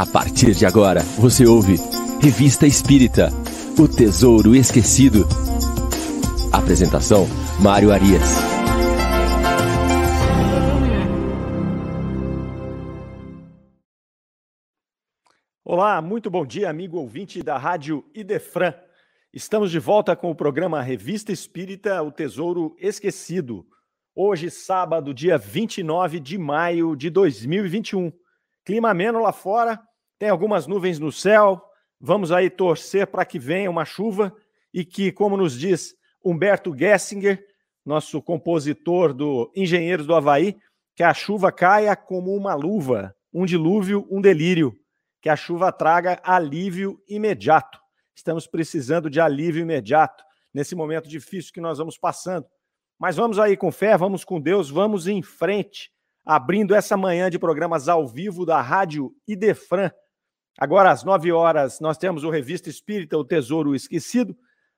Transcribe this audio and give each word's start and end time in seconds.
A 0.00 0.06
partir 0.06 0.54
de 0.54 0.64
agora, 0.64 1.02
você 1.18 1.46
ouve 1.46 1.76
Revista 2.22 2.66
Espírita 2.66 3.28
O 3.78 3.86
Tesouro 3.86 4.56
Esquecido. 4.56 5.26
Apresentação: 6.50 7.26
Mário 7.62 7.92
Arias. 7.92 8.22
Olá, 15.62 16.00
muito 16.00 16.30
bom 16.30 16.46
dia, 16.46 16.70
amigo 16.70 16.96
ouvinte 16.96 17.42
da 17.42 17.58
Rádio 17.58 18.02
Idefran. 18.14 18.72
Estamos 19.34 19.70
de 19.70 19.78
volta 19.78 20.16
com 20.16 20.30
o 20.30 20.34
programa 20.34 20.80
Revista 20.80 21.30
Espírita 21.30 22.02
O 22.02 22.10
Tesouro 22.10 22.74
Esquecido. 22.78 23.66
Hoje, 24.16 24.50
sábado, 24.50 25.12
dia 25.12 25.36
29 25.36 26.18
de 26.20 26.38
maio 26.38 26.96
de 26.96 27.10
2021. 27.10 28.10
Clima 28.64 28.90
ameno 28.90 29.20
lá 29.20 29.32
fora, 29.32 29.78
tem 30.20 30.28
algumas 30.28 30.66
nuvens 30.66 30.98
no 30.98 31.10
céu. 31.10 31.64
Vamos 31.98 32.30
aí 32.30 32.50
torcer 32.50 33.06
para 33.06 33.24
que 33.24 33.38
venha 33.38 33.70
uma 33.70 33.86
chuva 33.86 34.36
e 34.72 34.84
que, 34.84 35.10
como 35.10 35.34
nos 35.34 35.58
diz 35.58 35.94
Humberto 36.22 36.76
Gessinger, 36.76 37.42
nosso 37.84 38.20
compositor 38.20 39.14
do 39.14 39.50
Engenheiros 39.56 40.06
do 40.06 40.14
Havaí, 40.14 40.58
que 40.94 41.02
a 41.02 41.14
chuva 41.14 41.50
caia 41.50 41.96
como 41.96 42.36
uma 42.36 42.54
luva, 42.54 43.16
um 43.32 43.46
dilúvio, 43.46 44.06
um 44.10 44.20
delírio, 44.20 44.78
que 45.22 45.30
a 45.30 45.36
chuva 45.36 45.72
traga 45.72 46.20
alívio 46.22 47.02
imediato. 47.08 47.80
Estamos 48.14 48.46
precisando 48.46 49.08
de 49.08 49.22
alívio 49.22 49.62
imediato 49.62 50.22
nesse 50.52 50.74
momento 50.74 51.08
difícil 51.08 51.50
que 51.50 51.62
nós 51.62 51.78
vamos 51.78 51.96
passando. 51.96 52.46
Mas 52.98 53.16
vamos 53.16 53.38
aí 53.38 53.56
com 53.56 53.72
fé, 53.72 53.96
vamos 53.96 54.22
com 54.22 54.38
Deus, 54.38 54.68
vamos 54.68 55.08
em 55.08 55.22
frente, 55.22 55.90
abrindo 56.26 56.74
essa 56.74 56.94
manhã 56.94 57.30
de 57.30 57.38
programas 57.38 57.88
ao 57.88 58.06
vivo 58.06 58.44
da 58.44 58.60
Rádio 58.60 59.14
Idefran. 59.26 59.90
Agora, 60.58 60.90
às 60.90 61.04
9 61.04 61.32
horas, 61.32 61.80
nós 61.80 61.96
temos 61.96 62.24
o 62.24 62.30
Revista 62.30 62.68
Espírita, 62.68 63.16
O 63.16 63.24
Tesouro 63.24 63.74
Esquecido. 63.74 64.36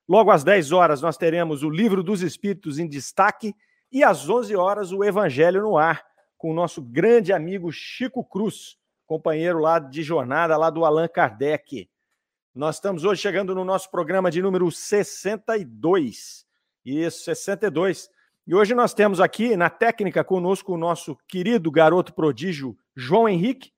Logo 0.08 0.30
às 0.30 0.44
10 0.44 0.72
horas, 0.72 1.02
nós 1.02 1.16
teremos 1.16 1.62
o 1.62 1.70
Livro 1.70 2.02
dos 2.02 2.22
Espíritos 2.22 2.78
em 2.78 2.88
Destaque. 2.88 3.54
E 3.90 4.02
às 4.02 4.28
11 4.28 4.54
horas, 4.56 4.92
o 4.92 5.04
Evangelho 5.04 5.62
no 5.62 5.76
Ar, 5.76 6.04
com 6.38 6.50
o 6.50 6.54
nosso 6.54 6.82
grande 6.82 7.32
amigo 7.32 7.70
Chico 7.70 8.24
Cruz, 8.24 8.76
companheiro 9.06 9.58
lá 9.58 9.78
de 9.78 10.02
jornada, 10.02 10.56
lá 10.56 10.70
do 10.70 10.84
Allan 10.84 11.08
Kardec. 11.08 11.88
Nós 12.54 12.76
estamos 12.76 13.04
hoje 13.04 13.22
chegando 13.22 13.54
no 13.54 13.64
nosso 13.64 13.90
programa 13.90 14.30
de 14.30 14.42
número 14.42 14.70
62. 14.70 16.46
Isso, 16.84 17.24
62. 17.24 18.10
E 18.46 18.54
hoje 18.54 18.74
nós 18.74 18.92
temos 18.92 19.20
aqui 19.20 19.56
na 19.56 19.70
técnica 19.70 20.24
conosco 20.24 20.74
o 20.74 20.76
nosso 20.76 21.16
querido 21.28 21.70
garoto 21.70 22.12
prodígio 22.12 22.76
João 22.94 23.28
Henrique 23.28 23.72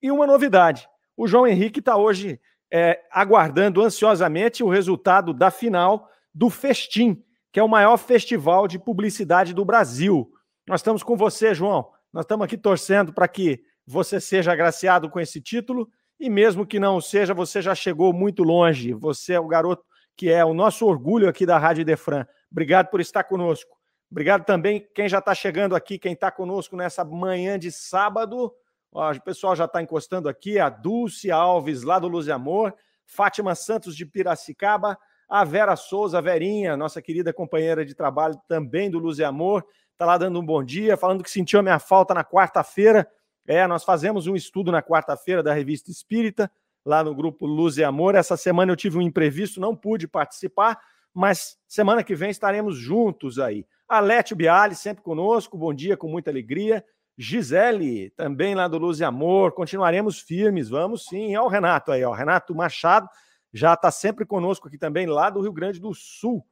e 0.00 0.10
uma 0.10 0.26
novidade. 0.26 0.88
O 1.16 1.26
João 1.26 1.46
Henrique 1.46 1.80
está 1.80 1.96
hoje 1.96 2.40
é, 2.72 3.00
aguardando 3.10 3.82
ansiosamente 3.82 4.62
o 4.64 4.68
resultado 4.68 5.32
da 5.32 5.50
final 5.50 6.08
do 6.34 6.50
Festim, 6.50 7.22
que 7.52 7.60
é 7.60 7.62
o 7.62 7.68
maior 7.68 7.96
festival 7.96 8.66
de 8.66 8.78
publicidade 8.78 9.54
do 9.54 9.64
Brasil. 9.64 10.28
Nós 10.66 10.80
estamos 10.80 11.02
com 11.02 11.16
você, 11.16 11.54
João. 11.54 11.88
Nós 12.12 12.24
estamos 12.24 12.44
aqui 12.44 12.56
torcendo 12.56 13.12
para 13.12 13.28
que 13.28 13.62
você 13.86 14.20
seja 14.20 14.52
agraciado 14.52 15.08
com 15.08 15.20
esse 15.20 15.40
título 15.40 15.88
e 16.18 16.30
mesmo 16.30 16.66
que 16.66 16.80
não 16.80 17.00
seja, 17.00 17.34
você 17.34 17.60
já 17.60 17.74
chegou 17.74 18.12
muito 18.12 18.42
longe. 18.42 18.92
Você 18.94 19.34
é 19.34 19.40
o 19.40 19.46
garoto 19.46 19.84
que 20.16 20.30
é 20.30 20.44
o 20.44 20.54
nosso 20.54 20.86
orgulho 20.86 21.28
aqui 21.28 21.44
da 21.44 21.58
Rádio 21.58 21.84
Defran. 21.84 22.26
Obrigado 22.50 22.88
por 22.88 23.00
estar 23.00 23.24
conosco. 23.24 23.76
Obrigado 24.10 24.44
também 24.44 24.86
quem 24.94 25.08
já 25.08 25.18
está 25.18 25.34
chegando 25.34 25.74
aqui, 25.74 25.98
quem 25.98 26.12
está 26.12 26.30
conosco 26.30 26.76
nessa 26.76 27.04
manhã 27.04 27.58
de 27.58 27.72
sábado. 27.72 28.52
Ó, 28.94 29.10
o 29.10 29.20
pessoal 29.20 29.56
já 29.56 29.64
está 29.64 29.82
encostando 29.82 30.28
aqui, 30.28 30.60
a 30.60 30.70
Dulce 30.70 31.28
Alves, 31.28 31.82
lá 31.82 31.98
do 31.98 32.06
Luz 32.06 32.28
e 32.28 32.32
Amor, 32.32 32.72
Fátima 33.04 33.56
Santos 33.56 33.96
de 33.96 34.06
Piracicaba, 34.06 34.96
a 35.28 35.42
Vera 35.42 35.74
Souza, 35.74 36.18
a 36.18 36.20
Verinha, 36.20 36.76
nossa 36.76 37.02
querida 37.02 37.32
companheira 37.32 37.84
de 37.84 37.92
trabalho 37.92 38.40
também 38.46 38.88
do 38.88 39.00
Luz 39.00 39.18
e 39.18 39.24
Amor, 39.24 39.66
está 39.90 40.06
lá 40.06 40.16
dando 40.16 40.38
um 40.38 40.46
bom 40.46 40.62
dia, 40.62 40.96
falando 40.96 41.24
que 41.24 41.30
sentiu 41.30 41.58
a 41.58 41.62
minha 41.62 41.80
falta 41.80 42.14
na 42.14 42.24
quarta-feira. 42.24 43.08
É, 43.44 43.66
nós 43.66 43.82
fazemos 43.82 44.28
um 44.28 44.36
estudo 44.36 44.70
na 44.70 44.80
quarta-feira 44.80 45.42
da 45.42 45.52
Revista 45.52 45.90
Espírita, 45.90 46.48
lá 46.84 47.02
no 47.02 47.14
grupo 47.16 47.46
Luz 47.46 47.76
e 47.78 47.82
Amor. 47.82 48.14
Essa 48.14 48.36
semana 48.36 48.70
eu 48.70 48.76
tive 48.76 48.96
um 48.96 49.02
imprevisto, 49.02 49.60
não 49.60 49.74
pude 49.74 50.06
participar, 50.06 50.78
mas 51.12 51.58
semana 51.66 52.04
que 52.04 52.14
vem 52.14 52.30
estaremos 52.30 52.76
juntos 52.76 53.40
aí. 53.40 53.66
Alete 53.88 54.36
Biali, 54.36 54.76
sempre 54.76 55.02
conosco, 55.02 55.58
bom 55.58 55.74
dia, 55.74 55.96
com 55.96 56.06
muita 56.06 56.30
alegria. 56.30 56.84
Gisele, 57.16 58.10
também 58.10 58.54
lá 58.54 58.66
do 58.66 58.78
Luz 58.78 58.98
e 58.98 59.04
Amor, 59.04 59.52
continuaremos 59.52 60.20
firmes, 60.20 60.68
vamos 60.68 61.06
sim. 61.06 61.36
Olha 61.36 61.44
o 61.44 61.48
Renato 61.48 61.92
aí, 61.92 62.02
ó, 62.04 62.12
Renato 62.12 62.54
Machado, 62.54 63.08
já 63.52 63.74
está 63.74 63.90
sempre 63.90 64.26
conosco 64.26 64.66
aqui 64.66 64.76
também, 64.76 65.06
lá 65.06 65.30
do 65.30 65.40
Rio 65.40 65.52
Grande 65.52 65.80
do 65.80 65.94
Sul. 65.94 66.44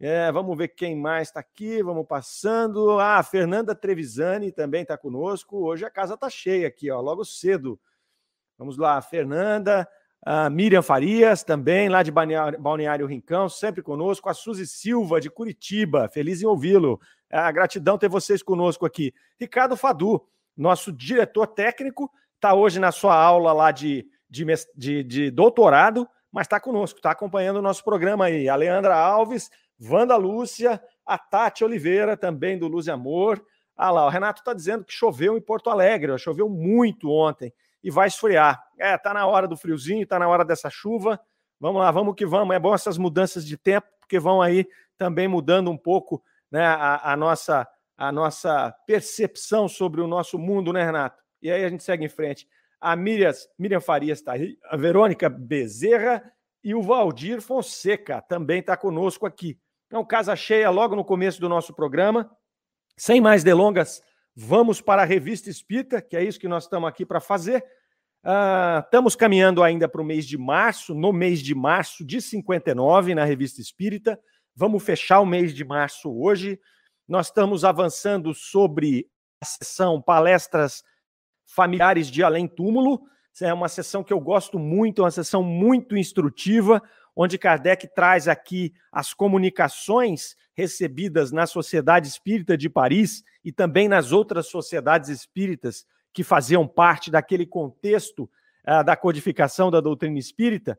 É, 0.00 0.30
vamos 0.30 0.56
ver 0.56 0.68
quem 0.68 0.96
mais 0.96 1.28
está 1.28 1.40
aqui, 1.40 1.82
vamos 1.82 2.06
passando. 2.06 2.98
Ah, 3.00 3.22
Fernanda 3.22 3.74
Trevisani 3.74 4.52
também 4.52 4.82
está 4.82 4.96
conosco. 4.96 5.58
Hoje 5.58 5.84
a 5.84 5.90
casa 5.90 6.14
está 6.14 6.30
cheia 6.30 6.68
aqui, 6.68 6.90
ó, 6.90 7.00
logo 7.00 7.24
cedo. 7.24 7.78
Vamos 8.56 8.78
lá, 8.78 9.00
Fernanda, 9.02 9.88
a 10.24 10.48
Miriam 10.48 10.82
Farias, 10.82 11.42
também 11.42 11.88
lá 11.88 12.02
de 12.02 12.12
Balneário 12.12 13.06
Rincão, 13.06 13.48
sempre 13.48 13.82
conosco. 13.82 14.28
A 14.28 14.34
Suzy 14.34 14.66
Silva, 14.66 15.20
de 15.20 15.28
Curitiba, 15.28 16.08
feliz 16.08 16.42
em 16.42 16.46
ouvi-lo. 16.46 17.00
A 17.30 17.50
gratidão 17.52 17.98
ter 17.98 18.08
vocês 18.08 18.42
conosco 18.42 18.86
aqui. 18.86 19.12
Ricardo 19.38 19.76
Fadu, 19.76 20.24
nosso 20.56 20.92
diretor 20.92 21.46
técnico, 21.46 22.10
está 22.34 22.54
hoje 22.54 22.80
na 22.80 22.90
sua 22.90 23.14
aula 23.14 23.52
lá 23.52 23.70
de, 23.70 24.06
de, 24.28 24.44
de, 24.74 25.04
de 25.04 25.30
doutorado, 25.30 26.08
mas 26.32 26.46
está 26.46 26.58
conosco, 26.58 26.98
está 26.98 27.10
acompanhando 27.10 27.58
o 27.58 27.62
nosso 27.62 27.84
programa 27.84 28.26
aí. 28.26 28.48
A 28.48 28.56
Leandra 28.56 28.96
Alves, 28.96 29.50
Wanda 29.80 30.16
Lúcia, 30.16 30.82
a 31.04 31.18
Tati 31.18 31.64
Oliveira, 31.64 32.16
também 32.16 32.58
do 32.58 32.66
Luz 32.66 32.86
e 32.86 32.90
Amor. 32.90 33.44
Ah 33.76 33.90
lá, 33.90 34.06
o 34.06 34.10
Renato 34.10 34.40
está 34.40 34.52
dizendo 34.52 34.84
que 34.84 34.92
choveu 34.92 35.36
em 35.36 35.40
Porto 35.40 35.70
Alegre, 35.70 36.18
choveu 36.18 36.48
muito 36.48 37.10
ontem 37.10 37.52
e 37.82 37.90
vai 37.90 38.08
esfriar. 38.08 38.60
É, 38.78 38.98
tá 38.98 39.14
na 39.14 39.26
hora 39.26 39.46
do 39.46 39.56
friozinho, 39.56 40.06
tá 40.06 40.18
na 40.18 40.28
hora 40.28 40.44
dessa 40.44 40.68
chuva. 40.68 41.20
Vamos 41.60 41.80
lá, 41.80 41.90
vamos 41.90 42.14
que 42.14 42.26
vamos. 42.26 42.54
É 42.54 42.58
bom 42.58 42.74
essas 42.74 42.98
mudanças 42.98 43.46
de 43.46 43.56
tempo, 43.56 43.86
porque 44.00 44.18
vão 44.18 44.42
aí 44.42 44.66
também 44.96 45.28
mudando 45.28 45.70
um 45.70 45.76
pouco 45.76 46.22
né, 46.50 46.64
a, 46.64 47.12
a 47.12 47.16
nossa, 47.16 47.68
a 47.96 48.12
nossa 48.12 48.72
percepção 48.86 49.68
sobre 49.68 50.00
o 50.00 50.06
nosso 50.06 50.38
mundo, 50.38 50.72
né, 50.72 50.84
Renato? 50.84 51.22
E 51.42 51.50
aí 51.50 51.64
a 51.64 51.68
gente 51.68 51.82
segue 51.82 52.04
em 52.04 52.08
frente. 52.08 52.48
A 52.80 52.94
Miriam, 52.94 53.32
Miriam 53.58 53.80
Farias 53.80 54.18
está 54.18 54.32
aí, 54.32 54.56
a 54.64 54.76
Verônica 54.76 55.28
Bezerra 55.28 56.22
e 56.62 56.74
o 56.74 56.82
Valdir 56.82 57.40
Fonseca 57.40 58.20
também 58.22 58.60
está 58.60 58.76
conosco 58.76 59.26
aqui. 59.26 59.58
Então, 59.86 60.04
casa 60.04 60.36
cheia 60.36 60.70
logo 60.70 60.94
no 60.94 61.04
começo 61.04 61.40
do 61.40 61.48
nosso 61.48 61.74
programa. 61.74 62.30
Sem 62.96 63.20
mais 63.20 63.42
delongas, 63.42 64.02
Vamos 64.40 64.80
para 64.80 65.02
a 65.02 65.04
revista 65.04 65.50
Espírita, 65.50 66.00
que 66.00 66.16
é 66.16 66.22
isso 66.22 66.38
que 66.38 66.46
nós 66.46 66.62
estamos 66.62 66.88
aqui 66.88 67.04
para 67.04 67.18
fazer. 67.18 67.58
Uh, 68.24 68.78
estamos 68.84 69.16
caminhando 69.16 69.64
ainda 69.64 69.88
para 69.88 70.00
o 70.00 70.04
mês 70.04 70.28
de 70.28 70.38
março, 70.38 70.94
no 70.94 71.12
mês 71.12 71.40
de 71.40 71.56
março 71.56 72.04
de 72.04 72.22
59, 72.22 73.16
na 73.16 73.24
revista 73.24 73.60
Espírita. 73.60 74.16
Vamos 74.60 74.82
fechar 74.82 75.20
o 75.20 75.24
mês 75.24 75.54
de 75.54 75.64
março 75.64 76.10
hoje. 76.10 76.58
Nós 77.06 77.26
estamos 77.26 77.64
avançando 77.64 78.34
sobre 78.34 79.08
a 79.40 79.44
sessão 79.44 80.02
Palestras 80.02 80.82
Familiares 81.46 82.10
de 82.10 82.24
Além 82.24 82.48
Túmulo. 82.48 83.02
É 83.40 83.54
uma 83.54 83.68
sessão 83.68 84.02
que 84.02 84.12
eu 84.12 84.18
gosto 84.18 84.58
muito, 84.58 85.00
é 85.00 85.04
uma 85.04 85.12
sessão 85.12 85.44
muito 85.44 85.96
instrutiva, 85.96 86.82
onde 87.14 87.38
Kardec 87.38 87.86
traz 87.94 88.26
aqui 88.26 88.74
as 88.90 89.14
comunicações 89.14 90.34
recebidas 90.56 91.30
na 91.30 91.46
Sociedade 91.46 92.08
Espírita 92.08 92.58
de 92.58 92.68
Paris 92.68 93.22
e 93.44 93.52
também 93.52 93.86
nas 93.86 94.10
outras 94.10 94.48
sociedades 94.48 95.08
espíritas 95.08 95.86
que 96.12 96.24
faziam 96.24 96.66
parte 96.66 97.12
daquele 97.12 97.46
contexto 97.46 98.24
uh, 98.66 98.82
da 98.82 98.96
codificação 98.96 99.70
da 99.70 99.80
doutrina 99.80 100.18
espírita. 100.18 100.76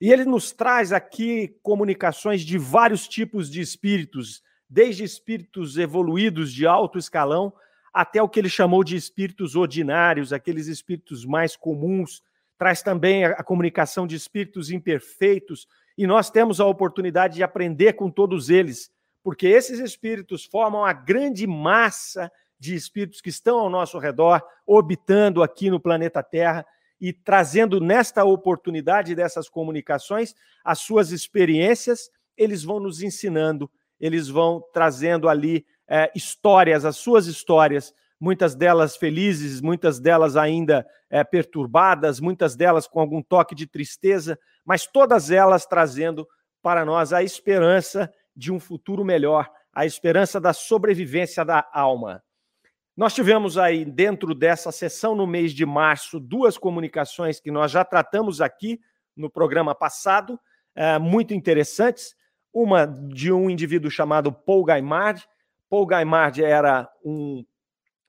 E 0.00 0.12
ele 0.12 0.24
nos 0.24 0.52
traz 0.52 0.92
aqui 0.92 1.56
comunicações 1.62 2.42
de 2.42 2.56
vários 2.56 3.08
tipos 3.08 3.50
de 3.50 3.60
espíritos, 3.60 4.42
desde 4.68 5.02
espíritos 5.02 5.76
evoluídos 5.76 6.52
de 6.52 6.66
alto 6.66 6.98
escalão 6.98 7.52
até 7.92 8.22
o 8.22 8.28
que 8.28 8.38
ele 8.38 8.48
chamou 8.48 8.84
de 8.84 8.94
espíritos 8.94 9.56
ordinários, 9.56 10.32
aqueles 10.32 10.68
espíritos 10.68 11.24
mais 11.24 11.56
comuns, 11.56 12.22
traz 12.56 12.82
também 12.82 13.24
a, 13.24 13.42
comunicação 13.42 14.06
de 14.06 14.14
espíritos 14.14 14.70
imperfeitos, 14.70 15.66
e 15.96 16.06
nós 16.06 16.30
temos 16.30 16.60
a 16.60 16.66
oportunidade 16.66 17.36
de 17.36 17.42
aprender 17.42 17.94
com 17.94 18.10
todos 18.10 18.50
eles, 18.50 18.90
porque 19.22 19.48
esses 19.48 19.80
espíritos 19.80 20.44
formam 20.44 20.84
a 20.84 20.92
grande 20.92 21.46
massa 21.46 22.30
de 22.58 22.74
espíritos 22.74 23.20
que 23.20 23.30
estão 23.30 23.58
ao 23.58 23.70
nosso 23.70 23.98
redor, 23.98 24.42
orbitando 24.66 25.42
aqui 25.42 25.70
no 25.70 25.80
planeta 25.80 26.22
Terra 26.22 26.64
e 27.00 27.12
trazendo 27.12 27.80
nesta 27.80 28.24
oportunidade 28.24 29.14
dessas 29.14 29.48
comunicações 29.48 30.34
as 30.64 30.80
suas 30.80 31.12
experiências, 31.12 32.10
eles 32.36 32.62
vão 32.62 32.80
nos 32.80 33.02
ensinando, 33.02 33.70
eles 34.00 34.28
vão 34.28 34.62
trazendo 34.72 35.28
ali 35.28 35.64
é, 35.88 36.10
histórias, 36.14 36.84
as 36.84 36.96
suas 36.96 37.26
histórias 37.26 37.94
muitas 38.20 38.54
delas 38.54 38.96
felizes, 38.96 39.60
muitas 39.60 40.00
delas 40.00 40.36
ainda 40.36 40.86
é, 41.08 41.22
perturbadas, 41.22 42.20
muitas 42.20 42.56
delas 42.56 42.86
com 42.86 43.00
algum 43.00 43.22
toque 43.22 43.54
de 43.54 43.66
tristeza, 43.66 44.38
mas 44.64 44.86
todas 44.86 45.30
elas 45.30 45.66
trazendo 45.66 46.26
para 46.60 46.84
nós 46.84 47.12
a 47.12 47.22
esperança 47.22 48.12
de 48.34 48.52
um 48.52 48.58
futuro 48.58 49.04
melhor, 49.04 49.48
a 49.72 49.86
esperança 49.86 50.40
da 50.40 50.52
sobrevivência 50.52 51.44
da 51.44 51.68
alma. 51.72 52.22
Nós 52.98 53.14
tivemos 53.14 53.56
aí, 53.56 53.84
dentro 53.84 54.34
dessa 54.34 54.72
sessão 54.72 55.14
no 55.14 55.24
mês 55.24 55.52
de 55.52 55.64
março, 55.64 56.18
duas 56.18 56.58
comunicações 56.58 57.38
que 57.38 57.48
nós 57.48 57.70
já 57.70 57.84
tratamos 57.84 58.40
aqui 58.40 58.80
no 59.16 59.30
programa 59.30 59.72
passado, 59.72 60.36
é, 60.74 60.98
muito 60.98 61.32
interessantes. 61.32 62.16
Uma 62.52 62.86
de 62.86 63.32
um 63.32 63.48
indivíduo 63.48 63.88
chamado 63.88 64.32
Paul 64.32 64.64
Gaimard. 64.64 65.24
Paul 65.70 65.86
Gaimard 65.86 66.42
era 66.42 66.90
um, 67.04 67.44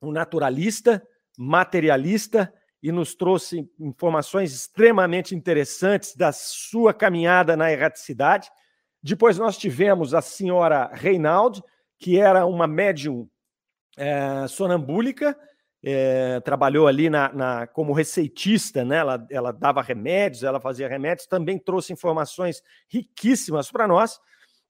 um 0.01 0.11
naturalista, 0.11 1.07
materialista, 1.37 2.51
e 2.81 2.91
nos 2.91 3.13
trouxe 3.13 3.69
informações 3.79 4.51
extremamente 4.51 5.35
interessantes 5.35 6.15
da 6.15 6.31
sua 6.31 6.95
caminhada 6.95 7.55
na 7.55 7.71
erraticidade. 7.71 8.49
Depois 9.03 9.37
nós 9.37 9.55
tivemos 9.55 10.15
a 10.15 10.21
senhora 10.23 10.89
Reinaldi, 10.91 11.61
que 11.99 12.17
era 12.17 12.47
uma 12.47 12.65
médium 12.65 13.29
é, 13.99 14.47
sonambúlica, 14.47 15.37
é, 15.83 16.39
trabalhou 16.39 16.87
ali 16.87 17.09
na, 17.09 17.33
na, 17.33 17.67
como 17.67 17.91
receitista, 17.91 18.85
né? 18.85 18.97
Ela, 18.97 19.27
ela 19.29 19.51
dava 19.51 19.81
remédios, 19.81 20.43
ela 20.43 20.59
fazia 20.59 20.87
remédios, 20.87 21.27
também 21.27 21.59
trouxe 21.59 21.91
informações 21.91 22.63
riquíssimas 22.87 23.69
para 23.69 23.87
nós. 23.87 24.19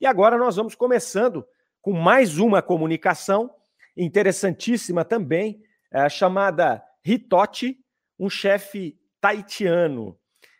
E 0.02 0.08
agora 0.08 0.36
nós 0.36 0.56
vamos 0.56 0.74
começando 0.74 1.46
com 1.80 1.94
mais 1.94 2.40
uma 2.40 2.62
comunicação 2.62 3.54
interessantíssima 3.96 5.06
também, 5.06 5.62
é, 5.92 6.10
chamada 6.10 6.84
Hitote, 7.06 7.78
um 8.18 8.30
chefe 8.30 8.98
taitiano. 9.22 10.18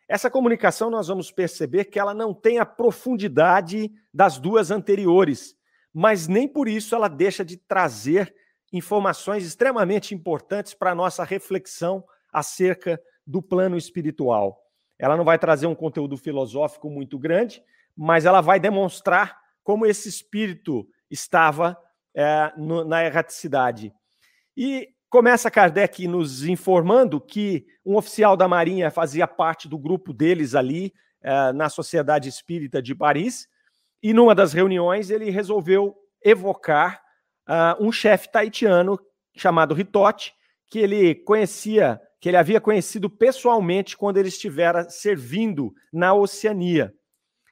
Essa 0.08 0.30
comunicação 0.30 0.92
nós 0.92 1.08
vamos 1.08 1.32
perceber 1.32 1.86
que 1.86 2.00
ela 2.00 2.14
não 2.14 2.34
tem 2.34 2.60
a 2.60 2.66
profundidade 2.66 3.92
das 4.14 4.38
duas 4.38 4.70
anteriores, 4.72 5.56
mas 5.94 6.28
nem 6.28 6.48
por 6.48 6.68
isso 6.68 6.96
ela 6.96 7.08
deixa 7.08 7.44
de 7.44 7.58
trazer 7.58 8.34
informações 8.72 9.46
extremamente 9.46 10.14
importantes 10.14 10.74
para 10.74 10.92
a 10.92 10.96
nossa 10.96 11.24
reflexão 11.24 12.04
acerca 12.32 13.02
do 13.26 13.42
plano 13.42 13.78
espiritual. 13.78 14.62
Ela 14.98 15.16
não 15.16 15.24
vai 15.24 15.40
trazer 15.40 15.68
um 15.68 15.76
conteúdo 15.76 16.18
filosófico 16.18 16.90
muito 16.90 17.18
grande, 17.18 17.64
mas 17.96 18.26
ela 18.26 18.42
vai 18.42 18.60
demonstrar 18.60 19.40
como 19.64 19.86
esse 19.86 20.10
espírito 20.10 20.88
estava 21.10 21.78
é, 22.14 22.52
no, 22.58 22.84
na 22.84 23.06
erraticidade. 23.06 23.94
E 24.56 24.90
começa 25.10 25.50
Kardec 25.50 26.08
nos 26.08 26.44
informando 26.44 27.20
que 27.20 27.66
um 27.86 27.96
oficial 27.96 28.36
da 28.36 28.48
Marinha 28.48 28.92
fazia 28.92 29.28
parte 29.28 29.68
do 29.68 29.78
grupo 29.78 30.14
deles 30.14 30.54
ali 30.54 30.94
é, 31.22 31.52
na 31.54 31.70
Sociedade 31.70 32.30
Espírita 32.30 32.82
de 32.82 32.94
Paris, 32.94 33.48
e 34.02 34.14
numa 34.14 34.34
das 34.34 34.54
reuniões 34.54 35.10
ele 35.10 35.30
resolveu 35.30 35.96
evocar 36.24 37.02
uh, 37.50 37.84
um 37.84 37.92
chefe 37.92 38.32
taitiano 38.32 39.00
chamado 39.36 39.74
Ritote, 39.74 40.34
que 40.68 40.80
ele 40.80 41.16
conhecia, 41.16 42.00
que 42.22 42.30
ele 42.30 42.38
havia 42.38 42.62
conhecido 42.62 43.10
pessoalmente 43.10 43.98
quando 43.98 44.18
ele 44.18 44.30
estivera 44.30 44.88
servindo 44.90 45.74
na 45.92 46.14
Oceania. 46.14 46.94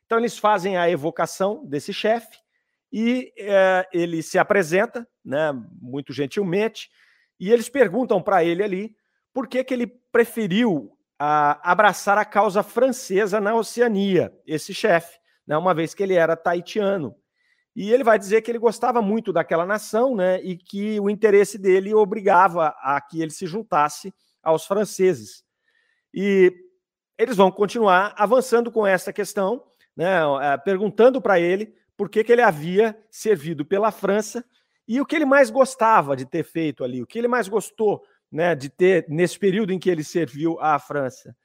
Então 0.06 0.20
eles 0.20 0.38
fazem 0.38 0.78
a 0.78 0.90
evocação 0.90 1.66
desse 1.66 1.92
chefe 1.92 2.38
e 2.92 3.34
uh, 3.40 3.88
ele 3.92 4.22
se 4.22 4.38
apresenta, 4.38 5.08
né, 5.26 5.52
muito 5.82 6.14
gentilmente, 6.14 6.90
e 7.40 7.52
eles 7.52 7.68
perguntam 7.68 8.22
para 8.22 8.44
ele 8.44 8.64
ali 8.64 8.96
por 9.34 9.48
que, 9.48 9.64
que 9.64 9.74
ele 9.74 9.88
preferiu 10.12 10.92
uh, 11.22 11.60
abraçar 11.62 12.18
a 12.18 12.26
causa 12.26 12.64
francesa 12.64 13.42
na 13.42 13.54
Oceania, 13.56 14.32
esse 14.46 14.74
chefe, 14.74 15.18
né, 15.46 15.58
uma 15.58 15.74
vez 15.74 15.94
que 15.94 16.04
ele 16.04 16.14
era 16.14 16.36
taitiano. 16.36 17.16
E 17.77 17.94
ele 17.94 18.03
vai 18.03 18.18
dizer 18.18 18.41
que 18.41 18.50
ele 18.50 18.57
gostava 18.57 19.03
muito 19.03 19.31
daquela 19.31 19.63
nação, 19.63 20.15
né, 20.15 20.41
e 20.41 20.57
que 20.57 21.00
o 21.00 21.12
interesse 21.12 21.59
dele 21.59 21.94
obrigava 21.94 22.75
a 22.81 23.00
que 23.00 23.21
ele 23.21 23.29
se 23.29 23.45
juntasse 23.45 24.12
aos 24.41 24.65
franceses. 24.65 25.44
E 26.12 26.51
eles 27.19 27.38
vão 27.38 27.51
continuar 27.51 28.15
avançando 28.18 28.71
com 28.71 28.85
essa 28.85 29.13
questão, 29.13 29.63
né, 29.95 30.21
eh, 30.41 30.57
perguntando 30.57 31.21
para 31.21 31.39
ele 31.39 31.71
por 31.95 32.09
que, 32.09 32.24
que 32.24 32.31
ele 32.31 32.41
havia 32.41 32.97
servido 33.12 33.63
pela 33.63 33.91
França 33.91 34.44
e 34.88 35.00
o 35.00 35.06
que 35.06 35.15
ele 35.15 35.25
mais 35.25 35.51
gostava 35.51 36.15
de 36.15 36.25
ter 36.25 36.44
feito 36.44 36.83
ali, 36.83 37.03
o 37.03 37.06
que 37.06 37.19
ele 37.19 37.27
mais 37.27 37.47
gostou 37.47 38.01
né, 38.31 38.56
de 38.56 38.69
ter 38.69 39.06
nesse 39.07 39.38
período 39.38 39.71
em 39.71 39.77
que 39.77 39.88
ele 39.88 40.03
serviu 40.03 40.59
à 40.59 40.79
França 40.79 41.35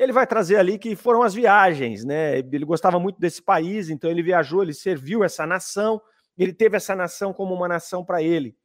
ele 0.00 0.14
vai 0.14 0.26
trazer 0.26 0.56
ali 0.56 0.78
que 0.78 0.96
foram 0.96 1.22
as 1.22 1.34
viagens, 1.34 2.06
né? 2.06 2.38
Ele 2.38 2.64
gostava 2.64 2.98
muito 2.98 3.20
desse 3.20 3.42
país, 3.42 3.90
então 3.90 4.10
ele 4.10 4.22
viajou, 4.22 4.62
ele 4.62 4.72
serviu 4.72 5.22
essa 5.22 5.46
nação, 5.46 6.00
ele 6.38 6.54
teve 6.54 6.74
essa 6.74 6.96
nação 6.96 7.34
como 7.34 7.54
uma 7.54 7.68
nação 7.68 8.02
para 8.02 8.22
ele. 8.22 8.56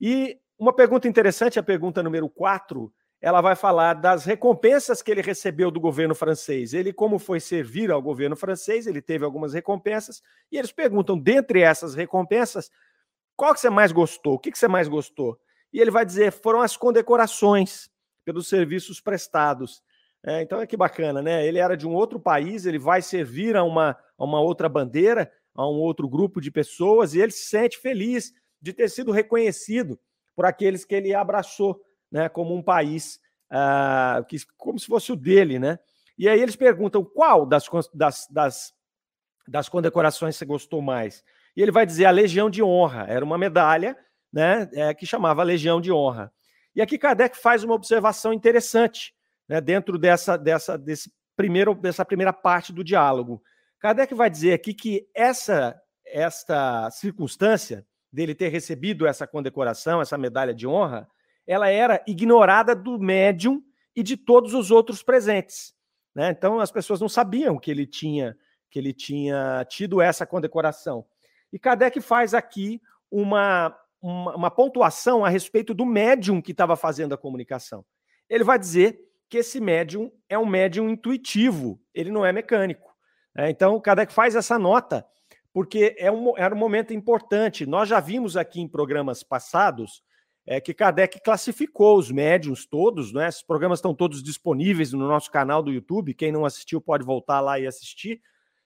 E 0.00 0.36
uma 0.58 0.72
pergunta 0.72 1.06
interessante, 1.06 1.56
a 1.56 1.62
pergunta 1.62 2.02
número 2.02 2.28
4, 2.28 2.92
ela 3.20 3.40
vai 3.40 3.54
falar 3.54 3.94
das 3.94 4.24
recompensas 4.24 5.00
que 5.02 5.10
ele 5.12 5.22
recebeu 5.22 5.70
do 5.70 5.78
governo 5.78 6.16
francês. 6.16 6.74
Ele, 6.74 6.92
como 6.92 7.20
foi 7.20 7.38
servir 7.38 7.92
ao 7.92 8.02
governo 8.02 8.34
francês, 8.34 8.88
ele 8.88 9.00
teve 9.00 9.24
algumas 9.24 9.54
recompensas, 9.54 10.20
e 10.50 10.58
eles 10.58 10.72
perguntam, 10.72 11.16
dentre 11.16 11.60
essas 11.60 11.94
recompensas, 11.94 12.72
qual 13.36 13.54
que 13.54 13.60
você 13.60 13.70
mais 13.70 13.92
gostou? 13.92 14.34
O 14.34 14.38
que, 14.38 14.50
que 14.50 14.58
você 14.58 14.66
mais 14.66 14.88
gostou? 14.88 15.38
E 15.72 15.80
ele 15.80 15.92
vai 15.92 16.04
dizer, 16.04 16.32
foram 16.32 16.60
as 16.60 16.76
condecorações 16.76 17.88
pelos 18.24 18.48
serviços 18.48 19.00
prestados. 19.00 19.80
É, 20.26 20.42
então 20.42 20.60
é 20.60 20.66
que 20.66 20.76
bacana, 20.76 21.22
né? 21.22 21.46
Ele 21.46 21.60
era 21.60 21.76
de 21.76 21.86
um 21.86 21.94
outro 21.94 22.18
país, 22.18 22.66
ele 22.66 22.80
vai 22.80 23.00
servir 23.00 23.56
a 23.56 23.62
uma, 23.62 23.96
a 24.18 24.24
uma 24.24 24.40
outra 24.40 24.68
bandeira, 24.68 25.30
a 25.54 25.64
um 25.64 25.76
outro 25.76 26.08
grupo 26.08 26.40
de 26.40 26.50
pessoas, 26.50 27.14
e 27.14 27.20
ele 27.20 27.30
se 27.30 27.44
sente 27.44 27.78
feliz 27.78 28.32
de 28.60 28.72
ter 28.72 28.90
sido 28.90 29.12
reconhecido 29.12 29.96
por 30.34 30.44
aqueles 30.44 30.84
que 30.84 30.96
ele 30.96 31.14
abraçou, 31.14 31.80
né? 32.10 32.28
Como 32.28 32.56
um 32.56 32.62
país, 32.62 33.20
uh, 33.52 34.24
que, 34.24 34.36
como 34.56 34.80
se 34.80 34.86
fosse 34.86 35.12
o 35.12 35.16
dele, 35.16 35.60
né? 35.60 35.78
E 36.18 36.28
aí 36.28 36.40
eles 36.40 36.56
perguntam 36.56 37.04
qual 37.04 37.46
das, 37.46 37.68
das, 37.94 38.26
das, 38.28 38.74
das 39.46 39.68
condecorações 39.68 40.34
você 40.34 40.44
gostou 40.44 40.82
mais? 40.82 41.22
E 41.56 41.62
ele 41.62 41.70
vai 41.70 41.86
dizer 41.86 42.06
a 42.06 42.10
Legião 42.10 42.50
de 42.50 42.64
Honra, 42.64 43.06
era 43.08 43.24
uma 43.24 43.38
medalha, 43.38 43.96
né? 44.32 44.68
É, 44.72 44.92
que 44.92 45.06
chamava 45.06 45.44
Legião 45.44 45.80
de 45.80 45.92
Honra. 45.92 46.32
E 46.74 46.82
aqui 46.82 46.98
Kardec 46.98 47.38
faz 47.38 47.62
uma 47.62 47.74
observação 47.74 48.32
interessante 48.32 49.15
né, 49.48 49.60
dentro 49.60 49.98
dessa, 49.98 50.36
dessa, 50.36 50.76
desse 50.76 51.12
primeiro, 51.36 51.74
dessa 51.74 52.04
primeira 52.04 52.32
parte 52.32 52.72
do 52.72 52.82
diálogo. 52.82 53.42
Kardec 53.78 54.14
vai 54.14 54.30
dizer 54.30 54.52
aqui 54.52 54.74
que 54.74 55.08
essa, 55.14 55.80
esta 56.04 56.90
circunstância 56.90 57.86
dele 58.12 58.34
ter 58.34 58.48
recebido 58.48 59.06
essa 59.06 59.26
condecoração, 59.26 60.00
essa 60.00 60.16
medalha 60.16 60.54
de 60.54 60.66
honra, 60.66 61.08
ela 61.46 61.68
era 61.68 62.02
ignorada 62.06 62.74
do 62.74 62.98
médium 62.98 63.62
e 63.94 64.02
de 64.02 64.16
todos 64.16 64.54
os 64.54 64.70
outros 64.70 65.02
presentes. 65.02 65.74
Né? 66.14 66.30
Então 66.30 66.58
as 66.58 66.70
pessoas 66.70 67.00
não 67.00 67.08
sabiam 67.08 67.58
que 67.58 67.70
ele 67.70 67.86
tinha 67.86 68.36
que 68.68 68.80
ele 68.80 68.92
tinha 68.92 69.64
tido 69.70 70.02
essa 70.02 70.26
condecoração. 70.26 71.06
E 71.52 71.58
Kardec 71.58 72.00
faz 72.00 72.34
aqui 72.34 72.82
uma, 73.10 73.74
uma, 74.02 74.36
uma 74.36 74.50
pontuação 74.50 75.24
a 75.24 75.28
respeito 75.28 75.72
do 75.72 75.86
médium 75.86 76.42
que 76.42 76.50
estava 76.50 76.76
fazendo 76.76 77.14
a 77.14 77.18
comunicação. 77.18 77.84
Ele 78.28 78.42
vai 78.42 78.58
dizer 78.58 78.98
que 79.28 79.38
esse 79.38 79.60
médium 79.60 80.10
é 80.28 80.38
um 80.38 80.46
médium 80.46 80.88
intuitivo, 80.88 81.80
ele 81.94 82.10
não 82.10 82.24
é 82.24 82.32
mecânico. 82.32 82.94
Né? 83.34 83.50
Então, 83.50 83.80
Kardec 83.80 84.12
faz 84.12 84.34
essa 84.34 84.58
nota, 84.58 85.06
porque 85.52 85.94
é 85.98 86.10
um, 86.10 86.36
era 86.36 86.54
um 86.54 86.58
momento 86.58 86.92
importante. 86.92 87.66
Nós 87.66 87.88
já 87.88 88.00
vimos 88.00 88.36
aqui 88.36 88.60
em 88.60 88.68
programas 88.68 89.22
passados 89.22 90.02
é, 90.46 90.60
que 90.60 90.72
Kardec 90.72 91.20
classificou 91.20 91.98
os 91.98 92.10
médiums 92.10 92.64
todos, 92.66 93.12
né? 93.12 93.28
Esses 93.28 93.42
programas 93.42 93.78
estão 93.78 93.92
todos 93.92 94.22
disponíveis 94.22 94.92
no 94.92 95.08
nosso 95.08 95.30
canal 95.30 95.60
do 95.60 95.72
YouTube. 95.72 96.14
Quem 96.14 96.30
não 96.30 96.44
assistiu 96.44 96.80
pode 96.80 97.04
voltar 97.04 97.40
lá 97.40 97.58
e 97.58 97.66
assistir. 97.66 98.20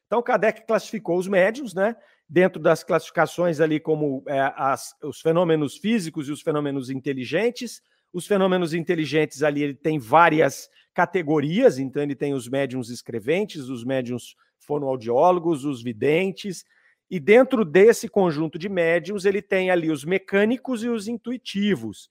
Então, 0.06 0.22
Kardec 0.22 0.66
classificou 0.66 1.16
os 1.16 1.26
médiums, 1.26 1.72
né? 1.72 1.96
Dentro 2.28 2.60
das 2.60 2.84
classificações 2.84 3.60
ali 3.60 3.80
como 3.80 4.22
é, 4.28 4.52
as, 4.56 4.94
os 5.02 5.20
fenômenos 5.20 5.78
físicos 5.78 6.28
e 6.28 6.32
os 6.32 6.42
fenômenos 6.42 6.90
inteligentes, 6.90 7.80
os 8.12 8.26
fenômenos 8.26 8.74
inteligentes 8.74 9.42
ali 9.42 9.62
ele 9.62 9.74
tem 9.74 9.98
várias 9.98 10.68
categorias, 10.92 11.78
então 11.78 12.02
ele 12.02 12.14
tem 12.14 12.34
os 12.34 12.48
médiums 12.48 12.90
escreventes, 12.90 13.68
os 13.68 13.84
médiums 13.84 14.34
fonoaudiólogos, 14.58 15.64
os 15.64 15.82
videntes, 15.82 16.64
e 17.10 17.18
dentro 17.18 17.64
desse 17.64 18.08
conjunto 18.08 18.58
de 18.58 18.68
médiums 18.68 19.24
ele 19.24 19.40
tem 19.42 19.70
ali 19.70 19.90
os 19.90 20.04
mecânicos 20.04 20.84
e 20.84 20.88
os 20.88 21.08
intuitivos. 21.08 22.10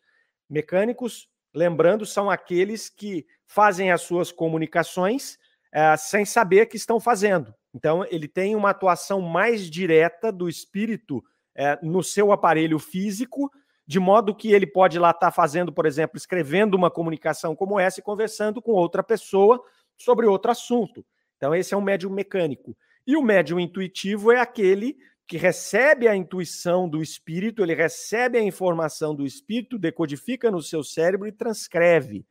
Mecânicos, 0.50 1.28
lembrando, 1.54 2.06
são 2.06 2.30
aqueles 2.30 2.90
que 2.90 3.26
fazem 3.46 3.92
as 3.92 4.02
suas 4.02 4.32
comunicações 4.32 5.38
é, 5.72 5.96
sem 5.98 6.26
saber 6.26 6.66
que 6.66 6.78
estão 6.78 7.00
fazendo. 7.00 7.54
Então, 7.74 8.06
ele 8.10 8.28
tem 8.28 8.56
uma 8.56 8.72
atuação 8.72 9.22
mais 9.22 9.70
direta 9.70 10.32
do 10.32 10.50
espírito 10.50 11.24
é, 11.56 11.78
no 11.84 12.04
seu 12.04 12.32
aparelho 12.32 12.80
físico 12.80 13.52
de 13.90 14.00
modo 14.00 14.36
que 14.36 14.52
ele 14.52 14.68
pode 14.68 15.00
lá 15.00 15.10
estar 15.10 15.26
tá 15.26 15.32
fazendo, 15.32 15.74
por 15.74 15.88
exemplo, 15.88 16.16
escrevendo 16.16 16.76
uma 16.76 16.92
comunicação 16.92 17.56
como 17.56 17.80
essa 17.80 18.00
e 18.00 18.04
conversando 18.04 18.62
com 18.62 18.72
outra 18.72 19.02
pessoa 19.02 19.60
sobre 19.98 20.28
outro 20.28 20.52
assunto. 20.52 21.04
Então, 21.36 21.56
esse 21.56 21.74
é 21.74 21.78
um 21.78 21.82
médium 21.82 22.12
mecânico. 22.12 22.78
E 23.08 23.18
o 23.18 23.24
médium 23.24 23.60
intuitivo 23.60 24.32
é 24.32 24.40
aquele 24.40 24.96
que 25.26 25.38
recebe 25.38 26.08
a 26.08 26.16
intuição 26.16 26.88
do 26.88 27.02
espírito, 27.02 27.64
ele 27.64 27.74
recebe 27.74 28.38
a 28.38 28.44
informação 28.44 29.16
do 29.16 29.26
espírito, 29.26 29.80
decodifica 29.80 30.52
no 30.52 30.62
seu 30.62 30.84
cérebro 30.84 31.28
e 31.28 31.32
transcreve. 31.32 32.28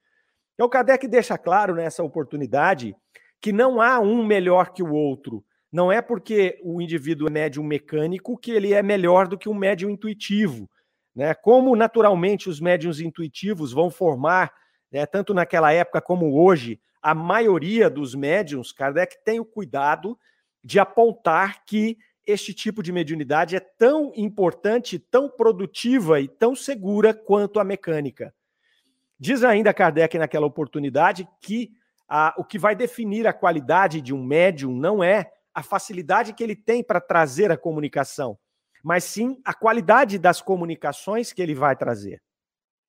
Então, 0.55 0.69
Kardec 0.69 1.09
deixa 1.09 1.37
claro 1.37 1.75
nessa 1.75 2.05
oportunidade 2.05 2.95
que 3.41 3.53
não 3.53 3.81
há 3.81 3.99
um 3.99 4.25
melhor 4.25 4.73
que 4.73 4.83
o 4.85 4.93
outro. 4.93 5.45
Não 5.73 5.91
é 5.91 6.01
porque 6.01 6.61
o 6.63 6.81
indivíduo 6.81 7.27
é 7.27 7.33
médium 7.33 7.65
mecânico 7.65 8.39
que 8.39 8.53
ele 8.53 8.73
é 8.73 8.81
melhor 8.81 9.27
do 9.27 9.37
que 9.37 9.49
um 9.49 9.55
médium 9.55 9.91
intuitivo. 9.91 10.71
Né? 11.19 11.35
Como 11.35 11.75
naturalmente 11.75 12.49
os 12.49 12.61
médiums 12.61 13.01
intuitivos 13.01 13.73
vão 13.73 13.91
formar, 13.91 14.53
né, 14.89 15.05
tanto 15.05 15.35
naquela 15.35 15.73
época 15.73 16.01
como 16.01 16.41
hoje, 16.41 16.81
a 17.03 17.13
maioria 17.13 17.91
dos 17.91 18.15
médiums, 18.15 18.71
Kardec 18.71 19.17
tem 19.25 19.41
o 19.41 19.45
cuidado 19.45 20.17
de 20.63 20.79
apontar 20.79 21.65
que 21.65 21.99
este 22.25 22.55
tipo 22.55 22.85
de 22.85 22.93
mediunidade 22.93 23.57
é 23.57 23.61
tão 23.61 24.13
importante, 24.15 24.97
tão 24.97 25.29
produtiva 25.29 26.21
e 26.21 26.29
tão 26.29 26.55
segura 26.55 27.13
quanto 27.13 27.59
a 27.59 27.65
mecânica. 27.65 28.33
Diz 29.19 29.43
ainda 29.43 29.75
Kardec 29.75 30.17
naquela 30.19 30.47
oportunidade 30.47 31.29
que 31.41 31.73
o 32.37 32.45
que 32.45 32.61
vai 32.61 32.77
definir 32.77 33.27
a 33.27 33.33
qualidade 33.33 34.01
de 34.01 34.15
um 34.15 34.23
médium 34.23 34.73
não 34.73 35.03
é 35.03 35.33
a 35.53 35.65
facilidade 35.65 36.33
que 36.33 36.45
ele 36.45 36.55
tem 36.55 36.81
para 36.81 37.01
trazer 37.01 37.51
a 37.51 37.57
comunicação, 37.57 38.39
mas 38.89 39.05
sim 39.05 39.39
a 39.45 39.53
qualidade 39.53 40.19
das 40.19 40.41
comunicações 40.41 41.31
que 41.31 41.43
ele 41.43 41.55
vai 41.55 41.77
trazer. 41.77 42.23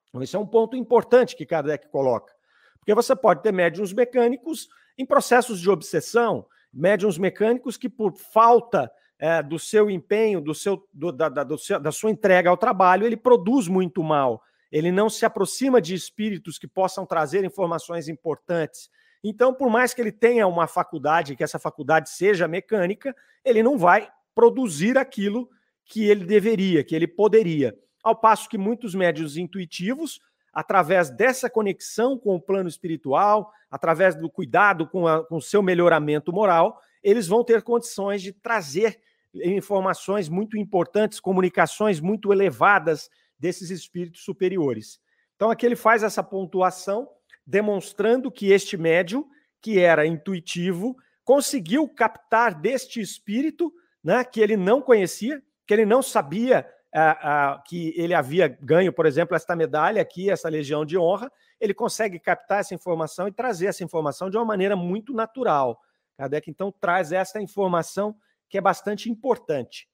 Então, 0.07 0.23
esse 0.23 0.33
é 0.33 0.39
um 0.39 0.45
ponto 0.45 0.77
importante 0.77 1.35
que 1.35 1.45
Kardec 1.45 1.89
coloca. 1.89 2.33
Porque 2.79 2.95
você 2.95 3.13
pode 3.13 3.43
ter 3.43 3.51
médiums 3.51 3.91
mecânicos 3.91 4.69
em 4.97 5.05
processos 5.05 5.59
de 5.59 5.69
obsessão, 5.69 6.45
médiums 6.71 7.17
mecânicos 7.17 7.75
que, 7.75 7.89
por 7.89 8.15
falta 8.15 8.89
é, 9.19 9.43
do 9.43 9.59
seu 9.59 9.89
empenho, 9.89 10.39
do 10.39 10.55
seu, 10.55 10.87
do, 10.93 11.11
da, 11.11 11.27
da, 11.27 11.43
do 11.43 11.57
seu, 11.57 11.77
da 11.77 11.91
sua 11.91 12.09
entrega 12.09 12.49
ao 12.49 12.55
trabalho, 12.55 13.05
ele 13.05 13.17
produz 13.17 13.67
muito 13.67 14.01
mal. 14.01 14.41
Ele 14.71 14.93
não 14.93 15.09
se 15.09 15.25
aproxima 15.25 15.81
de 15.81 15.95
espíritos 15.95 16.57
que 16.57 16.65
possam 16.65 17.05
trazer 17.05 17.43
informações 17.43 18.07
importantes. 18.07 18.89
Então, 19.21 19.53
por 19.53 19.69
mais 19.69 19.93
que 19.93 19.99
ele 19.99 20.13
tenha 20.13 20.47
uma 20.47 20.65
faculdade, 20.65 21.35
que 21.35 21.43
essa 21.43 21.59
faculdade 21.59 22.09
seja 22.09 22.47
mecânica, 22.47 23.13
ele 23.43 23.61
não 23.61 23.77
vai 23.77 24.09
produzir 24.33 24.97
aquilo 24.97 25.49
que 25.89 26.07
ele 26.07 26.23
deveria, 26.23 26.83
que 26.83 26.95
ele 26.95 27.07
poderia. 27.07 27.75
Ao 28.03 28.15
passo 28.15 28.47
que 28.47 28.57
muitos 28.57 28.93
médios 28.93 29.35
intuitivos, 29.35 30.21
através 30.53 31.09
dessa 31.09 31.49
conexão 31.49 32.17
com 32.17 32.35
o 32.35 32.41
plano 32.41 32.69
espiritual, 32.69 33.51
através 33.69 34.15
do 34.15 34.29
cuidado 34.29 34.87
com, 34.87 35.07
a, 35.07 35.25
com 35.25 35.37
o 35.37 35.41
seu 35.41 35.63
melhoramento 35.63 36.31
moral, 36.31 36.79
eles 37.03 37.27
vão 37.27 37.43
ter 37.43 37.63
condições 37.63 38.21
de 38.21 38.31
trazer 38.31 38.99
informações 39.33 40.29
muito 40.29 40.57
importantes, 40.57 41.19
comunicações 41.19 41.99
muito 41.99 42.31
elevadas 42.31 43.09
desses 43.37 43.71
espíritos 43.71 44.23
superiores. 44.23 44.99
Então, 45.35 45.49
aqui 45.49 45.65
ele 45.65 45.75
faz 45.75 46.03
essa 46.03 46.21
pontuação, 46.21 47.07
demonstrando 47.45 48.31
que 48.31 48.51
este 48.51 48.77
médium, 48.77 49.25
que 49.61 49.79
era 49.79 50.05
intuitivo, 50.05 50.95
conseguiu 51.23 51.87
captar 51.87 52.53
deste 52.53 52.99
espírito, 52.99 53.73
né, 54.03 54.23
que 54.23 54.39
ele 54.39 54.57
não 54.57 54.81
conhecia, 54.81 55.41
que 55.69 55.73
ele 55.75 55.85
não 55.85 56.01
sabia 56.01 56.67
uh, 56.95 57.59
uh, 57.59 57.63
que 57.63 57.93
ele 57.95 58.15
havia 58.15 58.47
ganho, 58.47 58.91
por 58.91 59.05
exemplo, 59.05 59.35
esta 59.35 59.55
medalha 59.55 60.01
aqui, 60.01 60.27
essa 60.27 60.49
Legião 60.49 60.83
de 60.83 60.97
Honra, 60.97 61.31
ele 61.61 61.75
consegue 61.75 62.17
captar 62.17 62.61
essa 62.61 62.73
informação 62.73 63.27
e 63.27 63.31
trazer 63.31 63.67
essa 63.67 63.83
informação 63.83 64.31
de 64.31 64.37
uma 64.37 64.43
maneira 64.43 64.75
muito 64.75 65.13
natural. 65.13 65.79
Kardec, 66.17 66.49
então, 66.49 66.71
traz 66.71 67.11
essa 67.11 67.39
informação 67.39 68.15
que 68.49 68.57
é 68.57 68.61
bastante 68.61 69.11
importante. 69.11 69.87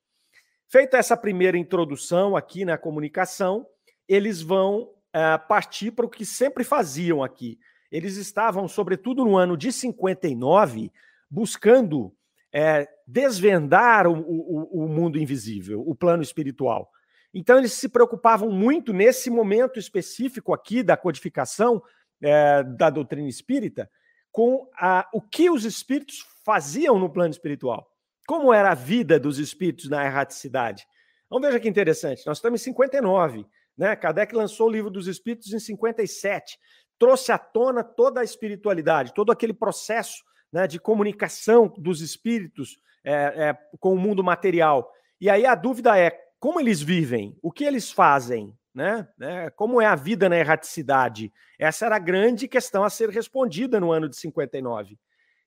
Feita 0.66 0.96
essa 0.96 1.18
primeira 1.18 1.58
introdução 1.58 2.38
aqui 2.38 2.64
na 2.64 2.78
comunicação, 2.78 3.68
eles 4.08 4.42
vão 4.42 4.84
uh, 4.84 5.46
partir 5.46 5.92
para 5.92 6.06
o 6.06 6.10
que 6.10 6.26
sempre 6.26 6.64
faziam 6.64 7.22
aqui. 7.22 7.60
Eles 7.92 8.16
estavam, 8.16 8.66
sobretudo 8.70 9.26
no 9.26 9.36
ano 9.36 9.58
de 9.58 9.74
59, 9.74 10.90
buscando 11.30 12.16
é, 12.58 12.88
desvendar 13.06 14.08
o, 14.08 14.14
o, 14.14 14.86
o 14.86 14.88
mundo 14.88 15.20
invisível, 15.20 15.84
o 15.86 15.94
plano 15.94 16.24
espiritual. 16.24 16.90
Então, 17.34 17.58
eles 17.58 17.74
se 17.74 17.90
preocupavam 17.90 18.50
muito 18.50 18.94
nesse 18.94 19.30
momento 19.30 19.78
específico 19.78 20.54
aqui 20.54 20.82
da 20.82 20.96
codificação 20.96 21.84
é, 22.22 22.64
da 22.64 22.90
doutrina 22.90 23.28
espírita 23.28 23.92
com 24.32 24.70
a, 24.80 25.06
o 25.14 25.22
que 25.22 25.50
os 25.50 25.66
espíritos 25.66 26.26
faziam 26.46 26.98
no 26.98 27.10
plano 27.10 27.32
espiritual. 27.32 27.92
Como 28.26 28.54
era 28.54 28.72
a 28.72 28.76
vida 28.76 29.20
dos 29.20 29.38
espíritos 29.38 29.90
na 29.90 30.06
erraticidade. 30.06 30.88
Então, 31.26 31.42
veja 31.42 31.60
que 31.60 31.68
interessante. 31.68 32.26
Nós 32.26 32.38
estamos 32.38 32.62
em 32.62 32.64
59. 32.64 33.46
Né? 33.78 33.98
Kardec 33.98 34.34
lançou 34.34 34.68
o 34.68 34.72
livro 34.72 34.90
dos 34.90 35.08
espíritos 35.08 35.52
em 35.52 35.60
57. 35.60 36.58
Trouxe 36.98 37.34
à 37.34 37.38
tona 37.38 37.84
toda 37.84 38.22
a 38.22 38.24
espiritualidade, 38.24 39.14
todo 39.14 39.34
aquele 39.34 39.54
processo 39.54 40.24
né, 40.52 40.68
de 40.68 40.80
comunicação 40.80 41.74
dos 41.78 42.02
espíritos 42.02 42.78
é, 43.04 43.14
é, 43.14 43.58
com 43.80 43.94
o 43.94 44.00
mundo 44.00 44.24
material. 44.24 44.92
E 45.20 45.30
aí 45.30 45.46
a 45.46 45.56
dúvida 45.56 45.98
é 45.98 46.12
como 46.40 46.60
eles 46.60 46.82
vivem, 46.82 47.38
o 47.42 47.52
que 47.52 47.64
eles 47.64 47.92
fazem, 47.92 48.56
né? 48.74 49.08
né? 49.18 49.50
Como 49.52 49.82
é 49.82 49.86
a 49.86 49.96
vida 49.96 50.30
na 50.30 50.38
erraticidade? 50.38 51.34
Essa 51.58 51.86
era 51.86 51.96
a 51.96 52.00
grande 52.00 52.48
questão 52.48 52.84
a 52.84 52.90
ser 52.90 53.10
respondida 53.10 53.80
no 53.80 53.92
ano 53.92 54.08
de 54.08 54.18
59. 54.18 55.00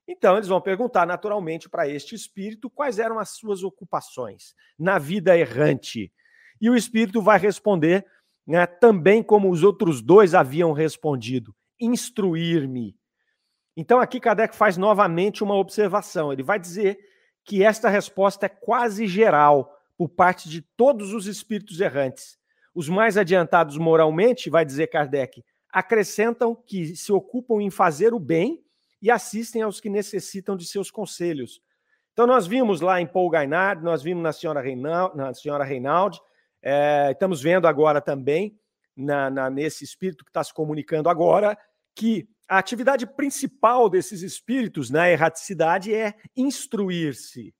Então, 0.08 0.36
eles 0.36 0.48
vão 0.48 0.60
perguntar 0.60 1.06
naturalmente 1.06 1.68
para 1.68 1.86
este 1.86 2.14
espírito 2.14 2.70
quais 2.70 2.98
eram 2.98 3.18
as 3.18 3.36
suas 3.36 3.62
ocupações 3.62 4.54
na 4.78 4.98
vida 4.98 5.36
errante. 5.36 6.10
E 6.58 6.70
o 6.70 6.74
espírito 6.74 7.20
vai 7.20 7.38
responder 7.38 8.06
né, 8.46 8.66
também 8.66 9.22
como 9.22 9.50
os 9.50 9.62
outros 9.62 10.00
dois 10.00 10.34
haviam 10.34 10.72
respondido: 10.72 11.54
instruir-me. 11.78 12.96
Então, 13.80 14.00
aqui 14.00 14.18
Kardec 14.18 14.56
faz 14.56 14.76
novamente 14.76 15.44
uma 15.44 15.54
observação. 15.54 16.32
Ele 16.32 16.42
vai 16.42 16.58
dizer 16.58 16.98
que 17.44 17.62
esta 17.62 17.88
resposta 17.88 18.46
é 18.46 18.48
quase 18.48 19.06
geral 19.06 19.72
por 19.96 20.08
parte 20.08 20.48
de 20.48 20.62
todos 20.62 21.14
os 21.14 21.28
espíritos 21.28 21.80
errantes. 21.80 22.36
Os 22.74 22.88
mais 22.88 23.16
adiantados 23.16 23.78
moralmente, 23.78 24.50
vai 24.50 24.64
dizer 24.64 24.88
Kardec, 24.88 25.44
acrescentam 25.70 26.56
que 26.56 26.96
se 26.96 27.12
ocupam 27.12 27.62
em 27.62 27.70
fazer 27.70 28.12
o 28.12 28.18
bem 28.18 28.64
e 29.00 29.12
assistem 29.12 29.62
aos 29.62 29.80
que 29.80 29.88
necessitam 29.88 30.56
de 30.56 30.66
seus 30.66 30.90
conselhos. 30.90 31.60
Então, 32.12 32.26
nós 32.26 32.48
vimos 32.48 32.80
lá 32.80 33.00
em 33.00 33.06
Paul 33.06 33.30
Gainard, 33.30 33.80
nós 33.84 34.02
vimos 34.02 34.24
na 34.24 34.32
senhora 34.32 34.60
Reinaldi, 34.60 35.16
na 35.16 35.32
senhora 35.32 35.62
Reinaldi 35.62 36.18
é, 36.60 37.12
estamos 37.12 37.40
vendo 37.40 37.68
agora 37.68 38.00
também, 38.00 38.58
na, 38.96 39.30
na, 39.30 39.48
nesse 39.48 39.84
espírito 39.84 40.24
que 40.24 40.30
está 40.30 40.42
se 40.42 40.52
comunicando 40.52 41.08
agora, 41.08 41.56
que 41.94 42.28
a 42.48 42.58
atividade 42.58 43.06
principal 43.06 43.90
desses 43.90 44.22
espíritos 44.22 44.88
na 44.88 45.10
erraticidade 45.10 45.94
é 45.94 46.14
instruir-se. 46.34 47.54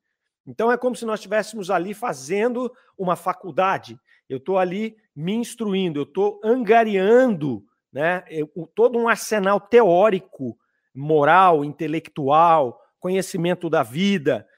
Então 0.46 0.72
é 0.72 0.78
como 0.78 0.96
se 0.96 1.04
nós 1.04 1.20
estivéssemos 1.20 1.70
ali 1.70 1.92
fazendo 1.92 2.72
uma 2.96 3.14
faculdade. 3.14 4.00
Eu 4.26 4.38
estou 4.38 4.56
ali 4.56 4.96
me 5.14 5.34
instruindo, 5.34 6.00
eu 6.00 6.04
estou 6.04 6.40
angariando 6.42 7.62
né, 7.92 8.24
eu, 8.30 8.48
todo 8.74 8.98
um 8.98 9.08
arsenal 9.08 9.60
teórico, 9.60 10.58
moral, 10.94 11.64
intelectual, 11.64 12.80
conhecimento 12.98 13.68
da 13.68 13.82
vida, 13.82 14.48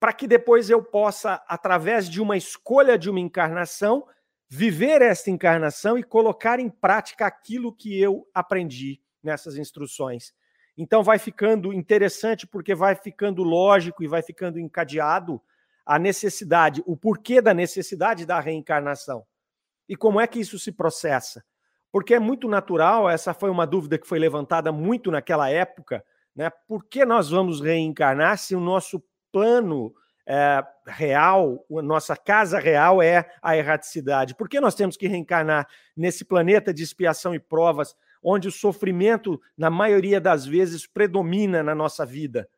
para 0.00 0.12
que 0.12 0.26
depois 0.26 0.68
eu 0.70 0.82
possa, 0.82 1.42
através 1.46 2.08
de 2.08 2.20
uma 2.20 2.36
escolha 2.36 2.98
de 2.98 3.08
uma 3.08 3.20
encarnação, 3.20 4.04
viver 4.48 5.02
esta 5.02 5.30
encarnação 5.30 5.96
e 5.96 6.02
colocar 6.02 6.58
em 6.58 6.68
prática 6.68 7.26
aquilo 7.26 7.72
que 7.72 8.00
eu 8.00 8.26
aprendi 8.34 9.00
nessas 9.22 9.56
instruções. 9.56 10.32
Então 10.76 11.02
vai 11.02 11.18
ficando 11.18 11.72
interessante 11.72 12.46
porque 12.46 12.74
vai 12.74 12.94
ficando 12.94 13.42
lógico 13.42 14.02
e 14.02 14.08
vai 14.08 14.22
ficando 14.22 14.58
encadeado 14.58 15.40
a 15.84 15.98
necessidade, 15.98 16.82
o 16.86 16.96
porquê 16.96 17.40
da 17.40 17.52
necessidade 17.52 18.24
da 18.24 18.38
reencarnação. 18.38 19.24
E 19.88 19.96
como 19.96 20.20
é 20.20 20.26
que 20.26 20.38
isso 20.38 20.58
se 20.58 20.70
processa? 20.70 21.42
Porque 21.90 22.14
é 22.14 22.18
muito 22.18 22.46
natural, 22.46 23.08
essa 23.08 23.32
foi 23.32 23.48
uma 23.48 23.66
dúvida 23.66 23.98
que 23.98 24.06
foi 24.06 24.18
levantada 24.18 24.70
muito 24.70 25.10
naquela 25.10 25.48
época, 25.50 26.04
né? 26.36 26.50
Por 26.68 26.84
que 26.84 27.04
nós 27.04 27.30
vamos 27.30 27.60
reencarnar 27.60 28.38
se 28.38 28.54
o 28.54 28.60
nosso 28.60 29.02
plano 29.32 29.92
é, 30.26 30.62
real, 30.86 31.64
a 31.76 31.82
nossa 31.82 32.14
casa 32.14 32.58
real 32.58 33.02
é 33.02 33.28
a 33.42 33.56
erraticidade? 33.56 34.36
Por 34.36 34.48
que 34.48 34.60
nós 34.60 34.74
temos 34.74 34.96
que 34.96 35.08
reencarnar 35.08 35.66
nesse 35.96 36.24
planeta 36.24 36.72
de 36.72 36.82
expiação 36.82 37.34
e 37.34 37.40
provas 37.40 37.96
onde 38.22 38.48
o 38.48 38.52
sofrimento, 38.52 39.40
na 39.56 39.70
maioria 39.70 40.20
das 40.20 40.46
vezes, 40.46 40.86
predomina 40.86 41.62
na 41.62 41.74
nossa 41.74 42.04
vida. 42.04 42.48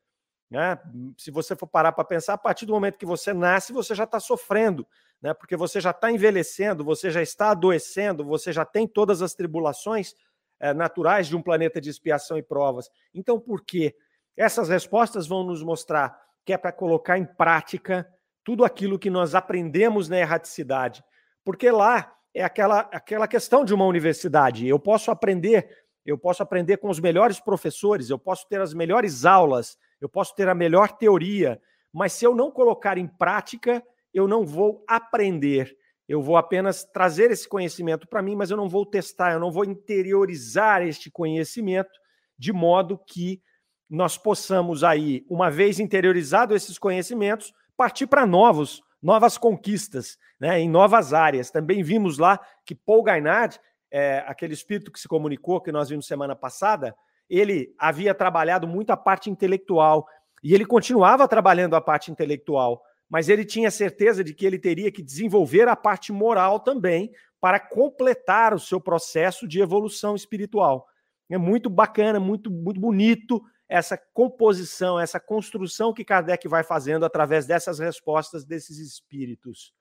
Né? 0.50 0.79
Se 1.17 1.31
você 1.31 1.55
for 1.55 1.67
parar 1.67 1.93
para 1.93 2.05
pensar, 2.05 2.35
a 2.35 2.38
partir 2.38 2.67
do 2.67 2.73
momento 2.73 2.99
que 2.99 3.07
você 3.07 3.33
nasce, 3.33 3.73
você 3.73 3.95
já 3.95 4.05
está 4.05 4.19
sofrendo. 4.19 4.87
né? 5.23 5.33
Porque 5.33 5.57
você 5.57 5.81
já 5.81 5.90
está 5.90 6.11
envelhecendo, 6.11 6.85
você 6.85 7.11
já 7.11 7.23
está 7.23 7.50
adoecendo, 7.50 8.25
você 8.25 8.52
já 8.52 8.64
tem 8.64 8.87
todas 8.87 9.23
as 9.23 9.35
tribulações 9.35 10.14
é, 10.59 10.75
naturais 10.75 11.29
de 11.29 11.37
um 11.37 11.43
planeta 11.43 11.81
de 11.81 11.88
expiação 11.88 12.37
e 12.37 12.43
provas. 12.43 12.90
Então, 13.14 13.38
por 13.38 13.64
quê? 13.64 13.95
Essas 14.37 14.69
respostas 14.69 15.26
vão 15.26 15.45
nos 15.45 15.62
mostrar 15.62 16.21
que 16.45 16.52
é 16.52 16.59
para 16.59 16.73
colocar 16.73 17.19
em 17.19 17.25
prática 17.25 18.09
tudo 18.43 18.64
aquilo 18.64 18.99
que 18.99 19.11
nós 19.11 19.35
aprendemos 19.35 20.09
na 20.09 20.19
erraticidade. 20.19 21.05
Porque 21.45 21.71
lá 21.71 22.12
é 22.34 22.42
aquela, 22.42 22.80
aquela 22.92 23.26
questão 23.26 23.64
de 23.64 23.75
uma 23.75 23.84
universidade. 23.84 24.66
Eu 24.66 24.78
posso 24.78 25.10
aprender, 25.10 25.68
eu 26.04 26.16
posso 26.16 26.42
aprender 26.42 26.76
com 26.78 26.88
os 26.88 27.00
melhores 27.00 27.40
professores, 27.40 28.10
eu 28.10 28.18
posso 28.18 28.46
ter 28.49 28.60
as 28.60 28.72
melhores 28.72 29.25
aulas, 29.25 29.76
eu 30.00 30.08
posso 30.08 30.34
ter 30.34 30.49
a 30.49 30.54
melhor 30.54 30.96
teoria, 30.96 31.60
mas 31.92 32.12
se 32.12 32.25
eu 32.25 32.34
não 32.34 32.50
colocar 32.50 32.96
em 32.99 33.06
prática, 33.06 33.82
eu 34.14 34.26
não 34.26 34.44
vou 34.44 34.84
aprender. 34.88 35.76
Eu 36.08 36.20
vou 36.20 36.37
apenas 36.37 36.82
trazer 36.84 37.30
esse 37.30 37.49
conhecimento 37.49 38.08
para 38.08 38.22
mim, 38.22 38.34
mas 38.34 38.50
eu 38.50 38.56
não 38.56 38.68
vou 38.68 38.84
testar, 38.84 39.32
eu 39.32 39.40
não 39.40 39.52
vou 39.52 39.64
interiorizar 39.64 40.82
este 40.82 41.10
conhecimento 41.10 41.90
de 42.37 42.52
modo 42.52 42.99
que 42.99 43.40
nós 43.88 44.16
possamos 44.16 44.82
aí, 44.82 45.25
uma 45.28 45.50
vez 45.50 45.78
interiorizado 45.78 46.54
esses 46.54 46.78
conhecimentos, 46.78 47.52
partir 47.76 48.06
para 48.06 48.25
novos, 48.25 48.82
novas 49.02 49.38
conquistas, 49.38 50.19
né, 50.38 50.59
em 50.61 50.69
novas 50.69 51.12
áreas. 51.12 51.50
Também 51.50 51.83
vimos 51.83 52.19
lá 52.19 52.38
que 52.64 52.75
Paul 52.75 53.02
Gainard, 53.02 53.59
é, 53.90 54.25
aquele 54.26 54.54
espírito 54.54 54.92
que 54.92 55.00
se 55.00 55.09
comunicou 55.09 55.61
que 55.61 55.73
nós 55.73 55.88
vimos 55.88 56.07
semana 56.07 56.37
passada, 56.37 56.95
ele 57.28 57.75
havia 57.78 58.14
trabalhado 58.14 58.66
muito 58.66 58.90
a 58.90 58.97
parte 58.97 59.30
intelectual 59.30 60.07
e 60.42 60.54
ele 60.54 60.66
continuava 60.66 61.28
trabalhando 61.28 61.76
a 61.76 61.80
parte 61.80 62.11
intelectual, 62.11 62.83
mas 63.09 63.28
ele 63.28 63.45
tinha 63.45 63.71
certeza 63.71 64.25
de 64.25 64.35
que 64.35 64.45
ele 64.45 64.59
teria 64.59 64.90
que 64.90 65.02
desenvolver 65.02 65.69
a 65.69 65.76
parte 65.76 66.12
moral 66.12 66.61
também 66.61 67.12
para 67.40 67.59
completar 67.59 68.52
o 68.52 68.59
seu 68.59 68.80
processo 68.80 69.47
de 69.47 69.61
evolução 69.61 70.14
espiritual. 70.14 70.87
É 71.30 71.38
muito 71.38 71.71
bacana, 71.71 72.19
muito, 72.19 72.50
muito 72.50 72.80
bonito 72.80 73.42
essa 73.71 73.97
composição, 73.97 74.99
essa 74.99 75.21
construção 75.21 75.95
que 75.95 76.05
Kardec 76.05 76.49
vai 76.49 76.65
fazendo 76.65 77.05
através 77.05 77.47
dessas 77.47 77.79
respostas 77.79 78.45
desses 78.45 78.79
espíritos. 78.79 79.73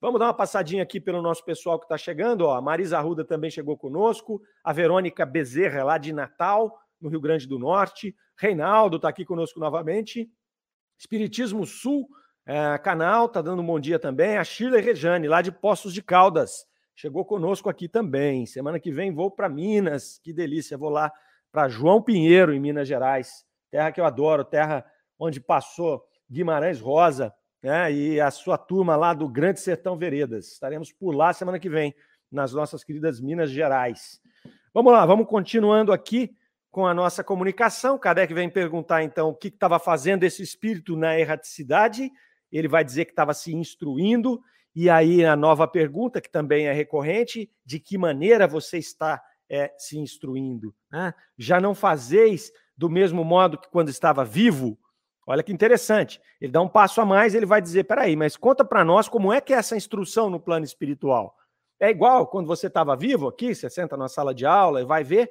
Vamos 0.00 0.18
dar 0.18 0.28
uma 0.28 0.34
passadinha 0.34 0.82
aqui 0.82 0.98
pelo 0.98 1.20
nosso 1.20 1.44
pessoal 1.44 1.78
que 1.78 1.84
está 1.84 1.98
chegando. 1.98 2.46
Ó. 2.46 2.54
A 2.54 2.62
Marisa 2.62 2.96
Arruda 2.96 3.26
também 3.26 3.50
chegou 3.50 3.76
conosco, 3.76 4.40
a 4.64 4.72
Verônica 4.72 5.26
Bezerra, 5.26 5.84
lá 5.84 5.98
de 5.98 6.14
Natal, 6.14 6.78
no 6.98 7.10
Rio 7.10 7.20
Grande 7.20 7.46
do 7.46 7.58
Norte. 7.58 8.16
Reinaldo 8.38 8.96
está 8.96 9.10
aqui 9.10 9.22
conosco 9.22 9.60
novamente. 9.60 10.30
Espiritismo 10.98 11.66
Sul, 11.66 12.08
é, 12.46 12.78
canal, 12.78 13.28
tá 13.28 13.42
dando 13.42 13.60
um 13.60 13.66
bom 13.66 13.78
dia 13.78 13.98
também. 13.98 14.38
A 14.38 14.44
Shirley 14.44 14.80
Rejane, 14.80 15.28
lá 15.28 15.42
de 15.42 15.52
Poços 15.52 15.92
de 15.92 16.00
Caldas, 16.00 16.64
chegou 16.94 17.22
conosco 17.22 17.68
aqui 17.68 17.86
também. 17.86 18.46
Semana 18.46 18.80
que 18.80 18.90
vem 18.90 19.12
vou 19.12 19.30
para 19.30 19.46
Minas, 19.46 20.18
que 20.24 20.32
delícia. 20.32 20.78
Vou 20.78 20.88
lá 20.88 21.12
para 21.56 21.70
João 21.70 22.02
Pinheiro, 22.02 22.52
em 22.52 22.60
Minas 22.60 22.86
Gerais, 22.86 23.42
terra 23.70 23.90
que 23.90 23.98
eu 23.98 24.04
adoro, 24.04 24.44
terra 24.44 24.84
onde 25.18 25.40
passou 25.40 26.04
Guimarães 26.30 26.78
Rosa, 26.78 27.32
né? 27.62 27.90
E 27.90 28.20
a 28.20 28.30
sua 28.30 28.58
turma 28.58 28.94
lá 28.94 29.14
do 29.14 29.26
Grande 29.26 29.58
Sertão 29.60 29.96
Veredas. 29.96 30.48
Estaremos 30.48 30.92
por 30.92 31.14
lá 31.14 31.32
semana 31.32 31.58
que 31.58 31.70
vem, 31.70 31.94
nas 32.30 32.52
nossas 32.52 32.84
queridas 32.84 33.22
Minas 33.22 33.48
Gerais. 33.50 34.20
Vamos 34.74 34.92
lá, 34.92 35.06
vamos 35.06 35.26
continuando 35.26 35.94
aqui 35.94 36.36
com 36.70 36.86
a 36.86 36.92
nossa 36.92 37.24
comunicação. 37.24 37.98
Kardec 37.98 38.34
vem 38.34 38.50
perguntar 38.50 39.02
então 39.02 39.30
o 39.30 39.34
que 39.34 39.48
estava 39.48 39.78
fazendo 39.78 40.24
esse 40.24 40.42
espírito 40.42 40.94
na 40.94 41.18
erraticidade 41.18 42.12
ele 42.52 42.68
vai 42.68 42.84
dizer 42.84 43.06
que 43.06 43.12
estava 43.12 43.32
se 43.32 43.54
instruindo, 43.54 44.42
e 44.74 44.90
aí 44.90 45.24
a 45.24 45.34
nova 45.34 45.66
pergunta, 45.66 46.20
que 46.20 46.30
também 46.30 46.66
é 46.66 46.72
recorrente, 46.74 47.50
de 47.64 47.80
que 47.80 47.96
maneira 47.96 48.46
você 48.46 48.76
está 48.76 49.22
é, 49.48 49.72
se 49.78 49.98
instruindo? 49.98 50.74
Né? 50.90 51.14
Já 51.38 51.60
não 51.60 51.74
fazeis 51.74 52.52
do 52.76 52.90
mesmo 52.90 53.24
modo 53.24 53.58
que 53.58 53.68
quando 53.68 53.88
estava 53.88 54.24
vivo? 54.24 54.78
Olha 55.26 55.42
que 55.42 55.52
interessante. 55.52 56.20
Ele 56.40 56.52
dá 56.52 56.60
um 56.60 56.68
passo 56.68 57.00
a 57.00 57.04
mais, 57.04 57.34
ele 57.34 57.46
vai 57.46 57.60
dizer: 57.60 57.84
peraí, 57.84 58.14
mas 58.14 58.36
conta 58.36 58.64
para 58.64 58.84
nós 58.84 59.08
como 59.08 59.32
é 59.32 59.40
que 59.40 59.52
é 59.52 59.56
essa 59.56 59.76
instrução 59.76 60.30
no 60.30 60.38
plano 60.38 60.64
espiritual. 60.64 61.36
É 61.80 61.90
igual 61.90 62.26
quando 62.26 62.46
você 62.46 62.68
estava 62.68 62.96
vivo 62.96 63.26
aqui, 63.26 63.54
você 63.54 63.68
senta 63.68 63.96
na 63.96 64.08
sala 64.08 64.34
de 64.34 64.46
aula 64.46 64.80
e 64.80 64.84
vai 64.84 65.02
ver, 65.02 65.30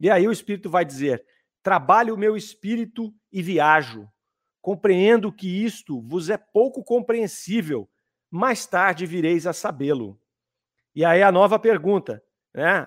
e 0.00 0.08
aí 0.08 0.26
o 0.28 0.32
espírito 0.32 0.70
vai 0.70 0.84
dizer: 0.84 1.24
trabalho 1.62 2.14
o 2.14 2.18
meu 2.18 2.36
espírito 2.36 3.12
e 3.32 3.42
viajo. 3.42 4.08
Compreendo 4.60 5.32
que 5.32 5.64
isto 5.64 6.00
vos 6.00 6.30
é 6.30 6.36
pouco 6.36 6.84
compreensível, 6.84 7.90
mais 8.30 8.64
tarde 8.64 9.06
vireis 9.06 9.44
a 9.44 9.52
sabê-lo. 9.52 10.20
E 10.94 11.04
aí 11.04 11.20
a 11.20 11.32
nova 11.32 11.58
pergunta, 11.58 12.22
né? 12.54 12.86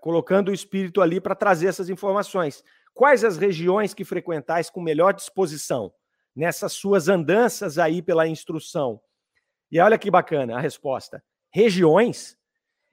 colocando 0.00 0.48
o 0.48 0.54
espírito 0.54 1.00
ali 1.00 1.20
para 1.20 1.34
trazer 1.34 1.68
essas 1.68 1.88
informações. 1.88 2.64
Quais 2.92 3.24
as 3.24 3.36
regiões 3.36 3.94
que 3.94 4.04
frequentais 4.04 4.70
com 4.70 4.80
melhor 4.80 5.12
disposição 5.12 5.92
nessas 6.34 6.72
suas 6.72 7.08
andanças 7.08 7.78
aí 7.78 8.02
pela 8.02 8.26
instrução? 8.26 9.00
E 9.70 9.80
olha 9.80 9.98
que 9.98 10.10
bacana 10.10 10.56
a 10.56 10.60
resposta. 10.60 11.22
Regiões? 11.50 12.36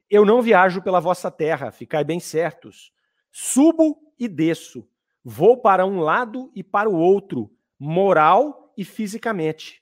Eu 0.09 0.25
não 0.25 0.41
viajo 0.41 0.81
pela 0.81 0.99
vossa 0.99 1.31
terra, 1.31 1.71
ficai 1.71 2.03
bem 2.03 2.19
certos. 2.19 2.91
Subo 3.31 3.97
e 4.19 4.27
desço. 4.27 4.87
Vou 5.23 5.61
para 5.61 5.85
um 5.85 5.99
lado 5.99 6.51
e 6.55 6.63
para 6.63 6.89
o 6.89 6.97
outro 6.97 7.51
moral 7.79 8.73
e 8.77 8.83
fisicamente. 8.83 9.81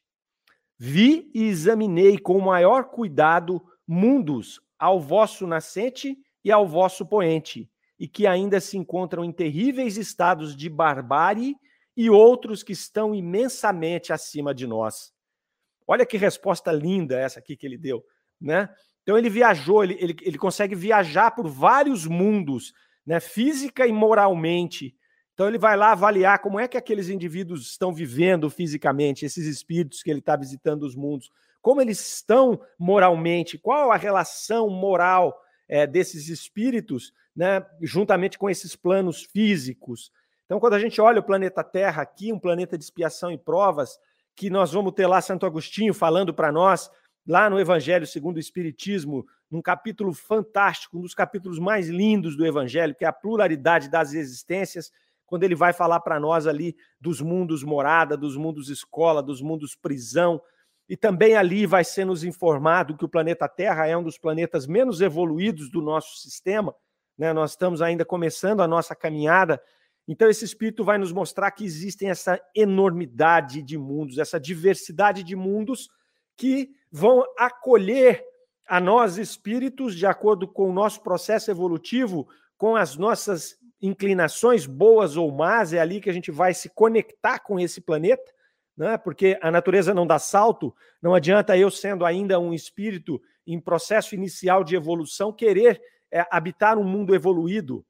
Vi 0.78 1.30
e 1.34 1.44
examinei 1.44 2.18
com 2.18 2.40
maior 2.40 2.86
cuidado 2.86 3.62
mundos 3.88 4.62
ao 4.78 5.00
vosso 5.00 5.46
nascente 5.46 6.18
e 6.44 6.52
ao 6.52 6.68
vosso 6.68 7.06
poente, 7.06 7.70
e 8.00 8.08
que 8.08 8.26
ainda 8.26 8.60
se 8.60 8.78
encontram 8.78 9.26
em 9.26 9.32
terríveis 9.32 9.98
estados 9.98 10.56
de 10.56 10.70
barbárie 10.70 11.56
e 11.96 12.10
outros 12.10 12.64
que 12.64 12.72
estão 12.72 13.14
imensamente 13.14 14.14
acima 14.14 14.54
de 14.54 14.66
nós. 14.66 15.12
Olha 15.86 16.06
que 16.06 16.18
resposta 16.18 16.72
linda 16.72 17.20
essa 17.20 17.40
aqui 17.40 17.58
que 17.58 17.66
ele 17.66 17.78
deu, 17.78 18.04
né? 18.40 18.70
Então 19.04 19.18
ele 19.18 19.30
viajou, 19.30 19.84
ele, 19.84 19.98
ele, 20.00 20.16
ele 20.22 20.38
consegue 20.38 20.76
viajar 20.76 21.32
por 21.32 21.48
vários 21.48 22.06
mundos, 22.06 22.74
né? 23.06 23.20
Física 23.20 23.86
e 23.86 23.92
moralmente, 23.92 24.96
então 25.40 25.48
ele 25.48 25.58
vai 25.58 25.78
lá 25.78 25.94
avaliar 25.94 26.40
como 26.40 26.60
é 26.60 26.68
que 26.68 26.76
aqueles 26.76 27.08
indivíduos 27.08 27.62
estão 27.62 27.94
vivendo 27.94 28.50
fisicamente, 28.50 29.26
esses 29.26 29.46
espíritos 29.46 30.04
que 30.04 30.10
ele 30.10 30.20
está 30.20 30.36
visitando 30.36 30.84
os 30.84 30.98
mundos, 30.98 31.32
como 31.62 31.80
eles 31.80 32.16
estão 32.16 32.60
moralmente, 32.78 33.58
qual 33.58 33.90
a 33.90 33.96
relação 33.96 34.70
moral 34.70 35.34
é, 35.70 35.86
desses 35.86 36.28
espíritos, 36.28 37.14
né, 37.36 37.66
juntamente 37.82 38.38
com 38.38 38.50
esses 38.50 38.76
planos 38.76 39.24
físicos. 39.24 40.12
Então, 40.46 40.60
quando 40.60 40.74
a 40.74 40.80
gente 40.80 41.00
olha 41.00 41.20
o 41.20 41.24
planeta 41.24 41.64
Terra 41.64 42.02
aqui, 42.02 42.34
um 42.34 42.40
planeta 42.40 42.76
de 42.76 42.84
expiação 42.84 43.32
e 43.32 43.38
provas, 43.38 44.00
que 44.36 44.50
nós 44.50 44.74
vamos 44.74 44.94
ter 44.94 45.06
lá 45.06 45.22
Santo 45.22 45.46
Agostinho 45.46 45.94
falando 45.94 46.34
para 46.34 46.52
nós, 46.52 46.90
lá 47.28 47.50
no 47.50 47.60
Evangelho 47.60 48.08
segundo 48.08 48.38
o 48.38 48.40
Espiritismo, 48.40 49.26
num 49.50 49.62
capítulo 49.62 50.12
fantástico, 50.12 50.98
um 50.98 51.02
dos 51.02 51.14
capítulos 51.14 51.60
mais 51.60 51.88
lindos 51.88 52.36
do 52.36 52.46
Evangelho, 52.46 52.96
que 52.96 53.06
é 53.06 53.08
a 53.08 53.14
pluralidade 53.14 53.90
das 53.90 54.14
existências 54.14 54.92
quando 55.30 55.44
ele 55.44 55.54
vai 55.54 55.72
falar 55.72 56.00
para 56.00 56.20
nós 56.20 56.48
ali 56.48 56.76
dos 57.00 57.22
mundos 57.22 57.64
morada, 57.64 58.18
dos 58.18 58.36
mundos 58.36 58.68
escola, 58.68 59.22
dos 59.22 59.44
mundos 59.44 59.76
prisão, 59.76 60.42
e 60.90 60.98
também 60.98 61.36
ali 61.36 61.68
vai 61.68 61.84
ser 61.84 62.04
nos 62.04 62.24
informado 62.24 62.98
que 62.98 63.06
o 63.06 63.10
planeta 63.10 63.48
Terra 63.48 63.86
é 63.86 63.96
um 63.96 64.02
dos 64.02 64.18
planetas 64.18 64.66
menos 64.66 65.00
evoluídos 65.02 65.70
do 65.70 65.84
nosso 65.84 66.18
sistema, 66.18 66.76
né? 67.16 67.32
Nós 67.32 67.52
estamos 67.52 67.80
ainda 67.80 68.04
começando 68.04 68.62
a 68.62 68.68
nossa 68.68 68.96
caminhada. 68.96 69.62
Então 70.08 70.28
esse 70.28 70.44
espírito 70.44 70.84
vai 70.84 70.98
nos 70.98 71.12
mostrar 71.12 71.52
que 71.52 71.64
existem 71.64 72.10
essa 72.10 72.42
enormidade 72.56 73.62
de 73.62 73.78
mundos, 73.78 74.18
essa 74.18 74.40
diversidade 74.40 75.22
de 75.22 75.36
mundos 75.36 75.90
que 76.36 76.72
vão 76.92 77.24
acolher 77.38 78.26
a 78.68 78.80
nós 78.80 79.18
espíritos 79.18 79.96
de 79.96 80.08
acordo 80.08 80.48
com 80.48 80.70
o 80.70 80.74
nosso 80.74 81.04
processo 81.04 81.52
evolutivo, 81.52 82.28
com 82.58 82.76
as 82.76 82.98
nossas 82.98 83.58
inclinações 83.80 84.66
boas 84.66 85.16
ou 85.16 85.32
más, 85.32 85.72
é 85.72 85.80
ali 85.80 86.02
que 86.02 86.10
a 86.10 86.14
gente 86.14 86.32
vai 86.32 86.54
se 86.54 86.70
conectar 86.70 87.40
com 87.40 87.60
esse 87.60 87.80
planeta, 87.80 88.32
né? 88.80 88.98
porque 88.98 89.38
a 89.42 89.52
natureza 89.52 89.94
não 89.94 90.08
dá 90.08 90.18
salto, 90.18 90.74
não 91.02 91.14
adianta 91.14 91.58
eu, 91.58 91.70
sendo 91.70 92.06
ainda 92.06 92.40
um 92.40 92.54
espírito 92.54 93.22
em 93.46 93.60
processo 93.60 94.16
inicial 94.16 94.64
de 94.64 94.76
evolução, 94.76 95.34
querer 95.34 95.82
é, 96.10 96.26
habitar 96.32 96.78
um 96.78 96.84
mundo 96.84 97.14
evoluído. 97.14 97.86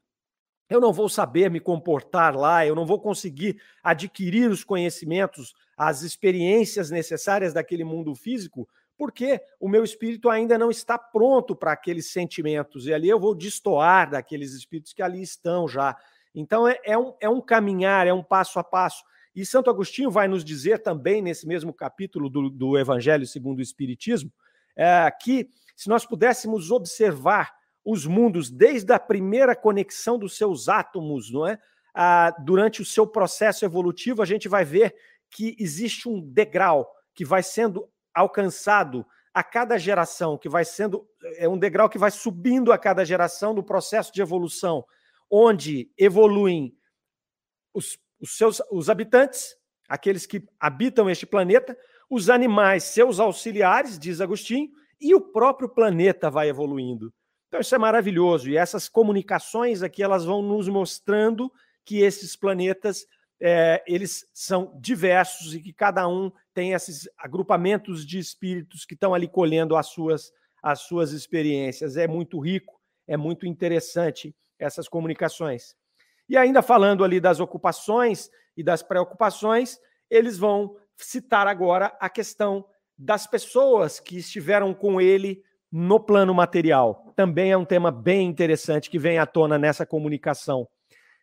Eu 0.67 0.81
não 0.81 0.91
vou 0.91 1.07
saber 1.07 1.49
me 1.49 1.59
comportar 1.59 2.35
lá, 2.35 2.65
eu 2.65 2.75
não 2.75 2.85
vou 2.85 2.99
conseguir 2.99 3.61
adquirir 3.83 4.49
os 4.49 4.63
conhecimentos, 4.63 5.53
as 5.77 6.01
experiências 6.01 6.89
necessárias 6.89 7.53
daquele 7.53 7.83
mundo 7.83 8.15
físico, 8.15 8.67
porque 8.97 9.39
o 9.59 9.69
meu 9.69 9.83
espírito 9.83 10.29
ainda 10.29 10.57
não 10.57 10.71
está 10.71 10.97
pronto 10.97 11.55
para 11.55 11.71
aqueles 11.71 12.11
sentimentos, 12.11 12.87
e 12.87 12.93
ali 12.93 13.09
eu 13.09 13.19
vou 13.19 13.35
destoar 13.35 14.09
daqueles 14.09 14.53
espíritos 14.53 14.91
que 14.91 15.03
ali 15.03 15.21
estão 15.21 15.67
já. 15.67 15.95
Então 16.33 16.67
é, 16.67 16.79
é, 16.83 16.97
um, 16.97 17.13
é 17.19 17.29
um 17.29 17.41
caminhar, 17.41 18.07
é 18.07 18.13
um 18.13 18.23
passo 18.23 18.59
a 18.59 18.63
passo. 18.63 19.03
E 19.39 19.45
Santo 19.45 19.69
Agostinho 19.69 20.11
vai 20.11 20.27
nos 20.27 20.43
dizer 20.43 20.79
também, 20.79 21.21
nesse 21.21 21.47
mesmo 21.47 21.73
capítulo 21.73 22.29
do, 22.29 22.49
do 22.49 22.77
Evangelho 22.77 23.25
segundo 23.25 23.59
o 23.59 23.61
Espiritismo, 23.61 24.29
é, 24.75 25.09
que, 25.09 25.49
se 25.77 25.87
nós 25.87 26.05
pudéssemos 26.05 26.71
observar 26.71 27.53
os 27.85 28.05
mundos 28.05 28.51
desde 28.51 28.91
a 28.91 28.99
primeira 28.99 29.55
conexão 29.55 30.19
dos 30.19 30.35
seus 30.35 30.67
átomos, 30.67 31.31
não 31.31 31.47
é? 31.47 31.57
Ah, 31.95 32.35
durante 32.43 32.81
o 32.81 32.85
seu 32.85 33.07
processo 33.07 33.63
evolutivo, 33.63 34.21
a 34.21 34.25
gente 34.25 34.49
vai 34.49 34.65
ver 34.65 34.93
que 35.31 35.55
existe 35.57 36.09
um 36.09 36.19
degrau 36.19 36.91
que 37.15 37.23
vai 37.23 37.41
sendo 37.41 37.89
alcançado 38.13 39.05
a 39.33 39.41
cada 39.41 39.77
geração, 39.77 40.37
que 40.37 40.49
vai 40.49 40.65
sendo 40.65 41.07
é 41.37 41.47
um 41.47 41.57
degrau 41.57 41.87
que 41.87 41.97
vai 41.97 42.11
subindo 42.11 42.73
a 42.73 42.77
cada 42.77 43.05
geração 43.05 43.53
no 43.53 43.63
processo 43.63 44.11
de 44.11 44.21
evolução, 44.21 44.83
onde 45.31 45.89
evoluem 45.97 46.75
os, 47.73 47.97
os 48.19 48.37
seus 48.37 48.61
os 48.71 48.89
habitantes, 48.89 49.55
aqueles 49.87 50.25
que 50.25 50.43
habitam 50.59 51.09
este 51.09 51.25
planeta, 51.25 51.77
os 52.09 52.29
animais, 52.29 52.83
seus 52.83 53.19
auxiliares, 53.19 53.97
diz 53.97 54.19
Agostinho, 54.21 54.69
e 54.99 55.15
o 55.15 55.21
próprio 55.21 55.69
planeta 55.69 56.29
vai 56.29 56.49
evoluindo. 56.49 57.13
Então 57.47 57.59
isso 57.59 57.73
é 57.73 57.77
maravilhoso 57.77 58.49
e 58.49 58.57
essas 58.57 58.87
comunicações 58.87 59.81
aqui 59.81 60.03
elas 60.03 60.23
vão 60.23 60.41
nos 60.41 60.67
mostrando 60.67 61.51
que 61.83 61.99
esses 62.01 62.35
planetas 62.35 63.05
é, 63.41 63.83
eles 63.87 64.27
são 64.33 64.77
diversos 64.79 65.55
e 65.55 65.61
que 65.61 65.73
cada 65.73 66.07
um 66.07 66.31
tem 66.53 66.73
esses 66.73 67.09
agrupamentos 67.17 68.05
de 68.05 68.19
espíritos 68.19 68.85
que 68.85 68.93
estão 68.93 69.13
ali 69.13 69.27
colhendo 69.27 69.75
as 69.75 69.87
suas 69.87 70.31
as 70.61 70.81
suas 70.81 71.13
experiências. 71.13 71.95
É 71.95 72.05
muito 72.05 72.37
rico, 72.37 72.79
é 73.07 73.15
muito 73.15 73.47
interessante 73.47 74.35
essas 74.59 74.89
comunicações. 74.89 75.73
E 76.29 76.37
ainda 76.37 76.61
falando 76.61 77.03
ali 77.03 77.19
das 77.19 77.39
ocupações 77.39 78.29
e 78.55 78.63
das 78.63 78.83
preocupações, 78.83 79.79
eles 80.09 80.37
vão 80.37 80.75
citar 80.95 81.47
agora 81.47 81.97
a 81.99 82.07
questão 82.07 82.65
das 82.97 83.25
pessoas 83.25 83.99
que 83.99 84.17
estiveram 84.17 84.73
com 84.73 85.01
ele 85.01 85.43
no 85.71 85.99
plano 85.99 86.33
material. 86.33 87.13
Também 87.15 87.51
é 87.51 87.57
um 87.57 87.65
tema 87.65 87.91
bem 87.91 88.27
interessante 88.27 88.89
que 88.89 88.99
vem 88.99 89.17
à 89.17 89.25
tona 89.25 89.57
nessa 89.57 89.85
comunicação. 89.85 90.67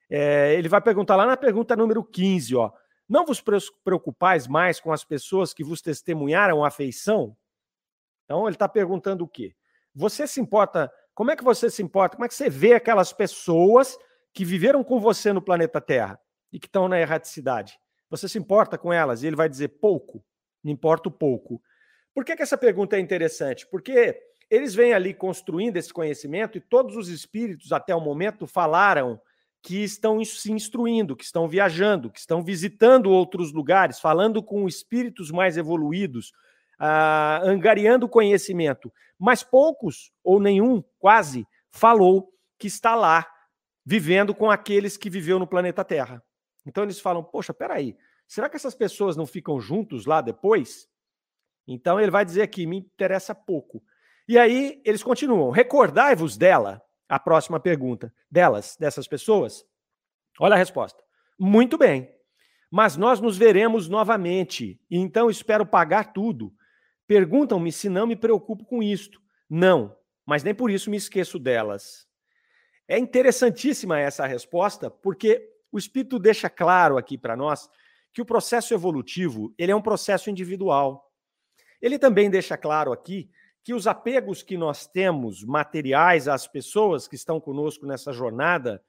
É, 0.09 0.55
ele 0.55 0.69
vai 0.69 0.81
perguntar 0.81 1.17
lá 1.17 1.27
na 1.27 1.37
pergunta 1.37 1.77
número 1.77 2.03
15, 2.05 2.57
ó. 2.57 2.73
Não 3.09 3.25
vos 3.25 3.43
preocupais 3.85 4.49
mais 4.49 4.81
com 4.81 4.93
as 4.93 5.05
pessoas 5.05 5.55
que 5.55 5.63
vos 5.63 5.81
testemunharam 5.81 6.65
afeição? 6.65 7.37
Então, 8.25 8.47
ele 8.47 8.57
está 8.57 8.69
perguntando 8.69 9.25
o 9.25 9.29
quê? 9.29 9.55
Você 9.95 10.27
se 10.27 10.41
importa? 10.41 10.93
Como 11.15 11.31
é 11.31 11.37
que 11.37 11.45
você 11.45 11.71
se 11.71 11.83
importa? 11.83 12.17
Como 12.17 12.25
é 12.25 12.29
que 12.29 12.35
você 12.35 12.51
vê 12.51 12.75
aquelas 12.75 13.13
pessoas 13.13 13.97
que 14.37 14.45
viveram 14.45 14.85
com 14.85 15.01
você 15.01 15.33
no 15.33 15.41
planeta 15.41 15.81
Terra 15.81 16.21
e 16.53 16.61
que 16.61 16.67
estão 16.67 16.89
na 16.89 17.01
erraticidade? 17.01 17.79
Você 18.11 18.29
se 18.29 18.39
importa 18.39 18.77
com 18.77 18.93
elas? 18.93 19.23
E 19.23 19.27
ele 19.27 19.35
vai 19.35 19.49
dizer 19.49 19.69
pouco. 19.81 20.23
Me 20.63 20.71
importo 20.71 21.11
pouco. 21.11 21.59
Por 22.15 22.23
que, 22.23 22.37
que 22.37 22.43
essa 22.43 22.59
pergunta 22.59 22.97
é 22.97 23.01
interessante? 23.01 23.67
Porque 23.71 24.21
eles 24.51 24.75
vêm 24.75 24.93
ali 24.93 25.15
construindo 25.15 25.79
esse 25.79 25.91
conhecimento 25.91 26.59
e 26.59 26.61
todos 26.61 26.99
os 26.99 27.09
espíritos 27.09 27.73
até 27.73 27.97
o 27.97 28.01
momento 28.01 28.47
falaram 28.47 29.19
que 29.63 29.83
estão 29.83 30.23
se 30.23 30.53
instruindo, 30.53 31.17
que 31.17 31.25
estão 31.25 31.49
viajando, 31.49 32.11
que 32.11 32.21
estão 32.21 32.45
visitando 32.45 33.11
outros 33.11 33.55
lugares, 33.55 33.99
falando 33.99 34.43
com 34.43 34.69
espíritos 34.69 35.31
mais 35.31 35.57
evoluídos, 35.57 36.29
uh, 36.79 37.41
angariando 37.43 38.07
conhecimento. 38.07 38.93
Mas 39.19 39.43
poucos, 39.43 40.13
ou 40.23 40.39
nenhum, 40.39 40.85
quase, 40.99 41.47
falou 41.71 42.31
que 42.59 42.67
está 42.67 42.95
lá, 42.95 43.27
vivendo 43.87 44.35
com 44.35 44.51
aqueles 44.51 44.97
que 44.97 45.09
viveu 45.09 45.39
no 45.39 45.47
planeta 45.47 45.85
Terra. 45.85 46.21
Então 46.67 46.83
eles 46.83 46.99
falam: 46.99 47.23
Poxa, 47.23 47.55
peraí, 47.55 47.97
será 48.27 48.51
que 48.51 48.57
essas 48.57 48.75
pessoas 48.75 49.17
não 49.17 49.25
ficam 49.25 49.61
juntos 49.61 50.05
lá 50.05 50.21
depois? 50.21 50.89
Então 51.69 52.01
ele 52.01 52.11
vai 52.11 52.25
dizer 52.25 52.43
aqui: 52.43 52.67
me 52.67 52.79
interessa 52.79 53.33
pouco. 53.33 53.81
E 54.29 54.37
aí 54.37 54.83
eles 54.85 55.05
continuam: 55.05 55.51
recordai-vos 55.51 56.37
dela, 56.37 56.83
a 57.09 57.21
próxima 57.21 57.61
pergunta 57.61 58.13
delas, 58.29 58.77
dessas 58.79 59.07
pessoas? 59.07 59.65
Olha 60.41 60.55
a 60.55 60.59
resposta. 60.59 61.01
Muito 61.39 61.79
bem. 61.79 62.13
Mas 62.69 62.97
nós 62.97 63.21
nos 63.21 63.39
veremos 63.39 63.89
novamente, 63.89 64.81
e 64.91 64.99
então 64.99 65.31
espero 65.31 65.65
pagar 65.65 66.13
tudo. 66.13 66.53
Perguntam-me 67.07 67.71
se 67.71 67.89
não 67.89 68.07
me 68.09 68.17
preocupo 68.17 68.65
com 68.65 68.83
isto. 68.83 69.21
Não, 69.49 69.97
mas 70.27 70.43
nem 70.43 70.53
por 70.53 70.73
isso 70.73 70.91
me 70.91 70.97
esqueço 70.97 71.39
delas. 71.39 72.07
É 72.89 72.99
interessantíssima 72.99 73.99
essa 73.99 74.27
resposta, 74.27 74.91
porque 74.91 75.51
o 75.73 75.79
Espírito 75.79 76.19
deixa 76.19 76.49
claro 76.49 76.97
aqui 76.97 77.19
para 77.19 77.37
nós 77.37 77.69
que 78.13 78.23
o 78.23 78.27
processo 78.27 78.73
evolutivo 78.73 79.53
ele 79.59 79.73
é 79.73 79.77
um 79.77 79.83
processo 79.83 80.31
individual. 80.31 81.13
Ele 81.83 81.99
também 81.99 82.31
deixa 82.31 82.57
claro 82.57 82.93
aqui 82.93 83.29
que 83.63 83.75
os 83.75 83.87
apegos 83.87 84.43
que 84.43 84.57
nós 84.57 84.87
temos 84.87 85.43
materiais 85.43 86.29
às 86.29 86.47
pessoas 86.47 87.09
que 87.09 87.17
estão 87.17 87.41
conosco 87.41 87.85
nessa 87.85 88.13
jornada, 88.13 88.83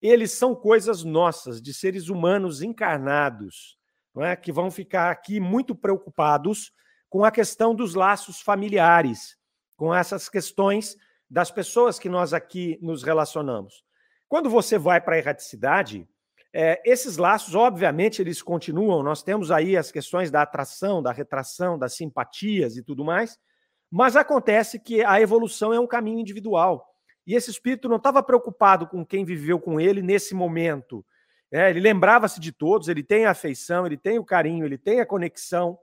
eles 0.00 0.32
são 0.32 0.54
coisas 0.54 1.04
nossas, 1.04 1.60
de 1.60 1.72
seres 1.74 2.08
humanos 2.08 2.62
encarnados, 2.62 3.78
não 4.14 4.24
é? 4.24 4.34
que 4.34 4.50
vão 4.50 4.70
ficar 4.70 5.10
aqui 5.10 5.38
muito 5.38 5.74
preocupados 5.74 6.72
com 7.10 7.24
a 7.24 7.30
questão 7.30 7.74
dos 7.74 7.94
laços 7.94 8.40
familiares, 8.40 9.36
com 9.76 9.94
essas 9.94 10.30
questões 10.30 10.96
das 11.32 11.50
pessoas 11.50 11.98
que 11.98 12.10
nós 12.10 12.34
aqui 12.34 12.78
nos 12.82 13.02
relacionamos. 13.02 13.82
Quando 14.28 14.50
você 14.50 14.76
vai 14.76 15.00
para 15.00 15.14
a 15.14 15.18
erraticidade, 15.18 16.06
é, 16.52 16.82
esses 16.84 17.16
laços, 17.16 17.54
obviamente, 17.54 18.20
eles 18.20 18.42
continuam. 18.42 19.02
Nós 19.02 19.22
temos 19.22 19.50
aí 19.50 19.74
as 19.74 19.90
questões 19.90 20.30
da 20.30 20.42
atração, 20.42 21.02
da 21.02 21.10
retração, 21.10 21.78
das 21.78 21.96
simpatias 21.96 22.76
e 22.76 22.82
tudo 22.82 23.02
mais, 23.02 23.38
mas 23.90 24.14
acontece 24.14 24.78
que 24.78 25.02
a 25.02 25.22
evolução 25.22 25.72
é 25.72 25.80
um 25.80 25.86
caminho 25.86 26.20
individual. 26.20 26.86
E 27.26 27.34
esse 27.34 27.50
espírito 27.50 27.88
não 27.88 27.96
estava 27.96 28.22
preocupado 28.22 28.86
com 28.86 29.02
quem 29.02 29.24
viveu 29.24 29.58
com 29.58 29.80
ele 29.80 30.02
nesse 30.02 30.34
momento. 30.34 31.02
É, 31.50 31.70
ele 31.70 31.80
lembrava-se 31.80 32.38
de 32.40 32.52
todos, 32.52 32.88
ele 32.88 33.02
tem 33.02 33.24
a 33.24 33.30
afeição, 33.30 33.86
ele 33.86 33.96
tem 33.96 34.18
o 34.18 34.24
carinho, 34.24 34.66
ele 34.66 34.76
tem 34.76 35.00
a 35.00 35.06
conexão, 35.06 35.78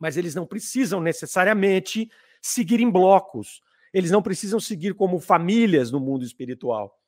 mas 0.00 0.16
eles 0.16 0.34
não 0.34 0.46
precisam 0.46 0.98
necessariamente 0.98 2.10
seguir 2.40 2.80
em 2.80 2.90
blocos. 2.90 3.60
Eles 3.92 4.10
não 4.10 4.22
precisam 4.22 4.58
seguir 4.58 4.94
como 4.94 5.18
famílias 5.18 5.90
no 5.90 6.00
mundo 6.00 6.24
espiritual. 6.24 6.98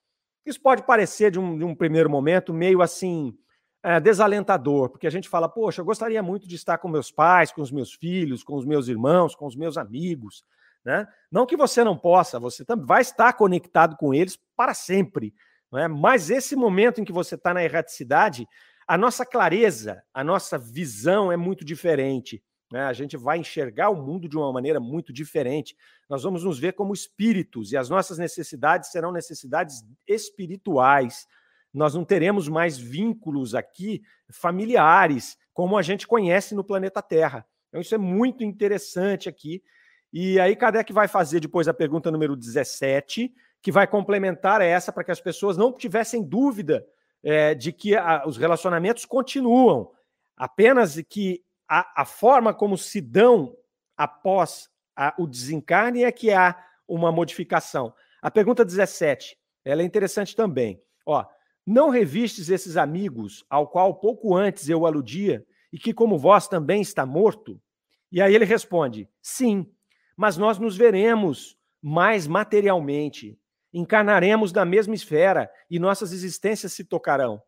Isso 0.44 0.60
pode 0.60 0.82
parecer, 0.82 1.30
de 1.30 1.38
um, 1.38 1.56
de 1.56 1.64
um 1.64 1.74
primeiro 1.74 2.10
momento, 2.10 2.52
meio 2.52 2.82
assim, 2.82 3.34
é, 3.82 4.00
desalentador, 4.00 4.90
porque 4.90 5.06
a 5.06 5.10
gente 5.10 5.28
fala, 5.28 5.48
poxa, 5.48 5.80
eu 5.80 5.84
gostaria 5.84 6.22
muito 6.22 6.48
de 6.48 6.54
estar 6.56 6.78
com 6.78 6.88
meus 6.88 7.10
pais, 7.10 7.52
com 7.52 7.62
os 7.62 7.70
meus 7.70 7.92
filhos, 7.92 8.42
com 8.42 8.54
os 8.54 8.64
meus 8.64 8.88
irmãos, 8.88 9.34
com 9.34 9.46
os 9.46 9.56
meus 9.56 9.76
amigos. 9.76 10.44
Né? 10.84 11.06
Não 11.30 11.46
que 11.46 11.56
você 11.56 11.82
não 11.82 11.96
possa, 11.96 12.38
você 12.38 12.64
também 12.64 12.86
vai 12.86 13.00
estar 13.00 13.32
conectado 13.34 13.96
com 13.96 14.12
eles 14.12 14.38
para 14.56 14.74
sempre. 14.74 15.34
Não 15.72 15.78
é? 15.78 15.88
Mas 15.88 16.30
esse 16.30 16.54
momento 16.54 17.00
em 17.00 17.04
que 17.04 17.12
você 17.12 17.34
está 17.34 17.54
na 17.54 17.64
erraticidade, 17.64 18.46
a 18.86 18.98
nossa 18.98 19.24
clareza, 19.24 20.02
a 20.12 20.22
nossa 20.22 20.58
visão 20.58 21.32
é 21.32 21.36
muito 21.36 21.64
diferente. 21.64 22.42
Né? 22.72 22.82
A 22.82 22.92
gente 22.92 23.16
vai 23.16 23.38
enxergar 23.38 23.90
o 23.90 23.96
mundo 23.96 24.28
de 24.28 24.36
uma 24.36 24.52
maneira 24.52 24.80
muito 24.80 25.12
diferente. 25.12 25.76
Nós 26.08 26.22
vamos 26.22 26.44
nos 26.44 26.58
ver 26.58 26.72
como 26.72 26.92
espíritos 26.92 27.72
e 27.72 27.76
as 27.76 27.88
nossas 27.88 28.18
necessidades 28.18 28.90
serão 28.90 29.12
necessidades 29.12 29.84
espirituais 30.06 31.26
nós 31.74 31.92
não 31.92 32.04
teremos 32.04 32.48
mais 32.48 32.78
vínculos 32.78 33.52
aqui 33.52 34.00
familiares, 34.30 35.36
como 35.52 35.76
a 35.76 35.82
gente 35.82 36.06
conhece 36.06 36.54
no 36.54 36.62
planeta 36.62 37.02
Terra. 37.02 37.44
Então, 37.68 37.80
isso 37.80 37.94
é 37.94 37.98
muito 37.98 38.44
interessante 38.44 39.28
aqui. 39.28 39.60
E 40.12 40.38
aí, 40.38 40.54
Kardec 40.54 40.92
vai 40.92 41.08
fazer 41.08 41.40
depois 41.40 41.66
a 41.66 41.74
pergunta 41.74 42.12
número 42.12 42.36
17, 42.36 43.34
que 43.60 43.72
vai 43.72 43.88
complementar 43.88 44.60
essa 44.60 44.92
para 44.92 45.02
que 45.02 45.10
as 45.10 45.20
pessoas 45.20 45.56
não 45.56 45.72
tivessem 45.72 46.22
dúvida 46.22 46.86
é, 47.24 47.54
de 47.54 47.72
que 47.72 47.96
a, 47.96 48.22
os 48.24 48.36
relacionamentos 48.36 49.04
continuam, 49.04 49.90
apenas 50.36 51.00
que 51.08 51.43
a, 51.68 52.02
a 52.02 52.04
forma 52.04 52.52
como 52.52 52.76
se 52.76 53.00
dão 53.00 53.56
após 53.96 54.68
a, 54.96 55.14
o 55.18 55.26
desencarne 55.26 56.04
é 56.04 56.12
que 56.12 56.32
há 56.32 56.56
uma 56.86 57.10
modificação. 57.10 57.94
A 58.22 58.30
pergunta 58.30 58.64
17, 58.64 59.36
ela 59.64 59.82
é 59.82 59.84
interessante 59.84 60.34
também. 60.36 60.82
Ó, 61.06 61.24
não 61.66 61.88
revistes 61.88 62.48
esses 62.48 62.76
amigos, 62.76 63.44
ao 63.48 63.68
qual 63.68 63.94
pouco 63.94 64.36
antes 64.36 64.68
eu 64.68 64.86
aludia, 64.86 65.46
e 65.72 65.78
que, 65.78 65.92
como 65.92 66.18
vós, 66.18 66.46
também 66.46 66.80
está 66.80 67.04
morto? 67.04 67.60
E 68.12 68.20
aí 68.20 68.34
ele 68.34 68.44
responde: 68.44 69.08
Sim, 69.20 69.66
mas 70.16 70.36
nós 70.36 70.58
nos 70.58 70.76
veremos 70.76 71.58
mais 71.82 72.26
materialmente, 72.26 73.38
encarnaremos 73.72 74.52
na 74.52 74.64
mesma 74.64 74.94
esfera 74.94 75.50
e 75.68 75.78
nossas 75.78 76.12
existências 76.12 76.72
se 76.72 76.84
tocarão. 76.84 77.42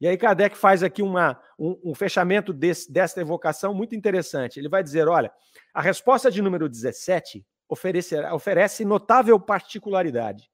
E 0.00 0.06
aí 0.06 0.16
Kardec 0.16 0.56
faz 0.56 0.82
aqui 0.82 1.02
uma, 1.02 1.40
um, 1.58 1.90
um 1.90 1.94
fechamento 1.94 2.52
desse, 2.52 2.90
dessa 2.92 3.20
evocação 3.20 3.74
muito 3.74 3.94
interessante. 3.94 4.58
Ele 4.58 4.68
vai 4.68 4.82
dizer: 4.82 5.08
olha, 5.08 5.32
a 5.74 5.82
resposta 5.82 6.30
de 6.30 6.40
número 6.40 6.68
17 6.68 7.44
oferece 7.68 8.84
notável 8.84 9.38
particularidade. 9.38 10.50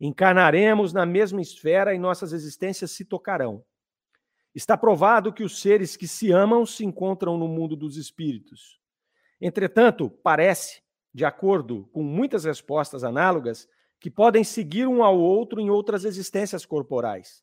Encarnaremos 0.00 0.92
na 0.92 1.04
mesma 1.04 1.40
esfera 1.40 1.94
e 1.94 1.98
nossas 1.98 2.32
existências 2.32 2.92
se 2.92 3.04
tocarão. 3.04 3.64
Está 4.54 4.76
provado 4.76 5.32
que 5.32 5.42
os 5.42 5.60
seres 5.60 5.96
que 5.96 6.08
se 6.08 6.32
amam 6.32 6.64
se 6.64 6.84
encontram 6.84 7.36
no 7.36 7.48
mundo 7.48 7.76
dos 7.76 7.96
espíritos. 7.96 8.80
Entretanto, 9.40 10.08
parece 10.08 10.82
de 11.18 11.24
acordo 11.24 11.88
com 11.92 12.02
muitas 12.02 12.44
respostas 12.44 13.02
análogas, 13.02 13.68
que 14.00 14.10
podem 14.10 14.44
seguir 14.44 14.86
um 14.86 15.02
ao 15.02 15.18
outro 15.18 15.60
em 15.60 15.70
outras 15.70 16.04
existências 16.04 16.64
corporais. 16.64 17.42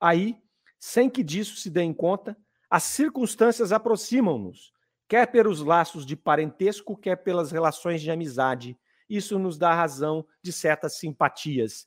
Aí, 0.00 0.36
sem 0.78 1.08
que 1.08 1.22
disso 1.22 1.56
se 1.56 1.70
dê 1.70 1.82
em 1.82 1.92
conta, 1.92 2.36
as 2.70 2.82
circunstâncias 2.84 3.72
aproximam-nos, 3.72 4.72
quer 5.08 5.26
pelos 5.26 5.60
laços 5.60 6.04
de 6.04 6.16
parentesco, 6.16 6.96
quer 6.96 7.16
pelas 7.16 7.50
relações 7.52 8.00
de 8.02 8.10
amizade. 8.10 8.76
Isso 9.08 9.38
nos 9.38 9.58
dá 9.58 9.72
razão 9.74 10.26
de 10.42 10.52
certas 10.52 10.98
simpatias. 10.98 11.86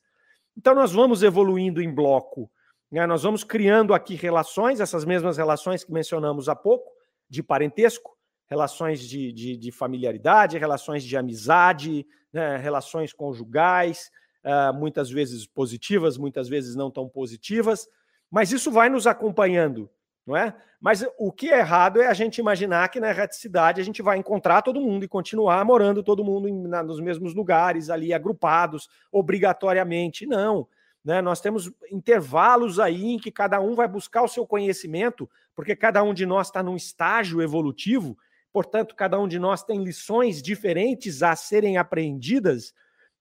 Então, 0.56 0.74
nós 0.74 0.92
vamos 0.92 1.24
evoluindo 1.24 1.82
em 1.82 1.94
bloco. 1.94 2.50
Né? 2.92 3.06
Nós 3.06 3.24
vamos 3.24 3.44
criando 3.44 3.94
aqui 3.94 4.16
relações, 4.16 4.80
essas 4.80 5.06
mesmas 5.06 5.38
relações 5.38 5.84
que 5.84 5.92
mencionamos 5.92 6.48
há 6.50 6.56
pouco, 6.56 6.90
de 7.30 7.44
parentesco, 7.44 8.18
relações 8.50 9.02
de, 9.02 9.32
de, 9.34 9.58
de 9.58 9.72
familiaridade, 9.72 10.58
relações 10.58 11.04
de 11.04 11.18
amizade, 11.18 12.08
né? 12.32 12.58
relações 12.58 13.12
conjugais, 13.14 14.10
uh, 14.44 14.74
muitas 14.74 15.10
vezes 15.10 15.46
positivas, 15.46 16.18
muitas 16.18 16.48
vezes 16.48 16.76
não 16.76 16.90
tão 16.90 17.10
positivas, 17.10 17.88
mas 18.30 18.52
isso 18.52 18.72
vai 18.72 18.90
nos 18.90 19.08
acompanhando, 19.08 19.90
não 20.26 20.36
é? 20.36 20.54
Mas 20.80 21.04
o 21.18 21.32
que 21.32 21.52
é 21.52 21.60
errado 21.60 22.02
é 22.02 22.08
a 22.08 22.14
gente 22.14 22.38
imaginar 22.38 22.88
que 22.90 23.00
na 23.00 23.10
erraticidade 23.10 23.82
a 23.82 23.84
gente 23.84 24.02
vai 24.02 24.18
encontrar 24.18 24.62
todo 24.62 24.80
mundo 24.80 25.04
e 25.04 25.08
continuar 25.08 25.66
morando 25.66 26.04
todo 26.04 26.24
mundo 26.24 26.48
em, 26.48 26.68
na, 26.68 26.84
nos 26.84 27.00
mesmos 27.00 27.34
lugares, 27.34 27.90
ali 27.90 28.14
agrupados, 28.14 28.88
obrigatoriamente. 29.12 30.28
Não. 30.28 30.68
Né? 31.04 31.22
Nós 31.22 31.42
temos 31.42 31.72
intervalos 31.92 32.80
aí 32.80 33.14
em 33.14 33.18
que 33.18 33.32
cada 33.32 33.60
um 33.60 33.74
vai 33.74 33.88
buscar 33.88 34.22
o 34.22 34.28
seu 34.28 34.46
conhecimento, 34.46 35.28
porque 35.56 35.76
cada 35.76 36.04
um 36.04 36.14
de 36.14 36.26
nós 36.26 36.48
está 36.48 36.62
num 36.62 36.76
estágio 36.76 37.42
evolutivo, 37.42 38.16
portanto, 38.54 38.96
cada 38.96 39.20
um 39.20 39.28
de 39.28 39.40
nós 39.40 39.64
tem 39.64 39.84
lições 39.84 40.42
diferentes 40.44 41.24
a 41.24 41.36
serem 41.36 41.78
aprendidas. 41.78 42.72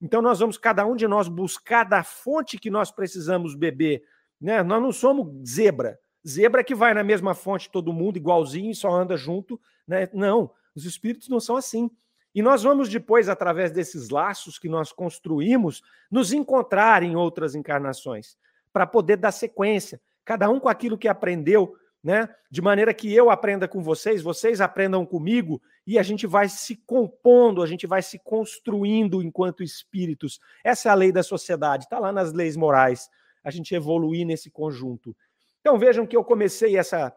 Então, 0.03 0.21
nós 0.21 0.41
vamos, 0.41 0.59
cada 0.59 0.85
um 0.85 0.95
de 0.95 1.09
nós, 1.09 1.27
buscar 1.27 1.85
da 1.85 2.03
fonte 2.03 2.59
que 2.59 2.71
nós 2.71 2.91
precisamos 2.91 3.55
beber. 3.55 4.03
Né? 4.41 4.63
Nós 4.63 4.83
não 4.83 4.93
somos 4.93 5.49
zebra. 5.49 5.99
Zebra 6.27 6.65
que 6.65 6.75
vai 6.75 6.93
na 6.93 7.05
mesma 7.05 7.35
fonte 7.35 7.71
todo 7.71 7.93
mundo 7.93 8.17
igualzinho 8.17 8.71
e 8.71 8.75
só 8.75 8.91
anda 8.91 9.17
junto, 9.17 9.61
né? 9.87 10.09
Não, 10.13 10.51
os 10.75 10.85
espíritos 10.85 11.29
não 11.29 11.39
são 11.39 11.57
assim. 11.57 11.89
E 12.35 12.43
nós 12.43 12.63
vamos 12.63 12.89
depois, 12.89 13.29
através 13.29 13.71
desses 13.71 14.11
laços 14.11 14.59
que 14.59 14.69
nós 14.69 14.93
construímos, 14.93 15.83
nos 16.11 16.33
encontrar 16.33 17.03
em 17.03 17.17
outras 17.17 17.55
encarnações, 17.55 18.37
para 18.73 18.87
poder 18.87 19.17
dar 19.17 19.33
sequência, 19.33 20.01
cada 20.25 20.51
um 20.51 20.61
com 20.61 20.69
aquilo 20.69 20.99
que 20.99 21.09
aprendeu, 21.09 21.77
né? 22.03 22.29
De 22.51 22.61
maneira 22.61 22.93
que 22.93 23.13
eu 23.13 23.31
aprenda 23.31 23.67
com 23.67 23.83
vocês, 23.83 24.21
vocês 24.21 24.61
aprendam 24.61 25.07
comigo, 25.07 25.63
e 25.87 25.99
a 25.99 26.03
gente 26.03 26.27
vai 26.27 26.49
se 26.49 26.77
compondo, 26.87 27.63
a 27.63 27.67
gente 27.67 27.87
vai 27.87 28.03
se 28.03 28.19
construindo 28.19 29.23
enquanto 29.23 29.63
espíritos. 29.63 30.39
Essa 30.63 30.89
é 30.89 30.93
a 30.93 30.95
lei 30.95 31.11
da 31.11 31.23
sociedade, 31.23 31.85
está 31.85 31.99
lá 31.99 32.13
nas 32.13 32.33
leis 32.33 32.57
morais, 32.57 33.09
a 33.47 33.51
gente 33.53 33.73
evoluir 33.77 34.27
nesse 34.27 34.51
conjunto. 34.51 35.17
Então 35.61 35.79
vejam 35.79 36.05
que 36.05 36.17
eu 36.17 36.25
comecei 36.25 36.77
essa, 36.77 37.17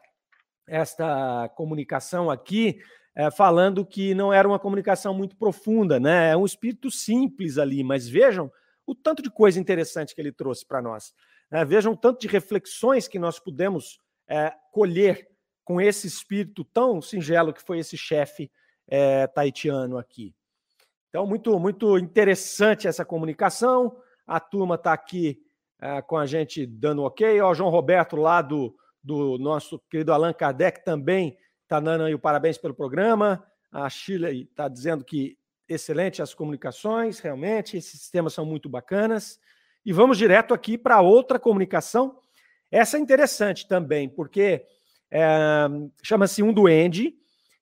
esta 0.68 1.50
comunicação 1.56 2.30
aqui 2.30 2.80
é, 3.16 3.32
falando 3.32 3.84
que 3.84 4.14
não 4.14 4.32
era 4.32 4.48
uma 4.48 4.60
comunicação 4.60 5.12
muito 5.12 5.36
profunda, 5.36 6.00
né? 6.00 6.30
É 6.30 6.38
um 6.38 6.46
espírito 6.46 6.92
simples 6.92 7.58
ali, 7.58 7.84
mas 7.84 8.08
vejam 8.08 8.52
o 8.86 8.94
tanto 8.94 9.24
de 9.24 9.32
coisa 9.32 9.60
interessante 9.60 10.14
que 10.14 10.22
ele 10.22 10.32
trouxe 10.32 10.64
para 10.68 10.84
nós. 10.84 11.16
Né? 11.50 11.66
Vejam 11.66 11.94
o 11.94 11.98
tanto 11.98 12.22
de 12.22 12.28
reflexões 12.28 13.08
que 13.08 13.18
nós 13.18 13.40
pudemos 13.40 14.00
é, 14.28 14.54
colher 14.72 15.28
com 15.66 15.82
esse 15.82 16.06
espírito 16.06 16.64
tão 16.64 17.02
singelo 17.02 17.54
que 17.54 17.64
foi 17.64 17.80
esse 17.80 17.98
chefe 17.98 18.52
é, 18.88 19.26
taitiano 19.26 19.98
aqui. 19.98 20.36
Então, 21.10 21.26
muito, 21.26 21.60
muito 21.60 21.98
interessante 21.98 22.88
essa 22.88 23.04
comunicação. 23.04 23.98
A 24.28 24.40
turma 24.40 24.76
está 24.76 24.94
aqui 24.94 25.42
é, 25.82 26.02
com 26.02 26.18
a 26.18 26.26
gente 26.26 26.66
dando 26.66 27.04
ok. 27.04 27.40
Ó, 27.42 27.54
João 27.54 27.70
Roberto, 27.70 28.16
lá 28.16 28.42
do, 28.42 28.76
do 29.04 29.38
nosso 29.38 29.80
querido 29.90 30.12
Allan 30.12 30.34
Kardec, 30.34 30.84
também 30.84 31.38
está 31.64 31.80
dando 31.80 32.04
aí 32.04 32.14
o 32.14 32.20
parabéns 32.20 32.58
pelo 32.58 32.74
programa. 32.74 33.44
A 33.72 33.90
Chile 33.90 34.48
está 34.50 34.68
dizendo 34.68 35.06
que 35.06 35.38
excelente 35.68 36.22
as 36.22 36.34
comunicações, 36.34 37.20
realmente, 37.20 37.78
esses 37.78 38.00
sistemas 38.00 38.34
são 38.34 38.46
muito 38.46 38.68
bacanas. 38.68 39.40
E 39.86 39.94
vamos 39.94 40.18
direto 40.18 40.54
aqui 40.54 40.78
para 40.78 41.00
outra 41.00 41.40
comunicação. 41.40 42.20
Essa 42.72 42.98
é 42.98 43.00
interessante 43.00 43.68
também, 43.68 44.10
porque 44.10 44.66
é, 45.12 45.68
chama-se 46.04 46.44
Um 46.44 46.52
Duende. 46.52 47.16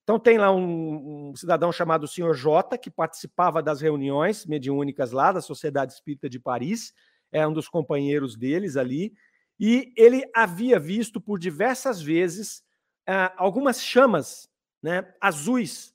Então, 0.03 0.17
tem 0.17 0.38
lá 0.38 0.51
um, 0.53 1.32
um, 1.32 1.36
cidadão 1.36 1.69
chamado 1.69 2.08
Senhor 2.08 2.34
J, 2.34 2.77
que 2.77 2.89
participava 2.89 3.62
das 3.62 3.82
reuniões 3.82 4.45
mediúnicas 4.45 5.12
lá 5.12 5.34
da 5.34 5.41
Sociedade 5.41 5.91
Espírita 5.91 6.30
de 6.30 6.39
Paris 6.39 6.93
é 7.38 7.47
um 7.47 7.54
dos 7.54 7.67
companheiros 7.69 8.36
deles 8.36 8.78
ali, 8.78 9.13
e 9.60 9.93
ele 9.95 10.23
havia 10.34 10.80
visto 10.80 11.19
por 11.19 11.39
diversas 11.39 12.02
vezes 12.02 12.63
uh, 13.08 13.34
algumas 13.38 13.82
chamas 13.82 14.50
né, 14.82 15.13
azuis 15.19 15.93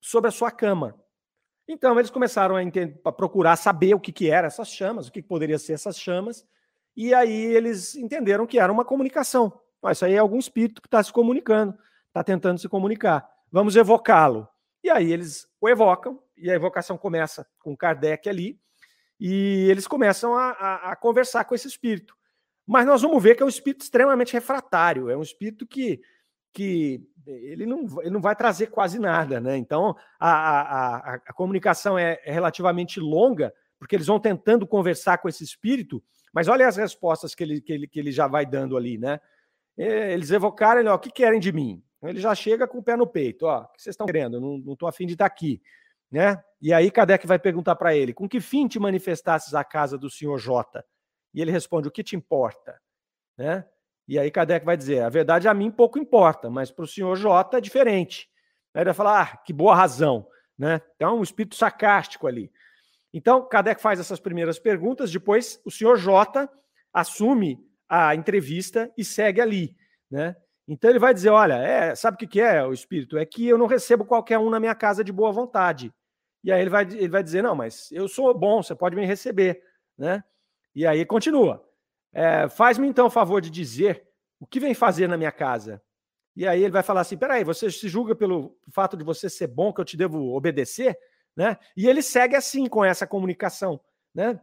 sobre 0.00 0.28
a 0.28 0.32
sua 0.32 0.50
cama. 0.50 0.98
Então 1.68 1.98
eles 1.98 2.10
começaram 2.10 2.56
a, 2.56 2.60
a 2.60 3.12
procurar 3.12 3.56
saber 3.56 3.94
o 3.94 4.00
que, 4.00 4.12
que 4.12 4.30
eram 4.30 4.46
essas 4.46 4.68
chamas, 4.68 5.08
o 5.08 5.12
que, 5.12 5.22
que 5.22 5.28
poderia 5.28 5.58
ser 5.58 5.72
essas 5.72 5.98
chamas, 5.98 6.46
e 6.96 7.12
aí 7.12 7.32
eles 7.32 7.94
entenderam 7.94 8.46
que 8.46 8.58
era 8.58 8.72
uma 8.72 8.84
comunicação. 8.84 9.60
Ah, 9.82 9.92
isso 9.92 10.04
aí 10.04 10.14
é 10.14 10.18
algum 10.18 10.38
espírito 10.38 10.80
que 10.80 10.88
está 10.88 11.02
se 11.02 11.12
comunicando, 11.12 11.76
está 12.06 12.24
tentando 12.24 12.58
se 12.58 12.68
comunicar. 12.68 13.28
Vamos 13.50 13.76
evocá-lo. 13.76 14.48
E 14.82 14.88
aí 14.88 15.12
eles 15.12 15.46
o 15.60 15.68
evocam, 15.68 16.22
e 16.36 16.50
a 16.50 16.54
evocação 16.54 16.96
começa 16.96 17.46
com 17.58 17.76
Kardec 17.76 18.28
ali, 18.28 18.58
e 19.18 19.68
eles 19.70 19.86
começam 19.86 20.34
a, 20.34 20.50
a, 20.50 20.92
a, 20.92 20.96
conversar 20.96 21.44
com 21.44 21.54
esse 21.54 21.68
espírito. 21.68 22.16
Mas 22.66 22.86
nós 22.86 23.02
vamos 23.02 23.22
ver 23.22 23.34
que 23.34 23.42
é 23.42 23.46
um 23.46 23.48
espírito 23.48 23.82
extremamente 23.82 24.32
refratário, 24.32 25.10
é 25.10 25.16
um 25.16 25.22
espírito 25.22 25.66
que, 25.66 26.00
que 26.52 27.02
ele, 27.26 27.66
não, 27.66 27.86
ele 28.00 28.10
não 28.10 28.20
vai 28.20 28.34
trazer 28.34 28.68
quase 28.68 28.98
nada. 28.98 29.40
Né? 29.40 29.56
Então, 29.56 29.94
a, 30.18 30.30
a, 30.30 31.14
a 31.26 31.32
comunicação 31.32 31.98
é, 31.98 32.20
é 32.24 32.32
relativamente 32.32 32.98
longa, 33.00 33.52
porque 33.78 33.94
eles 33.94 34.06
vão 34.06 34.18
tentando 34.18 34.66
conversar 34.66 35.18
com 35.18 35.28
esse 35.28 35.44
espírito, 35.44 36.02
mas 36.32 36.48
olha 36.48 36.66
as 36.66 36.76
respostas 36.76 37.34
que 37.34 37.44
ele, 37.44 37.60
que 37.60 37.72
ele, 37.72 37.86
que 37.86 37.98
ele 37.98 38.10
já 38.10 38.26
vai 38.26 38.46
dando 38.46 38.76
ali. 38.76 38.98
Né? 38.98 39.20
É, 39.76 40.12
eles 40.12 40.30
evocaram, 40.30 40.90
ó, 40.90 40.94
o 40.94 40.98
que 40.98 41.10
querem 41.10 41.38
de 41.38 41.52
mim? 41.52 41.82
Ele 42.02 42.20
já 42.20 42.34
chega 42.34 42.66
com 42.66 42.78
o 42.78 42.82
pé 42.82 42.96
no 42.96 43.06
peito, 43.06 43.46
ó, 43.46 43.62
o 43.62 43.68
que 43.68 43.82
vocês 43.82 43.94
estão 43.94 44.06
querendo? 44.06 44.36
Eu 44.36 44.40
não 44.40 44.72
estou 44.72 44.88
afim 44.88 45.06
de 45.06 45.14
estar 45.14 45.26
aqui. 45.26 45.62
Né? 46.10 46.42
E 46.60 46.72
aí 46.72 46.90
Kardec 46.90 47.26
vai 47.26 47.38
perguntar 47.38 47.76
para 47.76 47.94
ele: 47.94 48.14
com 48.14 48.28
que 48.28 48.40
fim 48.40 48.68
te 48.68 48.78
manifestasses 48.78 49.54
à 49.54 49.64
casa 49.64 49.98
do 49.98 50.10
senhor 50.10 50.38
J? 50.38 50.84
E 51.32 51.40
ele 51.40 51.50
responde: 51.50 51.88
o 51.88 51.90
que 51.90 52.04
te 52.04 52.16
importa? 52.16 52.80
Né? 53.36 53.66
E 54.06 54.18
aí 54.18 54.30
Kardec 54.30 54.64
vai 54.64 54.76
dizer: 54.76 55.02
a 55.02 55.08
verdade 55.08 55.48
a 55.48 55.54
mim 55.54 55.70
pouco 55.70 55.98
importa, 55.98 56.50
mas 56.50 56.70
para 56.70 56.84
o 56.84 56.88
senhor 56.88 57.16
J 57.16 57.56
é 57.56 57.60
diferente. 57.60 58.28
Aí 58.72 58.80
ele 58.80 58.86
vai 58.86 58.94
falar: 58.94 59.22
ah, 59.22 59.36
que 59.38 59.52
boa 59.52 59.74
razão. 59.74 60.26
Né? 60.56 60.80
Então, 60.94 61.10
é 61.10 61.18
um 61.18 61.22
espírito 61.22 61.56
sarcástico 61.56 62.26
ali. 62.26 62.50
Então, 63.12 63.46
Kardec 63.48 63.80
faz 63.80 64.00
essas 64.00 64.20
primeiras 64.20 64.58
perguntas, 64.58 65.10
depois 65.10 65.60
o 65.64 65.70
senhor 65.70 65.96
J 65.96 66.48
assume 66.92 67.58
a 67.88 68.14
entrevista 68.14 68.92
e 68.96 69.04
segue 69.04 69.40
ali. 69.40 69.76
Né? 70.10 70.36
Então 70.66 70.90
ele 70.90 70.98
vai 70.98 71.12
dizer: 71.12 71.30
olha, 71.30 71.54
é, 71.54 71.94
sabe 71.94 72.16
o 72.16 72.28
que 72.28 72.40
é 72.40 72.64
o 72.64 72.72
espírito? 72.72 73.18
É 73.18 73.24
que 73.24 73.46
eu 73.46 73.58
não 73.58 73.66
recebo 73.66 74.04
qualquer 74.04 74.38
um 74.38 74.50
na 74.50 74.58
minha 74.58 74.74
casa 74.74 75.04
de 75.04 75.12
boa 75.12 75.32
vontade. 75.32 75.92
E 76.42 76.52
aí 76.52 76.60
ele 76.60 76.70
vai, 76.70 76.84
ele 76.84 77.08
vai 77.08 77.22
dizer: 77.22 77.42
não, 77.42 77.54
mas 77.54 77.90
eu 77.92 78.08
sou 78.08 78.32
bom, 78.32 78.62
você 78.62 78.74
pode 78.74 78.96
me 78.96 79.06
receber. 79.06 79.62
Né? 79.96 80.22
E 80.74 80.86
aí 80.86 81.04
continua. 81.04 81.64
É, 82.12 82.48
Faz-me 82.48 82.86
então 82.86 83.06
o 83.06 83.10
favor 83.10 83.40
de 83.40 83.50
dizer 83.50 84.06
o 84.40 84.46
que 84.46 84.60
vem 84.60 84.74
fazer 84.74 85.08
na 85.08 85.16
minha 85.16 85.32
casa. 85.32 85.82
E 86.36 86.46
aí 86.46 86.62
ele 86.62 86.72
vai 86.72 86.82
falar 86.82 87.02
assim: 87.02 87.16
peraí, 87.16 87.44
você 87.44 87.70
se 87.70 87.88
julga 87.88 88.14
pelo 88.14 88.56
fato 88.70 88.96
de 88.96 89.04
você 89.04 89.30
ser 89.30 89.46
bom 89.46 89.72
que 89.72 89.80
eu 89.80 89.84
te 89.84 89.96
devo 89.96 90.34
obedecer? 90.34 90.98
Né? 91.36 91.56
E 91.76 91.88
ele 91.88 92.02
segue 92.02 92.36
assim 92.36 92.66
com 92.66 92.84
essa 92.84 93.06
comunicação. 93.06 93.80
Né? 94.14 94.40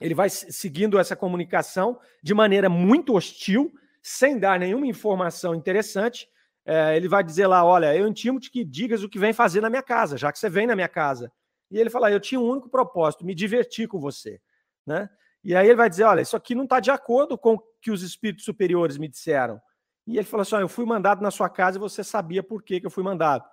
Ele 0.00 0.14
vai 0.14 0.28
seguindo 0.28 0.98
essa 0.98 1.16
comunicação 1.16 1.98
de 2.22 2.34
maneira 2.34 2.68
muito 2.68 3.14
hostil, 3.14 3.72
sem 4.08 4.38
dar 4.38 4.60
nenhuma 4.60 4.86
informação 4.86 5.52
interessante, 5.52 6.28
é, 6.64 6.96
ele 6.96 7.08
vai 7.08 7.24
dizer 7.24 7.48
lá: 7.48 7.64
Olha, 7.64 7.92
eu 7.96 8.06
intimo-te 8.06 8.52
que 8.52 8.64
digas 8.64 9.02
o 9.02 9.08
que 9.08 9.18
vem 9.18 9.32
fazer 9.32 9.60
na 9.60 9.68
minha 9.68 9.82
casa, 9.82 10.16
já 10.16 10.30
que 10.30 10.38
você 10.38 10.48
vem 10.48 10.64
na 10.64 10.76
minha 10.76 10.88
casa. 10.88 11.32
E 11.72 11.76
ele 11.76 11.90
fala: 11.90 12.10
Eu 12.10 12.20
tinha 12.20 12.40
um 12.40 12.48
único 12.48 12.68
propósito, 12.68 13.24
me 13.24 13.34
divertir 13.34 13.88
com 13.88 13.98
você. 13.98 14.40
Né? 14.86 15.10
E 15.42 15.56
aí 15.56 15.66
ele 15.66 15.74
vai 15.74 15.90
dizer: 15.90 16.04
Olha, 16.04 16.20
isso 16.20 16.36
aqui 16.36 16.54
não 16.54 16.62
está 16.62 16.78
de 16.78 16.88
acordo 16.88 17.36
com 17.36 17.54
o 17.54 17.62
que 17.82 17.90
os 17.90 18.02
espíritos 18.02 18.44
superiores 18.44 18.96
me 18.96 19.08
disseram. 19.08 19.60
E 20.06 20.16
ele 20.16 20.24
fala 20.24 20.44
assim: 20.44 20.54
Eu 20.54 20.68
fui 20.68 20.84
mandado 20.84 21.20
na 21.20 21.32
sua 21.32 21.48
casa 21.48 21.76
e 21.76 21.80
você 21.80 22.04
sabia 22.04 22.44
por 22.44 22.62
que, 22.62 22.78
que 22.78 22.86
eu 22.86 22.90
fui 22.90 23.02
mandado. 23.02 23.44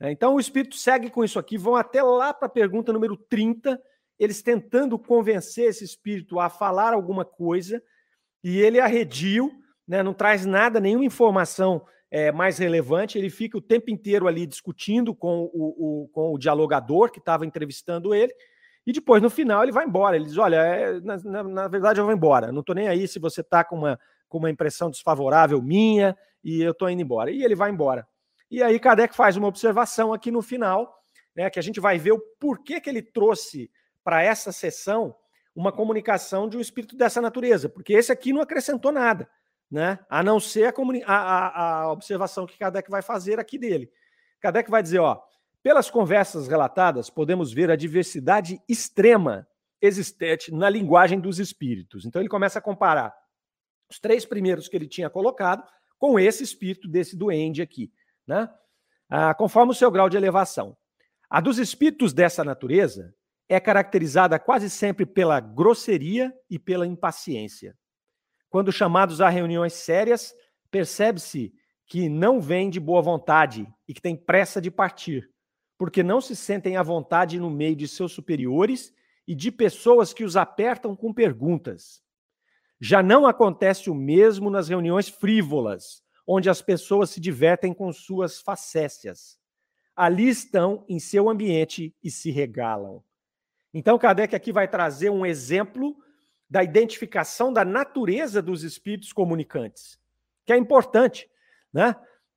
É, 0.00 0.10
então 0.10 0.34
o 0.34 0.40
espírito 0.40 0.76
segue 0.76 1.10
com 1.10 1.22
isso 1.22 1.38
aqui, 1.38 1.58
vão 1.58 1.76
até 1.76 2.02
lá 2.02 2.32
para 2.32 2.46
a 2.46 2.50
pergunta 2.50 2.94
número 2.94 3.14
30, 3.14 3.78
eles 4.18 4.40
tentando 4.42 4.98
convencer 4.98 5.68
esse 5.68 5.84
espírito 5.84 6.40
a 6.40 6.48
falar 6.48 6.94
alguma 6.94 7.26
coisa, 7.26 7.82
e 8.42 8.58
ele 8.58 8.80
arrediu, 8.80 9.52
né, 9.88 10.02
não 10.02 10.12
traz 10.12 10.44
nada, 10.44 10.78
nenhuma 10.78 11.04
informação 11.04 11.84
é, 12.10 12.30
mais 12.30 12.58
relevante, 12.58 13.18
ele 13.18 13.30
fica 13.30 13.56
o 13.56 13.62
tempo 13.62 13.90
inteiro 13.90 14.28
ali 14.28 14.46
discutindo 14.46 15.14
com 15.14 15.50
o, 15.52 16.04
o 16.04 16.08
com 16.08 16.32
o 16.34 16.38
dialogador 16.38 17.10
que 17.10 17.18
estava 17.18 17.46
entrevistando 17.46 18.14
ele, 18.14 18.32
e 18.88 18.92
depois, 18.92 19.20
no 19.20 19.28
final, 19.28 19.62
ele 19.62 19.70
vai 19.70 19.84
embora. 19.84 20.16
Ele 20.16 20.24
diz: 20.24 20.38
Olha, 20.38 20.56
é, 20.56 20.98
na, 21.02 21.18
na, 21.18 21.42
na, 21.42 21.68
verdade, 21.68 22.00
eu 22.00 22.06
vou 22.06 22.14
embora. 22.14 22.50
Não 22.50 22.60
estou 22.60 22.74
nem 22.74 22.88
aí 22.88 23.06
se 23.06 23.18
você 23.18 23.42
está 23.42 23.62
com 23.62 23.76
uma, 23.76 24.00
com 24.26 24.38
uma 24.38 24.48
impressão 24.48 24.88
desfavorável 24.88 25.60
minha 25.60 26.16
e 26.42 26.62
eu 26.62 26.72
estou 26.72 26.88
indo 26.88 27.02
embora. 27.02 27.30
E 27.30 27.44
ele 27.44 27.54
vai 27.54 27.70
embora. 27.70 28.08
E 28.50 28.62
aí, 28.62 28.80
Kardec 28.80 29.14
faz 29.14 29.36
uma 29.36 29.46
observação 29.46 30.14
aqui 30.14 30.30
no 30.30 30.40
final, 30.40 31.02
né, 31.36 31.50
que 31.50 31.58
a 31.58 31.62
gente 31.62 31.78
vai 31.80 31.98
ver 31.98 32.12
o 32.12 32.18
porquê 32.40 32.80
que 32.80 32.88
ele 32.88 33.02
trouxe 33.02 33.70
para 34.02 34.22
essa 34.22 34.52
sessão 34.52 35.14
uma 35.54 35.70
comunicação 35.70 36.48
de 36.48 36.56
um 36.56 36.60
espírito 36.60 36.96
dessa 36.96 37.20
natureza, 37.20 37.68
porque 37.68 37.92
esse 37.92 38.10
aqui 38.10 38.32
não 38.32 38.40
acrescentou 38.40 38.90
nada, 38.90 39.28
né? 39.70 39.98
A 40.08 40.22
não 40.22 40.40
ser 40.40 40.74
a, 41.06 41.12
a, 41.12 41.80
a 41.80 41.92
observação 41.92 42.46
que 42.46 42.58
Kardec 42.58 42.90
vai 42.90 43.02
fazer 43.02 43.38
aqui 43.38 43.58
dele. 43.58 43.90
Kardec 44.40 44.70
vai 44.70 44.82
dizer, 44.82 44.98
ó, 44.98 45.20
pelas 45.62 45.90
conversas 45.90 46.48
relatadas, 46.48 47.10
podemos 47.10 47.52
ver 47.52 47.70
a 47.70 47.76
diversidade 47.76 48.60
extrema 48.68 49.46
existente 49.80 50.52
na 50.52 50.68
linguagem 50.70 51.20
dos 51.20 51.38
espíritos. 51.38 52.04
Então 52.04 52.20
ele 52.22 52.28
começa 52.28 52.58
a 52.58 52.62
comparar 52.62 53.14
os 53.90 53.98
três 53.98 54.24
primeiros 54.24 54.68
que 54.68 54.76
ele 54.76 54.88
tinha 54.88 55.10
colocado 55.10 55.62
com 55.98 56.18
esse 56.18 56.42
espírito 56.42 56.88
desse 56.88 57.16
duende 57.16 57.60
aqui, 57.60 57.92
né? 58.26 58.48
Ah, 59.08 59.34
conforme 59.34 59.72
o 59.72 59.74
seu 59.74 59.90
grau 59.90 60.08
de 60.08 60.16
elevação. 60.16 60.76
A 61.30 61.40
dos 61.40 61.58
espíritos 61.58 62.12
dessa 62.12 62.44
natureza 62.44 63.14
é 63.48 63.58
caracterizada 63.58 64.38
quase 64.38 64.68
sempre 64.68 65.06
pela 65.06 65.40
grosseria 65.40 66.32
e 66.50 66.58
pela 66.58 66.86
impaciência. 66.86 67.76
Quando 68.50 68.72
chamados 68.72 69.20
a 69.20 69.28
reuniões 69.28 69.74
sérias, 69.74 70.34
percebe-se 70.70 71.52
que 71.86 72.08
não 72.08 72.40
vêm 72.40 72.70
de 72.70 72.78
boa 72.78 73.00
vontade 73.00 73.66
e 73.86 73.94
que 73.94 74.00
têm 74.00 74.16
pressa 74.16 74.60
de 74.60 74.70
partir, 74.70 75.30
porque 75.76 76.02
não 76.02 76.20
se 76.20 76.36
sentem 76.36 76.76
à 76.76 76.82
vontade 76.82 77.38
no 77.38 77.50
meio 77.50 77.76
de 77.76 77.88
seus 77.88 78.12
superiores 78.12 78.92
e 79.26 79.34
de 79.34 79.50
pessoas 79.50 80.12
que 80.12 80.24
os 80.24 80.36
apertam 80.36 80.94
com 80.94 81.12
perguntas. 81.12 82.02
Já 82.80 83.02
não 83.02 83.26
acontece 83.26 83.90
o 83.90 83.94
mesmo 83.94 84.50
nas 84.50 84.68
reuniões 84.68 85.08
frívolas, 85.08 86.02
onde 86.26 86.48
as 86.48 86.62
pessoas 86.62 87.10
se 87.10 87.20
divertem 87.20 87.72
com 87.72 87.92
suas 87.92 88.40
facécias. 88.40 89.38
Ali 89.96 90.28
estão 90.28 90.84
em 90.88 90.98
seu 90.98 91.28
ambiente 91.28 91.94
e 92.02 92.10
se 92.10 92.30
regalam. 92.30 93.02
Então, 93.74 93.98
Kardec 93.98 94.34
aqui 94.34 94.52
vai 94.52 94.68
trazer 94.68 95.10
um 95.10 95.26
exemplo 95.26 95.96
da 96.48 96.62
identificação 96.62 97.52
da 97.52 97.64
natureza 97.64 98.40
dos 98.40 98.62
espíritos 98.62 99.12
comunicantes, 99.12 99.98
que 100.44 100.52
é 100.52 100.56
importante, 100.56 101.28
né? 101.72 101.94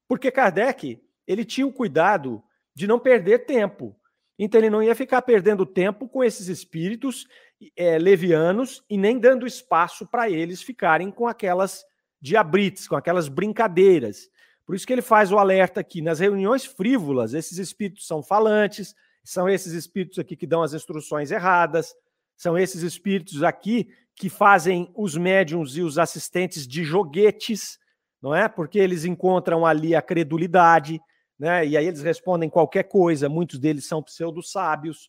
Porque 0.08 0.30
Kardec, 0.30 1.02
ele 1.26 1.46
tinha 1.46 1.66
o 1.66 1.72
cuidado 1.72 2.44
de 2.76 2.86
não 2.88 3.00
perder 3.00 3.46
tempo. 3.46 3.96
Então 4.38 4.60
ele 4.60 4.70
não 4.70 4.84
ia 4.84 4.96
ficar 4.96 5.22
perdendo 5.22 5.66
tempo 5.66 6.10
com 6.10 6.24
esses 6.24 6.48
espíritos 6.48 7.28
é, 7.76 7.98
levianos 7.98 8.84
e 8.90 8.98
nem 8.98 9.20
dando 9.20 9.46
espaço 9.46 10.06
para 10.06 10.30
eles 10.30 10.62
ficarem 10.62 11.12
com 11.12 11.28
aquelas 11.28 11.86
diabrites, 12.20 12.88
com 12.88 12.96
aquelas 12.96 13.30
brincadeiras. 13.30 14.30
Por 14.66 14.76
isso 14.76 14.86
que 14.86 14.94
ele 14.94 15.02
faz 15.02 15.32
o 15.32 15.38
alerta 15.38 15.80
aqui. 15.80 16.02
Nas 16.02 16.20
reuniões 16.20 16.66
frívolas, 16.66 17.34
esses 17.34 17.58
espíritos 17.58 18.08
são 18.08 18.24
falantes, 18.24 18.96
são 19.24 19.48
esses 19.48 19.74
espíritos 19.74 20.20
aqui 20.20 20.36
que 20.36 20.48
dão 20.48 20.64
as 20.64 20.74
instruções 20.74 21.32
erradas, 21.32 21.96
são 22.42 22.58
esses 22.58 22.82
espíritos 22.82 23.44
aqui 23.44 23.88
que 24.16 24.28
fazem 24.28 24.92
os 24.96 25.16
médiums 25.16 25.78
e 25.78 25.82
os 25.84 26.00
assistentes 26.00 26.68
de 26.68 26.84
joguetes, 26.84 27.78
não 28.20 28.34
é? 28.34 28.50
Porque 28.50 28.80
eles 28.80 29.06
encontram 29.06 29.64
ali 29.64 29.94
a 29.94 30.02
credulidade, 30.02 31.00
né? 31.38 31.64
E 31.68 31.78
aí 31.78 31.86
eles 31.86 32.02
respondem 32.02 32.50
qualquer 32.50 32.86
coisa. 32.86 33.30
Muitos 33.30 33.60
deles 33.60 33.86
são 33.86 34.02
pseudo-sábios, 34.02 35.08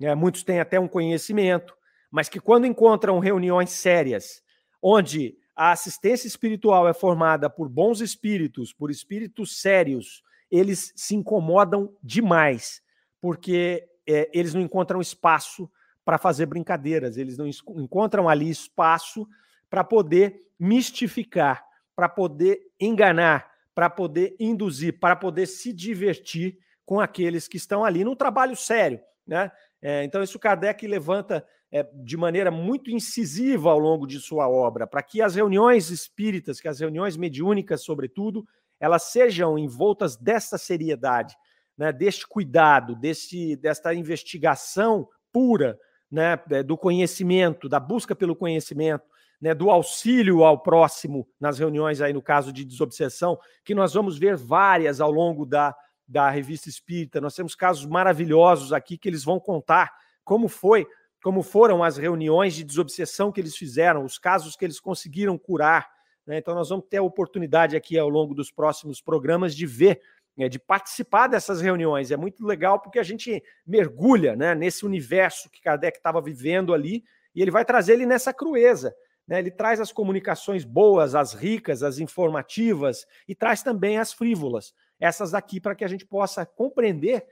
né? 0.00 0.14
muitos 0.14 0.44
têm 0.44 0.60
até 0.60 0.80
um 0.80 0.88
conhecimento, 0.88 1.76
mas 2.10 2.30
que 2.30 2.40
quando 2.40 2.66
encontram 2.66 3.18
reuniões 3.18 3.68
sérias, 3.68 4.42
onde 4.80 5.36
a 5.54 5.72
assistência 5.72 6.26
espiritual 6.26 6.88
é 6.88 6.94
formada 6.94 7.50
por 7.50 7.68
bons 7.68 8.00
espíritos, 8.00 8.72
por 8.72 8.90
espíritos 8.90 9.60
sérios, 9.60 10.22
eles 10.50 10.90
se 10.96 11.14
incomodam 11.14 11.94
demais, 12.02 12.80
porque 13.20 13.86
é, 14.08 14.30
eles 14.32 14.54
não 14.54 14.62
encontram 14.62 15.02
espaço 15.02 15.70
para 16.04 16.18
fazer 16.18 16.46
brincadeiras, 16.46 17.16
eles 17.16 17.38
não 17.38 17.46
encontram 17.46 18.28
ali 18.28 18.50
espaço 18.50 19.26
para 19.70 19.84
poder 19.84 20.42
mistificar, 20.58 21.64
para 21.94 22.08
poder 22.08 22.60
enganar, 22.78 23.50
para 23.74 23.88
poder 23.88 24.36
induzir, 24.38 24.98
para 24.98 25.16
poder 25.16 25.46
se 25.46 25.72
divertir 25.72 26.58
com 26.84 27.00
aqueles 27.00 27.48
que 27.48 27.56
estão 27.56 27.84
ali 27.84 28.04
num 28.04 28.16
trabalho 28.16 28.56
sério. 28.56 29.00
Né? 29.26 29.50
É, 29.80 30.04
então, 30.04 30.22
isso 30.22 30.38
Kardec 30.38 30.86
levanta 30.86 31.46
é, 31.70 31.88
de 31.94 32.16
maneira 32.16 32.50
muito 32.50 32.90
incisiva 32.90 33.70
ao 33.70 33.78
longo 33.78 34.06
de 34.06 34.20
sua 34.20 34.48
obra, 34.48 34.86
para 34.86 35.02
que 35.02 35.22
as 35.22 35.34
reuniões 35.34 35.90
espíritas, 35.90 36.60
que 36.60 36.68
as 36.68 36.80
reuniões 36.80 37.16
mediúnicas, 37.16 37.82
sobretudo, 37.82 38.46
elas 38.78 39.04
sejam 39.04 39.58
envoltas 39.58 40.16
desta 40.16 40.58
seriedade, 40.58 41.34
né, 41.78 41.92
deste 41.92 42.26
cuidado, 42.26 42.94
desse, 42.96 43.56
desta 43.56 43.94
investigação 43.94 45.08
pura 45.32 45.78
né, 46.12 46.38
é, 46.50 46.62
do 46.62 46.76
conhecimento, 46.76 47.70
da 47.70 47.80
busca 47.80 48.14
pelo 48.14 48.36
conhecimento, 48.36 49.04
né, 49.40 49.54
do 49.54 49.70
auxílio 49.70 50.44
ao 50.44 50.62
próximo 50.62 51.26
nas 51.40 51.58
reuniões 51.58 52.02
aí 52.02 52.12
no 52.12 52.20
caso 52.20 52.52
de 52.52 52.66
desobsessão, 52.66 53.38
que 53.64 53.74
nós 53.74 53.94
vamos 53.94 54.18
ver 54.18 54.36
várias 54.36 55.00
ao 55.00 55.10
longo 55.10 55.46
da, 55.46 55.74
da 56.06 56.28
revista 56.28 56.68
Espírita. 56.68 57.20
Nós 57.20 57.34
temos 57.34 57.54
casos 57.54 57.86
maravilhosos 57.86 58.74
aqui 58.74 58.98
que 58.98 59.08
eles 59.08 59.24
vão 59.24 59.40
contar 59.40 59.90
como 60.22 60.48
foi, 60.48 60.86
como 61.22 61.42
foram 61.42 61.82
as 61.82 61.96
reuniões 61.96 62.54
de 62.54 62.62
desobsessão 62.62 63.32
que 63.32 63.40
eles 63.40 63.56
fizeram, 63.56 64.04
os 64.04 64.18
casos 64.18 64.54
que 64.54 64.64
eles 64.64 64.78
conseguiram 64.78 65.38
curar. 65.38 65.88
Né? 66.26 66.38
Então 66.38 66.54
nós 66.54 66.68
vamos 66.68 66.84
ter 66.88 66.98
a 66.98 67.02
oportunidade 67.02 67.74
aqui 67.74 67.98
ao 67.98 68.08
longo 68.08 68.34
dos 68.34 68.52
próximos 68.52 69.00
programas 69.00 69.56
de 69.56 69.66
ver 69.66 70.00
de 70.36 70.58
participar 70.58 71.26
dessas 71.26 71.60
reuniões. 71.60 72.10
É 72.10 72.16
muito 72.16 72.44
legal 72.46 72.80
porque 72.80 72.98
a 72.98 73.02
gente 73.02 73.42
mergulha 73.66 74.34
né, 74.34 74.54
nesse 74.54 74.84
universo 74.84 75.50
que 75.50 75.60
Kardec 75.60 75.98
estava 75.98 76.20
vivendo 76.20 76.72
ali 76.72 77.04
e 77.34 77.42
ele 77.42 77.50
vai 77.50 77.64
trazer 77.64 77.94
ele 77.94 78.06
nessa 78.06 78.32
crueza. 78.32 78.94
Né? 79.26 79.38
Ele 79.38 79.50
traz 79.50 79.80
as 79.80 79.92
comunicações 79.92 80.64
boas, 80.64 81.14
as 81.14 81.32
ricas, 81.34 81.82
as 81.82 81.98
informativas 81.98 83.06
e 83.28 83.34
traz 83.34 83.62
também 83.62 83.98
as 83.98 84.12
frívolas, 84.12 84.74
essas 84.98 85.34
aqui 85.34 85.60
para 85.60 85.74
que 85.74 85.84
a 85.84 85.88
gente 85.88 86.06
possa 86.06 86.44
compreender 86.44 87.26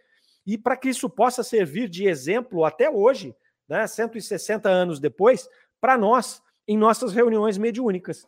e 0.46 0.56
para 0.56 0.76
que 0.76 0.88
isso 0.88 1.08
possa 1.08 1.42
servir 1.42 1.88
de 1.88 2.06
exemplo 2.06 2.64
até 2.64 2.90
hoje, 2.90 3.34
né? 3.68 3.86
160 3.86 4.68
anos 4.68 4.98
depois, 4.98 5.48
para 5.80 5.96
nós 5.96 6.42
em 6.66 6.76
nossas 6.76 7.12
reuniões 7.12 7.58
mediúnicas, 7.58 8.26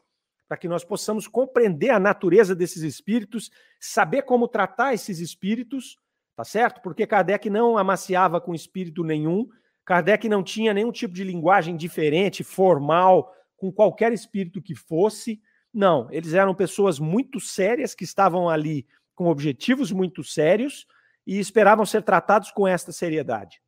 para 0.49 0.57
que 0.57 0.69
nós 0.69 0.85
possamos 0.85 1.27
compreender 1.27 1.91
a 1.91 1.99
natureza 1.99 2.55
desses 2.55 2.83
espíritos, 2.83 3.51
saber 3.81 4.23
como 4.23 4.47
tratar 4.47 4.93
esses 4.95 5.19
espíritos, 5.19 5.97
tá 6.37 6.45
certo? 6.45 6.81
Porque 6.83 7.07
Kardec 7.07 7.49
não 7.49 7.79
amaciava 7.79 8.41
com 8.41 8.55
espírito 8.55 9.03
nenhum, 9.03 9.49
Kardec 9.85 10.29
não 10.29 10.43
tinha 10.43 10.73
nenhum 10.73 10.93
tipo 10.93 11.15
de 11.15 11.25
linguagem 11.25 11.77
diferente, 11.77 12.45
formal, 12.45 13.35
com 13.57 13.73
qualquer 13.73 14.13
espírito 14.13 14.63
que 14.63 14.75
fosse. 14.75 15.41
Não, 15.73 16.09
eles 16.11 16.35
eram 16.35 16.55
pessoas 16.55 16.99
muito 16.99 17.41
sérias 17.41 17.95
que 17.95 18.05
estavam 18.05 18.49
ali 18.49 18.87
com 19.15 19.27
objetivos 19.27 19.91
muito 19.93 20.23
sérios 20.23 20.87
e 21.27 21.39
esperavam 21.39 21.87
ser 21.87 22.03
tratados 22.03 22.51
com 22.51 22.67
esta 22.67 22.93
seriedade. 22.93 23.61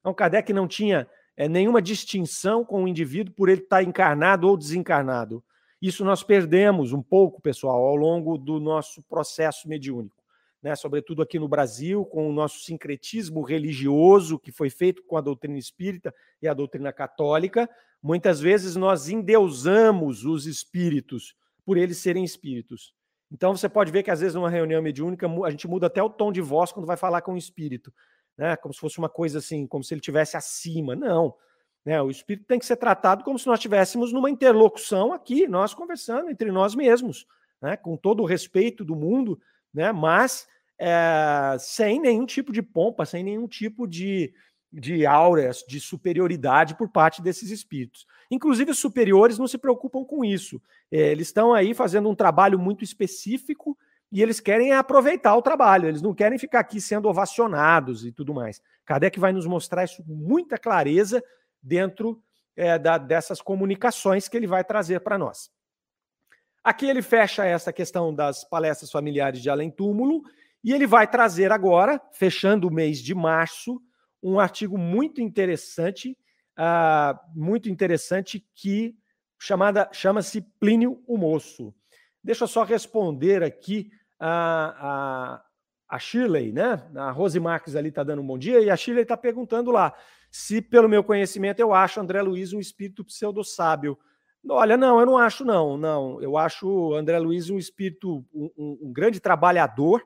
Então, 0.00 0.14
Kardec 0.14 0.52
não 0.52 0.68
tinha 0.68 1.08
é, 1.36 1.48
nenhuma 1.48 1.82
distinção 1.82 2.64
com 2.64 2.84
o 2.84 2.88
indivíduo 2.88 3.34
por 3.34 3.48
ele 3.48 3.62
estar 3.62 3.82
encarnado 3.82 4.48
ou 4.48 4.56
desencarnado. 4.56 5.42
Isso 5.86 6.04
nós 6.04 6.22
perdemos 6.22 6.92
um 6.92 7.02
pouco, 7.02 7.40
pessoal, 7.40 7.84
ao 7.84 7.96
longo 7.96 8.38
do 8.38 8.60
nosso 8.60 9.02
processo 9.02 9.68
mediúnico. 9.68 10.22
Né, 10.62 10.74
sobretudo 10.74 11.20
aqui 11.20 11.38
no 11.38 11.46
Brasil, 11.46 12.06
com 12.06 12.26
o 12.26 12.32
nosso 12.32 12.60
sincretismo 12.60 13.42
religioso 13.42 14.38
que 14.38 14.50
foi 14.50 14.70
feito 14.70 15.02
com 15.02 15.14
a 15.14 15.20
doutrina 15.20 15.58
espírita 15.58 16.14
e 16.40 16.48
a 16.48 16.54
doutrina 16.54 16.90
católica, 16.90 17.68
Muitas 18.04 18.38
vezes 18.38 18.76
nós 18.76 19.08
endeusamos 19.08 20.26
os 20.26 20.44
espíritos 20.44 21.34
por 21.64 21.78
eles 21.78 21.96
serem 21.96 22.22
espíritos. 22.22 22.92
Então 23.32 23.56
você 23.56 23.66
pode 23.66 23.90
ver 23.90 24.02
que 24.02 24.10
às 24.10 24.20
vezes 24.20 24.34
numa 24.34 24.50
reunião 24.50 24.82
mediúnica 24.82 25.26
a 25.26 25.50
gente 25.50 25.66
muda 25.66 25.86
até 25.86 26.02
o 26.02 26.10
tom 26.10 26.30
de 26.30 26.42
voz 26.42 26.70
quando 26.70 26.84
vai 26.84 26.98
falar 26.98 27.22
com 27.22 27.32
o 27.32 27.38
espírito, 27.38 27.90
né? 28.36 28.56
Como 28.56 28.74
se 28.74 28.80
fosse 28.80 28.98
uma 28.98 29.08
coisa 29.08 29.38
assim, 29.38 29.66
como 29.66 29.82
se 29.82 29.94
ele 29.94 30.02
tivesse 30.02 30.36
acima. 30.36 30.94
Não, 30.94 31.34
né? 31.84 32.00
O 32.00 32.10
espírito 32.10 32.46
tem 32.46 32.58
que 32.58 32.66
ser 32.66 32.76
tratado 32.76 33.24
como 33.24 33.38
se 33.38 33.46
nós 33.46 33.58
estivéssemos 33.58 34.12
numa 34.12 34.30
interlocução 34.30 35.12
aqui, 35.12 35.46
nós 35.46 35.74
conversando 35.74 36.30
entre 36.30 36.50
nós 36.50 36.74
mesmos, 36.74 37.26
né? 37.60 37.76
Com 37.76 37.96
todo 37.96 38.22
o 38.22 38.26
respeito 38.26 38.84
do 38.84 38.96
mundo, 38.96 39.38
né? 39.72 39.92
Mas 39.92 40.46
é, 40.78 41.56
sem 41.58 42.00
nenhum 42.00 42.26
tipo 42.26 42.52
de 42.52 42.62
pompa, 42.62 43.04
sem 43.04 43.22
nenhum 43.22 43.46
tipo 43.46 43.86
de 43.86 44.32
de 44.76 45.06
áureas 45.06 45.64
de 45.68 45.78
superioridade 45.78 46.74
por 46.74 46.88
parte 46.88 47.22
desses 47.22 47.50
espíritos. 47.50 48.06
Inclusive, 48.28 48.72
os 48.72 48.78
superiores 48.78 49.38
não 49.38 49.46
se 49.46 49.56
preocupam 49.56 50.04
com 50.04 50.24
isso. 50.24 50.60
É, 50.90 51.12
eles 51.12 51.28
estão 51.28 51.54
aí 51.54 51.72
fazendo 51.72 52.08
um 52.08 52.14
trabalho 52.14 52.58
muito 52.58 52.82
específico 52.82 53.78
e 54.10 54.20
eles 54.20 54.40
querem 54.40 54.72
aproveitar 54.72 55.36
o 55.36 55.42
trabalho, 55.42 55.88
eles 55.88 56.02
não 56.02 56.12
querem 56.14 56.38
ficar 56.38 56.60
aqui 56.60 56.80
sendo 56.80 57.08
ovacionados 57.08 58.04
e 58.04 58.12
tudo 58.12 58.34
mais. 58.34 58.60
Kardec 58.84 59.18
vai 59.18 59.32
nos 59.32 59.46
mostrar 59.46 59.84
isso 59.84 60.02
com 60.02 60.12
muita 60.12 60.58
clareza 60.58 61.22
dentro 61.64 62.22
é, 62.54 62.78
da, 62.78 62.98
dessas 62.98 63.40
comunicações 63.40 64.28
que 64.28 64.36
ele 64.36 64.46
vai 64.46 64.62
trazer 64.62 65.00
para 65.00 65.18
nós. 65.18 65.50
Aqui 66.62 66.86
ele 66.86 67.02
fecha 67.02 67.44
essa 67.44 67.72
questão 67.72 68.14
das 68.14 68.44
palestras 68.44 68.90
familiares 68.90 69.42
de 69.42 69.50
além 69.50 69.70
túmulo 69.70 70.22
e 70.62 70.72
ele 70.72 70.86
vai 70.86 71.06
trazer 71.06 71.52
agora, 71.52 72.00
fechando 72.12 72.68
o 72.68 72.72
mês 72.72 72.98
de 72.98 73.14
março, 73.14 73.82
um 74.22 74.38
artigo 74.38 74.78
muito 74.78 75.20
interessante, 75.20 76.16
uh, 76.58 77.18
muito 77.34 77.68
interessante 77.68 78.46
que 78.54 78.96
chamada 79.38 79.90
chama-se 79.92 80.40
Plínio 80.58 81.02
o 81.06 81.18
Moço. 81.18 81.74
Deixa 82.22 82.44
eu 82.44 82.48
só 82.48 82.62
responder 82.62 83.42
aqui 83.42 83.90
a, 84.18 85.42
a, 85.90 85.96
a 85.96 85.98
Shirley, 85.98 86.50
né? 86.52 86.82
A 86.96 87.10
Rose 87.10 87.38
Marques 87.38 87.76
ali 87.76 87.90
está 87.90 88.02
dando 88.02 88.22
um 88.22 88.26
bom 88.26 88.38
dia 88.38 88.60
e 88.60 88.70
a 88.70 88.76
Shirley 88.76 89.02
está 89.02 89.18
perguntando 89.18 89.70
lá 89.70 89.92
se, 90.36 90.60
pelo 90.60 90.88
meu 90.88 91.04
conhecimento, 91.04 91.60
eu 91.60 91.72
acho 91.72 92.00
André 92.00 92.20
Luiz 92.20 92.52
um 92.52 92.58
espírito 92.58 93.04
pseudo-sábio. 93.04 93.96
Olha, 94.48 94.76
não, 94.76 94.98
eu 94.98 95.06
não 95.06 95.16
acho, 95.16 95.44
não, 95.44 95.76
não. 95.76 96.20
Eu 96.20 96.36
acho 96.36 96.92
André 96.92 97.16
Luiz 97.20 97.50
um 97.50 97.56
espírito, 97.56 98.26
um, 98.34 98.50
um, 98.58 98.92
grande 98.92 99.20
trabalhador, 99.20 100.04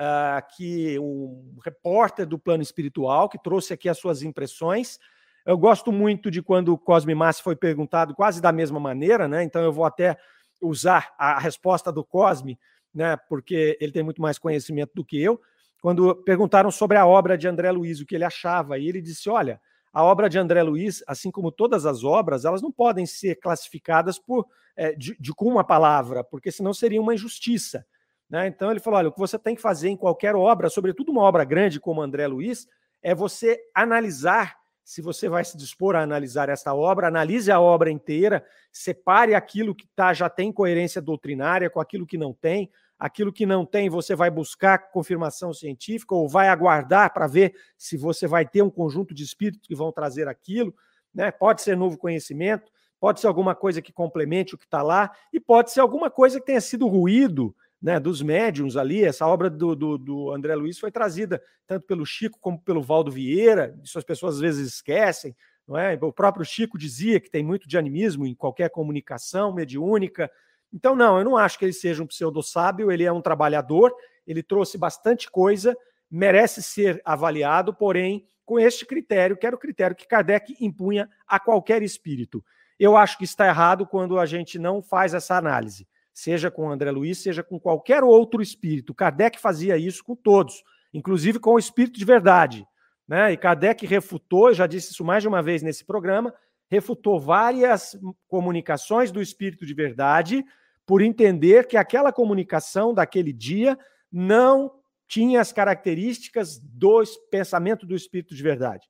uh, 0.00 0.56
que 0.56 0.98
um 0.98 1.58
repórter 1.62 2.24
do 2.24 2.38
plano 2.38 2.62
espiritual, 2.62 3.28
que 3.28 3.38
trouxe 3.38 3.74
aqui 3.74 3.86
as 3.86 3.98
suas 3.98 4.22
impressões. 4.22 4.98
Eu 5.44 5.58
gosto 5.58 5.92
muito 5.92 6.30
de 6.30 6.40
quando 6.40 6.72
o 6.72 6.78
Cosme 6.78 7.14
Massi 7.14 7.42
foi 7.42 7.54
perguntado 7.54 8.14
quase 8.14 8.40
da 8.40 8.52
mesma 8.52 8.80
maneira, 8.80 9.28
né? 9.28 9.42
Então 9.42 9.62
eu 9.62 9.74
vou 9.74 9.84
até 9.84 10.16
usar 10.58 11.14
a 11.18 11.38
resposta 11.38 11.92
do 11.92 12.02
Cosme, 12.02 12.58
né? 12.94 13.14
Porque 13.28 13.76
ele 13.78 13.92
tem 13.92 14.02
muito 14.02 14.22
mais 14.22 14.38
conhecimento 14.38 14.92
do 14.94 15.04
que 15.04 15.22
eu. 15.22 15.38
Quando 15.80 16.14
perguntaram 16.24 16.70
sobre 16.70 16.96
a 16.96 17.06
obra 17.06 17.36
de 17.36 17.46
André 17.46 17.70
Luiz, 17.70 18.00
o 18.00 18.06
que 18.06 18.14
ele 18.14 18.24
achava, 18.24 18.78
e 18.78 18.88
ele 18.88 19.00
disse: 19.00 19.28
olha, 19.28 19.60
a 19.92 20.02
obra 20.02 20.28
de 20.28 20.38
André 20.38 20.62
Luiz, 20.62 21.02
assim 21.06 21.30
como 21.30 21.50
todas 21.50 21.86
as 21.86 22.04
obras, 22.04 22.44
elas 22.44 22.60
não 22.60 22.70
podem 22.70 23.06
ser 23.06 23.36
classificadas 23.36 24.18
por 24.18 24.46
é, 24.76 24.92
de, 24.92 25.16
de, 25.18 25.32
com 25.32 25.46
uma 25.46 25.64
palavra, 25.64 26.22
porque 26.22 26.52
senão 26.52 26.74
seria 26.74 27.00
uma 27.00 27.14
injustiça. 27.14 27.86
Né? 28.28 28.46
Então 28.46 28.70
ele 28.70 28.80
falou: 28.80 28.98
olha, 28.98 29.08
o 29.08 29.12
que 29.12 29.18
você 29.18 29.38
tem 29.38 29.54
que 29.54 29.62
fazer 29.62 29.88
em 29.88 29.96
qualquer 29.96 30.34
obra, 30.34 30.68
sobretudo 30.68 31.10
uma 31.10 31.22
obra 31.22 31.44
grande 31.44 31.80
como 31.80 32.02
André 32.02 32.26
Luiz, 32.26 32.68
é 33.02 33.14
você 33.14 33.58
analisar. 33.74 34.56
Se 34.84 35.02
você 35.02 35.28
vai 35.28 35.44
se 35.44 35.56
dispor 35.56 35.96
a 35.96 36.02
analisar 36.02 36.48
esta 36.48 36.72
obra, 36.72 37.08
analise 37.08 37.50
a 37.50 37.58
obra 37.58 37.90
inteira, 37.90 38.44
separe 38.70 39.34
aquilo 39.34 39.74
que 39.74 39.86
tá, 39.96 40.12
já 40.12 40.28
tem 40.28 40.52
coerência 40.52 41.02
doutrinária 41.02 41.68
com 41.68 41.80
aquilo 41.80 42.06
que 42.06 42.16
não 42.16 42.32
tem. 42.32 42.70
Aquilo 42.98 43.32
que 43.32 43.44
não 43.44 43.66
tem, 43.66 43.90
você 43.90 44.14
vai 44.14 44.30
buscar 44.30 44.90
confirmação 44.90 45.52
científica 45.52 46.14
ou 46.14 46.28
vai 46.28 46.48
aguardar 46.48 47.12
para 47.12 47.26
ver 47.26 47.54
se 47.76 47.96
você 47.96 48.26
vai 48.26 48.46
ter 48.46 48.62
um 48.62 48.70
conjunto 48.70 49.14
de 49.14 49.22
espíritos 49.22 49.66
que 49.68 49.74
vão 49.74 49.92
trazer 49.92 50.28
aquilo. 50.28 50.74
Né? 51.14 51.30
Pode 51.30 51.60
ser 51.60 51.76
novo 51.76 51.98
conhecimento, 51.98 52.72
pode 52.98 53.20
ser 53.20 53.26
alguma 53.26 53.54
coisa 53.54 53.82
que 53.82 53.92
complemente 53.92 54.54
o 54.54 54.58
que 54.58 54.64
está 54.64 54.82
lá, 54.82 55.10
e 55.32 55.38
pode 55.38 55.70
ser 55.70 55.80
alguma 55.80 56.10
coisa 56.10 56.40
que 56.40 56.46
tenha 56.46 56.60
sido 56.60 56.86
ruído 56.86 57.54
né, 57.80 58.00
dos 58.00 58.22
médiums 58.22 58.76
ali. 58.76 59.04
Essa 59.04 59.26
obra 59.26 59.50
do, 59.50 59.76
do, 59.76 59.98
do, 59.98 60.30
André 60.32 60.54
Luiz 60.54 60.78
foi 60.78 60.90
trazida 60.90 61.42
tanto 61.66 61.86
pelo 61.86 62.06
Chico 62.06 62.38
como 62.40 62.58
pelo 62.58 62.82
Valdo 62.82 63.10
Vieira, 63.10 63.78
isso 63.82 63.98
as 63.98 64.04
pessoas 64.04 64.36
às 64.36 64.40
vezes 64.40 64.74
esquecem. 64.74 65.36
Não 65.66 65.76
é? 65.76 65.98
O 66.00 66.12
próprio 66.12 66.44
Chico 66.44 66.78
dizia 66.78 67.18
que 67.18 67.28
tem 67.28 67.44
muito 67.44 67.68
de 67.68 67.76
animismo 67.76 68.24
em 68.24 68.34
qualquer 68.34 68.70
comunicação 68.70 69.52
mediúnica. 69.52 70.30
Então, 70.76 70.94
não, 70.94 71.18
eu 71.18 71.24
não 71.24 71.36
acho 71.36 71.58
que 71.58 71.64
ele 71.64 71.72
seja 71.72 72.02
um 72.02 72.06
pseudo-sábio, 72.06 72.92
ele 72.92 73.02
é 73.02 73.10
um 73.10 73.22
trabalhador, 73.22 73.94
ele 74.26 74.42
trouxe 74.42 74.76
bastante 74.76 75.30
coisa, 75.30 75.74
merece 76.10 76.62
ser 76.62 77.00
avaliado, 77.02 77.72
porém, 77.72 78.26
com 78.44 78.60
este 78.60 78.84
critério, 78.84 79.36
que 79.36 79.46
era 79.46 79.56
o 79.56 79.58
critério 79.58 79.96
que 79.96 80.06
Kardec 80.06 80.54
impunha 80.60 81.08
a 81.26 81.40
qualquer 81.40 81.82
espírito. 81.82 82.44
Eu 82.78 82.94
acho 82.94 83.16
que 83.16 83.24
está 83.24 83.46
errado 83.46 83.86
quando 83.86 84.18
a 84.18 84.26
gente 84.26 84.58
não 84.58 84.82
faz 84.82 85.14
essa 85.14 85.34
análise 85.34 85.88
seja 86.16 86.50
com 86.50 86.70
André 86.70 86.90
Luiz, 86.90 87.18
seja 87.18 87.42
com 87.42 87.60
qualquer 87.60 88.02
outro 88.02 88.40
espírito. 88.40 88.94
Kardec 88.94 89.38
fazia 89.38 89.76
isso 89.76 90.02
com 90.02 90.16
todos, 90.16 90.64
inclusive 90.92 91.38
com 91.38 91.52
o 91.52 91.58
espírito 91.58 91.98
de 91.98 92.06
verdade. 92.06 92.66
Né? 93.06 93.32
E 93.32 93.36
Kardec 93.36 93.84
refutou, 93.86 94.54
já 94.54 94.66
disse 94.66 94.92
isso 94.92 95.04
mais 95.04 95.22
de 95.22 95.28
uma 95.28 95.42
vez 95.42 95.62
nesse 95.62 95.84
programa, 95.84 96.32
refutou 96.70 97.20
várias 97.20 97.94
comunicações 98.26 99.12
do 99.12 99.20
espírito 99.20 99.66
de 99.66 99.74
verdade 99.74 100.42
por 100.86 101.02
entender 101.02 101.66
que 101.66 101.76
aquela 101.76 102.12
comunicação 102.12 102.94
daquele 102.94 103.32
dia 103.32 103.76
não 104.10 104.72
tinha 105.08 105.40
as 105.40 105.52
características 105.52 106.58
do 106.58 107.02
pensamento 107.30 107.84
do 107.84 107.94
espírito 107.94 108.34
de 108.34 108.42
verdade. 108.42 108.88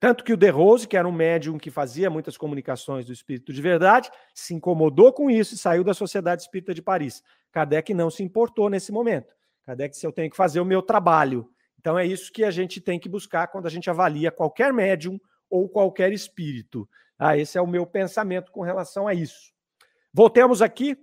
Tanto 0.00 0.22
que 0.22 0.32
o 0.32 0.36
De 0.36 0.48
Rose, 0.48 0.86
que 0.86 0.96
era 0.96 1.08
um 1.08 1.12
médium 1.12 1.58
que 1.58 1.70
fazia 1.70 2.08
muitas 2.08 2.36
comunicações 2.36 3.06
do 3.06 3.12
espírito 3.12 3.52
de 3.52 3.60
verdade, 3.60 4.10
se 4.32 4.54
incomodou 4.54 5.12
com 5.12 5.28
isso 5.28 5.54
e 5.54 5.58
saiu 5.58 5.82
da 5.82 5.92
Sociedade 5.92 6.42
Espírita 6.42 6.72
de 6.72 6.80
Paris. 6.80 7.22
Kardec 7.50 7.92
não 7.94 8.08
se 8.08 8.22
importou 8.22 8.70
nesse 8.70 8.92
momento. 8.92 9.34
Kardec 9.66 9.94
disse: 9.94 10.06
Eu 10.06 10.12
tenho 10.12 10.30
que 10.30 10.36
fazer 10.36 10.60
o 10.60 10.64
meu 10.64 10.82
trabalho. 10.82 11.50
Então 11.80 11.98
é 11.98 12.06
isso 12.06 12.32
que 12.32 12.44
a 12.44 12.50
gente 12.50 12.80
tem 12.80 12.98
que 12.98 13.08
buscar 13.08 13.48
quando 13.48 13.66
a 13.66 13.70
gente 13.70 13.90
avalia 13.90 14.30
qualquer 14.30 14.72
médium 14.72 15.18
ou 15.50 15.68
qualquer 15.68 16.12
espírito. 16.12 16.88
Ah, 17.18 17.36
esse 17.36 17.58
é 17.58 17.60
o 17.60 17.66
meu 17.66 17.84
pensamento 17.84 18.52
com 18.52 18.62
relação 18.62 19.08
a 19.08 19.14
isso. 19.14 19.52
Voltemos 20.12 20.62
aqui, 20.62 20.96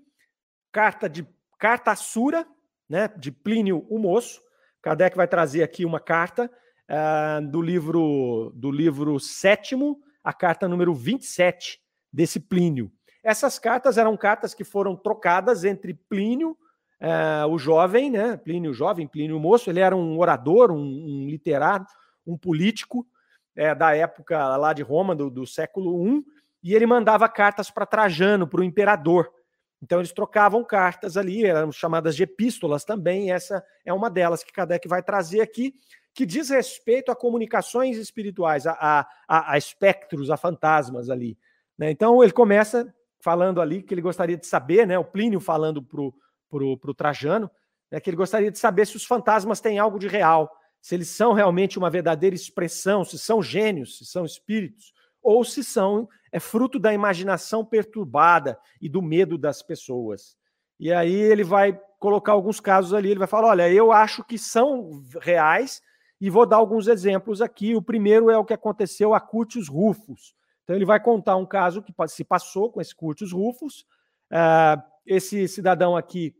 carta 0.71 1.07
de 1.07 1.27
carta 1.59 1.95
Sura, 1.95 2.45
né, 2.89 3.07
de 3.17 3.31
Plínio 3.31 3.85
o 3.89 3.97
Moço. 3.99 4.41
Kardec 4.81 5.15
vai 5.15 5.27
trazer 5.27 5.63
aqui 5.63 5.85
uma 5.85 5.99
carta 5.99 6.51
uh, 6.89 7.47
do 7.49 7.61
livro 7.61 8.51
do 8.55 8.71
livro 8.71 9.19
sétimo, 9.19 9.99
a 10.23 10.33
carta 10.33 10.67
número 10.67 10.93
27 10.93 11.79
desse 12.11 12.39
Plínio. 12.39 12.91
Essas 13.23 13.57
cartas 13.57 13.97
eram 13.97 14.15
cartas 14.15 14.53
que 14.53 14.63
foram 14.63 14.95
trocadas 14.95 15.63
entre 15.63 15.93
Plínio, 15.93 16.57
uh, 17.01 17.47
o 17.49 17.57
jovem, 17.57 18.11
né? 18.11 18.37
Plínio 18.37 18.73
jovem, 18.73 19.07
Plínio 19.07 19.39
moço, 19.39 19.69
ele 19.69 19.79
era 19.79 19.95
um 19.95 20.19
orador, 20.19 20.71
um, 20.71 20.77
um 20.77 21.27
literário, 21.27 21.85
um 22.25 22.37
político 22.37 23.07
é, 23.55 23.73
da 23.73 23.95
época 23.95 24.57
lá 24.57 24.73
de 24.73 24.83
Roma, 24.83 25.15
do, 25.15 25.29
do 25.29 25.47
século 25.47 26.05
I, 26.07 26.23
e 26.65 26.73
ele 26.73 26.87
mandava 26.87 27.29
cartas 27.29 27.69
para 27.69 27.85
Trajano, 27.85 28.47
para 28.47 28.59
o 28.59 28.63
imperador. 28.63 29.31
Então 29.79 29.99
eles 29.99 30.11
trocavam 30.11 30.63
cartas 30.63 31.15
ali, 31.15 31.45
eram 31.45 31.71
chamadas 31.71 32.15
de 32.15 32.23
epístolas 32.23 32.83
também, 32.83 33.31
essa 33.31 33.63
é 33.85 33.93
uma 33.93 34.09
delas 34.09 34.43
que 34.43 34.51
Kardec 34.51 34.87
vai 34.87 35.03
trazer 35.03 35.41
aqui 35.41 35.75
que 36.11 36.25
diz 36.25 36.49
respeito 36.49 37.11
a 37.11 37.15
comunicações 37.15 37.97
espirituais, 37.97 38.65
a, 38.65 39.05
a, 39.27 39.51
a 39.51 39.57
espectros, 39.57 40.31
a 40.31 40.37
fantasmas 40.37 41.09
ali. 41.09 41.37
Né? 41.77 41.91
Então 41.91 42.23
ele 42.23 42.31
começa 42.31 42.91
falando 43.19 43.61
ali 43.61 43.83
que 43.83 43.93
ele 43.93 44.01
gostaria 44.01 44.37
de 44.37 44.47
saber, 44.47 44.87
né? 44.87 44.97
o 44.97 45.03
Plínio 45.03 45.39
falando 45.39 45.83
para 45.83 46.01
o 46.01 46.13
pro, 46.49 46.77
pro 46.77 46.93
Trajano, 46.95 47.51
né? 47.91 47.99
que 47.99 48.09
ele 48.09 48.17
gostaria 48.17 48.49
de 48.49 48.57
saber 48.57 48.87
se 48.87 48.95
os 48.95 49.05
fantasmas 49.05 49.59
têm 49.61 49.77
algo 49.77 49.99
de 49.99 50.07
real, 50.07 50.49
se 50.81 50.95
eles 50.95 51.09
são 51.09 51.33
realmente 51.33 51.77
uma 51.77 51.91
verdadeira 51.91 52.35
expressão, 52.35 53.03
se 53.03 53.19
são 53.19 53.43
gênios, 53.43 53.99
se 53.99 54.05
são 54.05 54.25
espíritos, 54.25 54.93
ou 55.21 55.43
se 55.43 55.63
são 55.63 56.07
é 56.35 56.39
fruto 56.39 56.77
da 56.77 56.93
imaginação 56.93 57.63
perturbada 57.63 58.59
e 58.81 58.89
do 58.89 59.01
medo 59.01 59.37
das 59.37 59.61
pessoas. 59.61 60.35
E 60.77 60.91
aí 60.91 61.15
ele 61.15 61.45
vai 61.45 61.79
colocar 61.97 62.33
alguns 62.33 62.59
casos 62.59 62.93
ali, 62.93 63.09
ele 63.09 63.19
vai 63.19 63.27
falar: 63.27 63.47
olha, 63.47 63.71
eu 63.71 63.89
acho 63.89 64.21
que 64.21 64.37
são 64.37 65.01
reais, 65.21 65.81
e 66.19 66.29
vou 66.29 66.45
dar 66.45 66.57
alguns 66.57 66.89
exemplos 66.89 67.41
aqui. 67.41 67.73
O 67.73 67.81
primeiro 67.81 68.29
é 68.29 68.37
o 68.37 68.43
que 68.43 68.53
aconteceu 68.53 69.13
a 69.13 69.19
Curtius 69.21 69.69
Rufus. 69.69 70.35
Então, 70.65 70.75
ele 70.75 70.83
vai 70.83 70.99
contar 70.99 71.37
um 71.37 71.45
caso 71.45 71.81
que 71.81 71.93
se 72.09 72.25
passou 72.25 72.69
com 72.69 72.81
esse 72.81 72.93
Curtius 72.93 73.31
Rufus. 73.31 73.85
Uh, 74.29 74.83
esse 75.05 75.47
cidadão 75.47 75.95
aqui, 75.95 76.35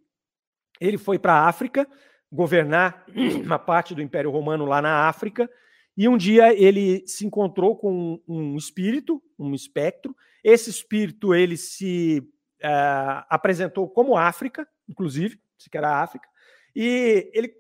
ele 0.78 0.98
foi 0.98 1.18
para 1.18 1.36
a 1.36 1.48
África 1.48 1.88
governar 2.30 3.06
uma 3.46 3.58
parte 3.58 3.96
do 3.96 4.02
Império 4.02 4.30
Romano 4.30 4.66
lá 4.66 4.82
na 4.82 5.08
África. 5.08 5.50
E 5.98 6.10
um 6.10 6.18
dia 6.18 6.54
ele 6.54 7.08
se 7.08 7.26
encontrou 7.26 7.76
com 7.76 8.20
um 8.28 8.56
espírito, 8.58 9.22
um 9.40 9.54
espectro. 9.54 10.16
Esse 10.44 10.70
espírito 10.70 11.34
ele 11.34 11.58
se 11.58 12.20
uh, 12.64 13.26
apresentou 13.30 13.90
como 13.90 14.18
África, 14.18 14.68
inclusive, 14.90 15.40
se 15.58 15.70
que 15.70 15.78
era 15.78 16.02
África, 16.02 16.28
e 16.76 17.32
ele 17.34 17.56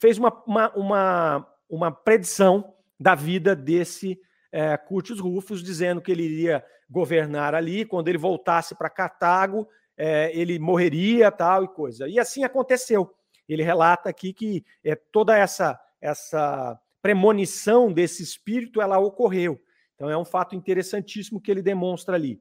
fez 0.00 0.18
uma, 0.18 0.32
uma, 0.46 0.72
uma, 0.74 1.48
uma 1.68 1.90
predição 1.92 2.74
da 2.98 3.14
vida 3.14 3.54
desse 3.54 4.20
é, 4.50 4.76
Curtius 4.76 5.20
Rufus, 5.20 5.62
dizendo 5.62 6.00
que 6.00 6.10
ele 6.10 6.24
iria 6.24 6.64
governar 6.90 7.54
ali, 7.54 7.84
quando 7.84 8.08
ele 8.08 8.18
voltasse 8.18 8.74
para 8.74 8.90
Cartago, 8.90 9.68
é, 9.96 10.30
ele 10.36 10.58
morreria, 10.58 11.30
tal 11.30 11.64
e 11.64 11.68
coisa. 11.68 12.08
E 12.08 12.18
assim 12.18 12.44
aconteceu. 12.44 13.14
Ele 13.48 13.62
relata 13.62 14.08
aqui 14.08 14.32
que 14.32 14.64
é, 14.82 14.94
toda 14.94 15.36
essa, 15.36 15.78
essa 16.00 16.78
premonição 17.02 17.92
desse 17.92 18.22
espírito, 18.22 18.80
ela 18.80 18.98
ocorreu. 18.98 19.60
Então 19.94 20.08
é 20.10 20.16
um 20.16 20.24
fato 20.24 20.54
interessantíssimo 20.54 21.40
que 21.40 21.50
ele 21.50 21.62
demonstra 21.62 22.14
ali. 22.14 22.40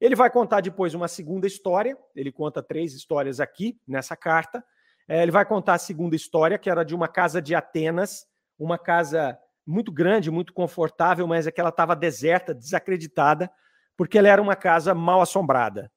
Ele 0.00 0.14
vai 0.14 0.30
contar 0.30 0.60
depois 0.60 0.94
uma 0.94 1.08
segunda 1.08 1.46
história, 1.46 1.96
ele 2.14 2.30
conta 2.30 2.62
três 2.62 2.94
histórias 2.94 3.40
aqui 3.40 3.80
nessa 3.86 4.16
carta, 4.16 4.64
É, 5.10 5.22
ele 5.22 5.32
vai 5.32 5.46
contar 5.46 5.74
a 5.74 5.78
segunda 5.78 6.14
história, 6.14 6.58
que 6.58 6.68
era 6.68 6.84
de 6.84 6.94
uma 6.94 7.08
casa 7.08 7.40
de 7.40 7.54
Atenas, 7.54 8.26
uma 8.58 8.76
casa 8.76 9.38
muito 9.66 9.90
grande, 9.90 10.30
muito 10.30 10.52
confortável, 10.52 11.26
mas 11.26 11.46
é 11.46 11.50
que 11.50 11.60
ela 11.60 11.70
estava 11.70 11.96
deserta, 11.96 12.54
desacreditada, 12.54 13.50
porque 13.96 14.18
ela 14.18 14.28
era 14.28 14.42
uma 14.42 14.54
casa 14.54 14.94
mal 14.94 15.22
assombrada. 15.22 15.90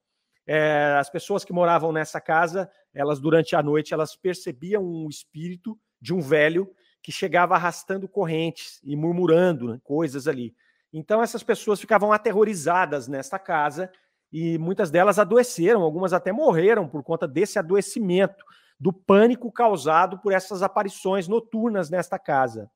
É, 0.46 0.96
as 0.98 1.10
pessoas 1.10 1.44
que 1.44 1.52
moravam 1.52 1.92
nessa 1.92 2.20
casa, 2.22 2.70
elas 2.94 3.20
durante 3.20 3.54
a 3.54 3.62
noite, 3.62 3.92
elas 3.92 4.16
percebiam 4.16 4.82
um 4.82 5.08
espírito 5.10 5.78
de 6.00 6.14
um 6.14 6.20
velho 6.20 6.66
que 7.02 7.10
chegava 7.10 7.54
arrastando 7.54 8.08
correntes 8.08 8.80
e 8.84 8.94
murmurando 8.94 9.72
né, 9.72 9.80
coisas 9.82 10.28
ali. 10.28 10.54
Então 10.92 11.22
essas 11.22 11.42
pessoas 11.42 11.80
ficavam 11.80 12.12
aterrorizadas 12.12 13.08
nesta 13.08 13.38
casa 13.38 13.90
e 14.32 14.56
muitas 14.58 14.90
delas 14.90 15.18
adoeceram, 15.18 15.82
algumas 15.82 16.12
até 16.12 16.32
morreram 16.32 16.88
por 16.88 17.02
conta 17.02 17.26
desse 17.26 17.58
adoecimento, 17.58 18.44
do 18.78 18.92
pânico 18.92 19.50
causado 19.52 20.18
por 20.18 20.32
essas 20.32 20.62
aparições 20.62 21.28
noturnas 21.28 21.90
nesta 21.90 22.18
casa. 22.18 22.70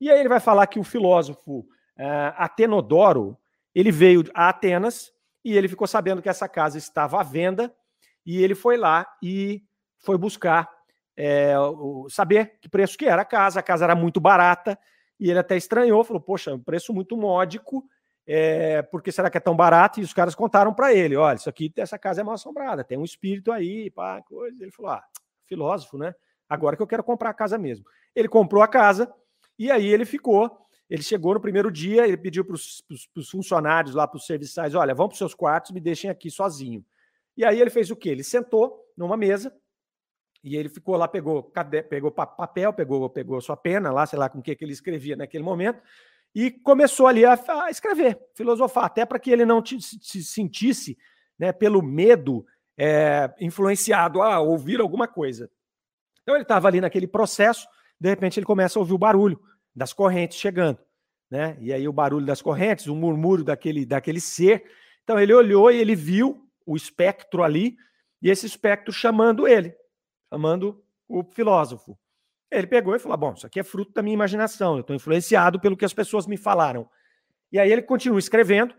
E 0.00 0.10
aí 0.10 0.18
ele 0.18 0.28
vai 0.28 0.40
falar 0.40 0.66
que 0.66 0.78
o 0.78 0.84
filósofo 0.84 1.60
uh, 1.60 2.34
Atenodoro, 2.36 3.38
ele 3.74 3.92
veio 3.92 4.24
a 4.34 4.48
Atenas 4.48 5.12
e 5.44 5.56
ele 5.56 5.68
ficou 5.68 5.86
sabendo 5.86 6.20
que 6.20 6.28
essa 6.28 6.48
casa 6.48 6.76
estava 6.78 7.20
à 7.20 7.22
venda 7.22 7.74
e 8.26 8.42
ele 8.42 8.54
foi 8.54 8.76
lá 8.76 9.06
e 9.22 9.62
foi 9.98 10.18
buscar 10.18 10.68
é, 11.16 11.54
saber 12.08 12.58
que 12.60 12.68
preço 12.68 12.96
que 12.96 13.06
era 13.06 13.22
a 13.22 13.24
casa. 13.24 13.60
A 13.60 13.62
casa 13.62 13.84
era 13.84 13.94
muito 13.94 14.20
barata 14.20 14.78
e 15.18 15.28
ele 15.28 15.38
até 15.38 15.56
estranhou, 15.56 16.02
falou: 16.02 16.20
Poxa, 16.20 16.54
um 16.54 16.62
preço 16.62 16.92
muito 16.92 17.16
módico. 17.16 17.84
É, 18.26 18.82
porque 18.82 19.10
será 19.10 19.28
que 19.28 19.38
é 19.38 19.40
tão 19.40 19.56
barato? 19.56 19.98
E 19.98 20.02
os 20.02 20.12
caras 20.12 20.34
contaram 20.34 20.72
para 20.72 20.94
ele: 20.94 21.16
olha, 21.16 21.36
isso 21.36 21.48
aqui, 21.48 21.72
essa 21.76 21.98
casa 21.98 22.20
é 22.20 22.24
mal 22.24 22.34
assombrada, 22.34 22.84
tem 22.84 22.96
um 22.96 23.04
espírito 23.04 23.50
aí, 23.50 23.90
pá, 23.90 24.22
coisa. 24.22 24.62
Ele 24.62 24.70
falou: 24.70 24.92
ah, 24.92 25.04
filósofo, 25.46 25.98
né? 25.98 26.14
Agora 26.48 26.76
que 26.76 26.82
eu 26.82 26.86
quero 26.86 27.04
comprar 27.04 27.30
a 27.30 27.34
casa 27.34 27.58
mesmo. 27.58 27.84
Ele 28.14 28.28
comprou 28.28 28.62
a 28.62 28.68
casa 28.68 29.12
e 29.58 29.70
aí 29.70 29.86
ele 29.86 30.04
ficou. 30.04 30.58
Ele 30.88 31.02
chegou 31.02 31.34
no 31.34 31.40
primeiro 31.40 31.70
dia, 31.70 32.06
ele 32.06 32.16
pediu 32.16 32.44
para 32.44 32.54
os 32.54 33.30
funcionários 33.30 33.94
lá, 33.94 34.06
para 34.06 34.16
os 34.16 34.26
serviçais: 34.26 34.74
olha, 34.74 34.94
vão 34.94 35.06
para 35.08 35.14
os 35.14 35.18
seus 35.18 35.34
quartos, 35.34 35.70
me 35.70 35.80
deixem 35.80 36.08
aqui 36.08 36.30
sozinho. 36.30 36.84
E 37.36 37.44
aí 37.44 37.60
ele 37.60 37.70
fez 37.70 37.90
o 37.90 37.96
quê? 37.96 38.10
Ele 38.10 38.24
sentou 38.24 38.80
numa 38.96 39.16
mesa 39.16 39.52
e 40.42 40.56
ele 40.56 40.68
ficou 40.68 40.96
lá, 40.96 41.06
pegou, 41.06 41.52
pegou 41.88 42.10
papel, 42.10 42.72
pegou, 42.72 43.10
pegou 43.10 43.40
sua 43.40 43.56
pena 43.56 43.90
lá, 43.90 44.06
sei 44.06 44.18
lá 44.18 44.28
com 44.28 44.38
o 44.38 44.42
que, 44.42 44.54
que 44.54 44.64
ele 44.64 44.72
escrevia 44.72 45.16
naquele 45.16 45.44
momento, 45.44 45.82
e 46.34 46.50
começou 46.50 47.06
ali 47.06 47.24
a, 47.24 47.38
a 47.64 47.70
escrever, 47.70 48.18
filosofar, 48.34 48.84
até 48.84 49.04
para 49.04 49.18
que 49.18 49.30
ele 49.30 49.44
não 49.44 49.62
se 49.64 50.22
sentisse, 50.24 50.96
né, 51.38 51.52
pelo 51.52 51.82
medo, 51.82 52.46
é, 52.78 53.32
influenciado 53.40 54.22
a 54.22 54.40
ouvir 54.40 54.80
alguma 54.80 55.06
coisa. 55.06 55.50
Então 56.22 56.34
ele 56.34 56.42
estava 56.42 56.68
ali 56.68 56.80
naquele 56.80 57.06
processo, 57.06 57.66
de 57.98 58.08
repente 58.08 58.38
ele 58.38 58.46
começa 58.46 58.78
a 58.78 58.80
ouvir 58.80 58.94
o 58.94 58.98
barulho 58.98 59.40
das 59.74 59.92
correntes 59.92 60.38
chegando, 60.38 60.78
né? 61.30 61.56
E 61.60 61.72
aí 61.72 61.86
o 61.86 61.92
barulho 61.92 62.24
das 62.24 62.40
correntes, 62.40 62.86
o 62.86 62.94
murmúrio 62.94 63.44
daquele, 63.44 63.84
daquele 63.84 64.20
ser. 64.20 64.64
Então 65.02 65.18
ele 65.18 65.34
olhou 65.34 65.70
e 65.70 65.78
ele 65.78 65.94
viu 65.94 66.46
o 66.64 66.76
espectro 66.76 67.42
ali, 67.42 67.76
e 68.22 68.30
esse 68.30 68.46
espectro 68.46 68.92
chamando 68.92 69.48
ele, 69.48 69.74
chamando 70.30 70.82
o 71.08 71.24
filósofo. 71.24 71.98
Ele 72.50 72.66
pegou 72.66 72.94
e 72.94 72.98
falou: 72.98 73.18
Bom, 73.18 73.32
isso 73.34 73.46
aqui 73.46 73.60
é 73.60 73.64
fruto 73.64 73.92
da 73.92 74.02
minha 74.02 74.14
imaginação, 74.14 74.74
eu 74.74 74.80
estou 74.80 74.94
influenciado 74.94 75.60
pelo 75.60 75.76
que 75.76 75.84
as 75.84 75.92
pessoas 75.92 76.26
me 76.26 76.36
falaram. 76.36 76.88
E 77.52 77.58
aí 77.58 77.70
ele 77.70 77.82
continua 77.82 78.18
escrevendo 78.18 78.74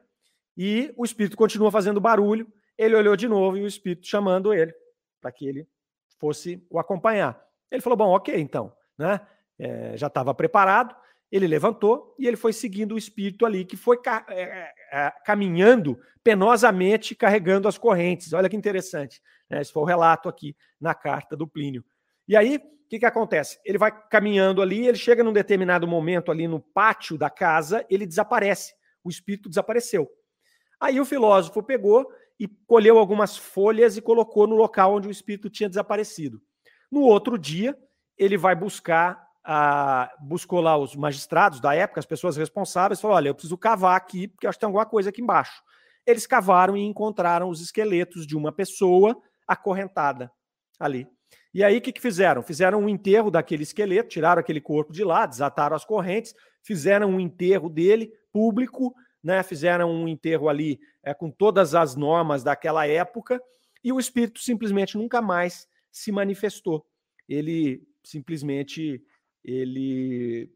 e 0.57 0.93
o 0.97 1.03
espírito 1.03 1.37
continua 1.37 1.71
fazendo 1.71 1.99
barulho. 1.99 2.51
Ele 2.77 2.95
olhou 2.95 3.15
de 3.15 3.27
novo 3.27 3.57
e 3.57 3.63
o 3.63 3.67
espírito 3.67 4.07
chamando 4.07 4.53
ele 4.53 4.73
para 5.19 5.31
que 5.31 5.45
ele 5.45 5.67
fosse 6.17 6.65
o 6.69 6.79
acompanhar. 6.79 7.41
Ele 7.69 7.81
falou: 7.81 7.97
Bom, 7.97 8.09
ok, 8.09 8.39
então, 8.39 8.73
né? 8.97 9.21
É, 9.59 9.95
já 9.95 10.07
estava 10.07 10.33
preparado. 10.33 10.95
Ele 11.31 11.47
levantou 11.47 12.13
e 12.19 12.27
ele 12.27 12.35
foi 12.35 12.51
seguindo 12.51 12.95
o 12.95 12.97
espírito 12.97 13.45
ali, 13.45 13.63
que 13.63 13.77
foi 13.77 14.01
ca 14.01 14.25
é, 14.29 14.71
é, 14.91 15.13
caminhando 15.25 15.97
penosamente, 16.23 17.15
carregando 17.15 17.67
as 17.67 17.77
correntes. 17.77 18.33
Olha 18.33 18.49
que 18.49 18.55
interessante. 18.55 19.21
Né? 19.49 19.61
Esse 19.61 19.71
foi 19.71 19.83
o 19.83 19.85
relato 19.85 20.27
aqui 20.27 20.55
na 20.79 20.93
carta 20.93 21.35
do 21.35 21.47
Plínio. 21.47 21.83
E 22.27 22.35
aí, 22.35 22.57
o 22.57 22.89
que, 22.89 22.99
que 22.99 23.05
acontece? 23.05 23.59
Ele 23.65 23.77
vai 23.77 23.91
caminhando 24.09 24.61
ali, 24.61 24.87
ele 24.87 24.97
chega 24.97 25.23
num 25.23 25.33
determinado 25.33 25.87
momento 25.87 26.31
ali 26.31 26.47
no 26.47 26.59
pátio 26.59 27.17
da 27.17 27.29
casa, 27.29 27.85
ele 27.89 28.05
desaparece. 28.05 28.73
O 29.03 29.09
espírito 29.09 29.49
desapareceu. 29.49 30.09
Aí 30.79 30.99
o 30.99 31.05
filósofo 31.05 31.63
pegou 31.63 32.07
e 32.39 32.47
colheu 32.47 32.97
algumas 32.97 33.37
folhas 33.37 33.97
e 33.97 34.01
colocou 34.01 34.47
no 34.47 34.55
local 34.55 34.95
onde 34.95 35.07
o 35.07 35.11
espírito 35.11 35.49
tinha 35.49 35.69
desaparecido. 35.69 36.41
No 36.91 37.01
outro 37.01 37.37
dia, 37.37 37.77
ele 38.17 38.35
vai 38.35 38.55
buscar, 38.55 39.23
buscou 40.19 40.61
lá 40.61 40.77
os 40.77 40.95
magistrados 40.95 41.59
da 41.59 41.73
época, 41.73 41.99
as 41.99 42.05
pessoas 42.05 42.37
responsáveis, 42.37 43.01
falou: 43.01 43.17
olha, 43.17 43.29
eu 43.29 43.33
preciso 43.33 43.57
cavar 43.57 43.95
aqui, 43.95 44.27
porque 44.27 44.47
acho 44.47 44.57
que 44.57 44.61
tem 44.61 44.67
alguma 44.67 44.85
coisa 44.85 45.09
aqui 45.09 45.21
embaixo. 45.21 45.61
Eles 46.05 46.27
cavaram 46.27 46.75
e 46.75 46.81
encontraram 46.81 47.49
os 47.49 47.61
esqueletos 47.61 48.25
de 48.25 48.35
uma 48.35 48.51
pessoa 48.51 49.15
acorrentada 49.47 50.31
ali. 50.79 51.07
E 51.53 51.63
aí, 51.63 51.77
o 51.77 51.81
que, 51.81 51.91
que 51.91 52.01
fizeram? 52.01 52.41
Fizeram 52.41 52.79
um 52.79 52.89
enterro 52.89 53.29
daquele 53.29 53.63
esqueleto, 53.63 54.09
tiraram 54.09 54.39
aquele 54.39 54.61
corpo 54.61 54.93
de 54.93 55.03
lá, 55.03 55.25
desataram 55.25 55.75
as 55.75 55.83
correntes, 55.83 56.33
fizeram 56.63 57.09
um 57.09 57.19
enterro 57.19 57.69
dele 57.69 58.11
público, 58.31 58.95
né? 59.23 59.43
Fizeram 59.43 59.91
um 59.91 60.07
enterro 60.07 60.47
ali 60.47 60.79
é, 61.03 61.13
com 61.13 61.29
todas 61.29 61.75
as 61.75 61.95
normas 61.95 62.43
daquela 62.43 62.87
época, 62.87 63.41
e 63.83 63.91
o 63.91 63.99
espírito 63.99 64.39
simplesmente 64.39 64.97
nunca 64.97 65.21
mais 65.21 65.67
se 65.91 66.11
manifestou. 66.11 66.85
Ele 67.27 67.83
simplesmente 68.03 69.03
ele 69.43 70.49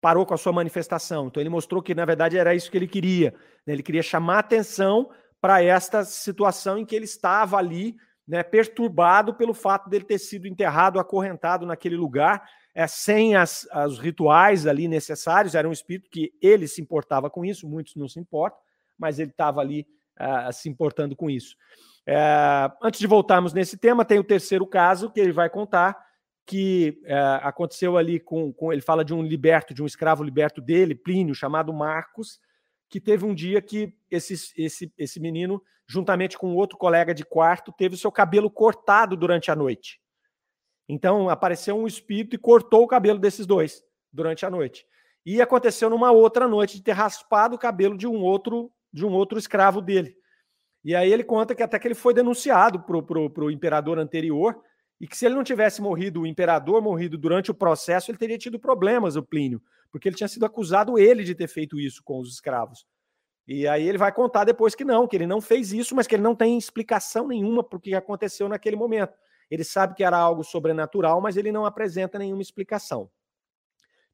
parou 0.00 0.26
com 0.26 0.34
a 0.34 0.38
sua 0.38 0.52
manifestação. 0.52 1.28
Então 1.28 1.40
ele 1.40 1.50
mostrou 1.50 1.82
que 1.82 1.94
na 1.94 2.04
verdade 2.04 2.36
era 2.36 2.54
isso 2.54 2.70
que 2.70 2.76
ele 2.76 2.86
queria. 2.86 3.32
Né? 3.66 3.72
Ele 3.72 3.82
queria 3.82 4.02
chamar 4.02 4.40
atenção 4.40 5.10
para 5.40 5.62
esta 5.62 6.04
situação 6.04 6.78
em 6.78 6.84
que 6.84 6.94
ele 6.94 7.04
estava 7.04 7.56
ali, 7.56 7.96
né, 8.26 8.42
perturbado 8.42 9.34
pelo 9.34 9.52
fato 9.52 9.90
dele 9.90 10.04
ter 10.04 10.18
sido 10.18 10.46
enterrado, 10.46 10.98
acorrentado 10.98 11.66
naquele 11.66 11.96
lugar, 11.96 12.46
é, 12.74 12.86
sem 12.86 13.36
as, 13.36 13.68
os 13.86 13.98
rituais 13.98 14.66
ali 14.66 14.88
necessários. 14.88 15.54
Era 15.54 15.68
um 15.68 15.72
espírito 15.72 16.10
que 16.10 16.32
ele 16.40 16.66
se 16.66 16.80
importava 16.80 17.28
com 17.28 17.44
isso, 17.44 17.68
muitos 17.68 17.94
não 17.94 18.08
se 18.08 18.18
importam, 18.18 18.58
mas 18.98 19.18
ele 19.18 19.30
estava 19.30 19.60
ali 19.60 19.86
uh, 20.20 20.52
se 20.52 20.68
importando 20.68 21.14
com 21.14 21.28
isso. 21.28 21.56
É, 22.06 22.70
antes 22.82 23.00
de 23.00 23.06
voltarmos 23.06 23.52
nesse 23.52 23.76
tema, 23.76 24.04
tem 24.04 24.18
o 24.18 24.24
terceiro 24.24 24.66
caso 24.66 25.10
que 25.10 25.20
ele 25.20 25.32
vai 25.32 25.48
contar, 25.48 25.96
que 26.46 27.00
é, 27.04 27.16
aconteceu 27.42 27.96
ali 27.96 28.20
com, 28.20 28.52
com. 28.52 28.72
Ele 28.72 28.82
fala 28.82 29.04
de 29.04 29.14
um 29.14 29.22
liberto, 29.22 29.72
de 29.72 29.82
um 29.82 29.86
escravo 29.86 30.22
liberto 30.22 30.60
dele, 30.60 30.94
Plínio, 30.94 31.34
chamado 31.34 31.72
Marcos, 31.72 32.40
que 32.88 33.00
teve 33.00 33.24
um 33.24 33.34
dia 33.34 33.62
que 33.62 33.94
esse, 34.10 34.34
esse, 34.56 34.92
esse 34.98 35.20
menino, 35.20 35.62
juntamente 35.86 36.36
com 36.36 36.54
outro 36.54 36.76
colega 36.76 37.14
de 37.14 37.24
quarto, 37.24 37.72
teve 37.72 37.94
o 37.94 37.98
seu 37.98 38.12
cabelo 38.12 38.50
cortado 38.50 39.16
durante 39.16 39.50
a 39.50 39.56
noite. 39.56 40.00
Então 40.88 41.30
apareceu 41.30 41.76
um 41.76 41.86
espírito 41.86 42.36
e 42.36 42.38
cortou 42.38 42.82
o 42.82 42.88
cabelo 42.88 43.18
desses 43.18 43.46
dois 43.46 43.82
durante 44.12 44.44
a 44.44 44.50
noite. 44.50 44.86
E 45.24 45.40
aconteceu 45.40 45.88
numa 45.88 46.12
outra 46.12 46.46
noite 46.46 46.76
de 46.76 46.82
ter 46.82 46.92
raspado 46.92 47.56
o 47.56 47.58
cabelo 47.58 47.96
de 47.96 48.06
um 48.06 48.22
outro 48.22 48.70
de 48.92 49.04
um 49.04 49.10
outro 49.10 49.36
escravo 49.38 49.80
dele. 49.80 50.16
E 50.84 50.94
aí 50.94 51.12
ele 51.12 51.24
conta 51.24 51.52
que 51.52 51.64
até 51.64 51.78
que 51.80 51.88
ele 51.88 51.96
foi 51.96 52.14
denunciado 52.14 52.80
para 52.80 53.44
o 53.44 53.50
imperador 53.50 53.98
anterior 53.98 54.62
e 55.04 55.06
que 55.06 55.18
se 55.18 55.26
ele 55.26 55.34
não 55.34 55.44
tivesse 55.44 55.82
morrido, 55.82 56.22
o 56.22 56.26
imperador 56.26 56.80
morrido 56.80 57.18
durante 57.18 57.50
o 57.50 57.54
processo, 57.54 58.10
ele 58.10 58.16
teria 58.16 58.38
tido 58.38 58.58
problemas, 58.58 59.16
o 59.16 59.22
Plínio, 59.22 59.62
porque 59.92 60.08
ele 60.08 60.16
tinha 60.16 60.26
sido 60.26 60.46
acusado 60.46 60.98
ele 60.98 61.22
de 61.22 61.34
ter 61.34 61.46
feito 61.46 61.78
isso 61.78 62.02
com 62.02 62.18
os 62.18 62.32
escravos. 62.32 62.86
E 63.46 63.68
aí 63.68 63.86
ele 63.86 63.98
vai 63.98 64.10
contar 64.10 64.44
depois 64.44 64.74
que 64.74 64.82
não, 64.82 65.06
que 65.06 65.14
ele 65.14 65.26
não 65.26 65.42
fez 65.42 65.74
isso, 65.74 65.94
mas 65.94 66.06
que 66.06 66.14
ele 66.14 66.22
não 66.22 66.34
tem 66.34 66.56
explicação 66.56 67.28
nenhuma 67.28 67.62
para 67.62 67.76
o 67.76 67.80
que 67.80 67.94
aconteceu 67.94 68.48
naquele 68.48 68.76
momento. 68.76 69.12
Ele 69.50 69.62
sabe 69.62 69.94
que 69.94 70.02
era 70.02 70.16
algo 70.16 70.42
sobrenatural, 70.42 71.20
mas 71.20 71.36
ele 71.36 71.52
não 71.52 71.66
apresenta 71.66 72.18
nenhuma 72.18 72.40
explicação. 72.40 73.10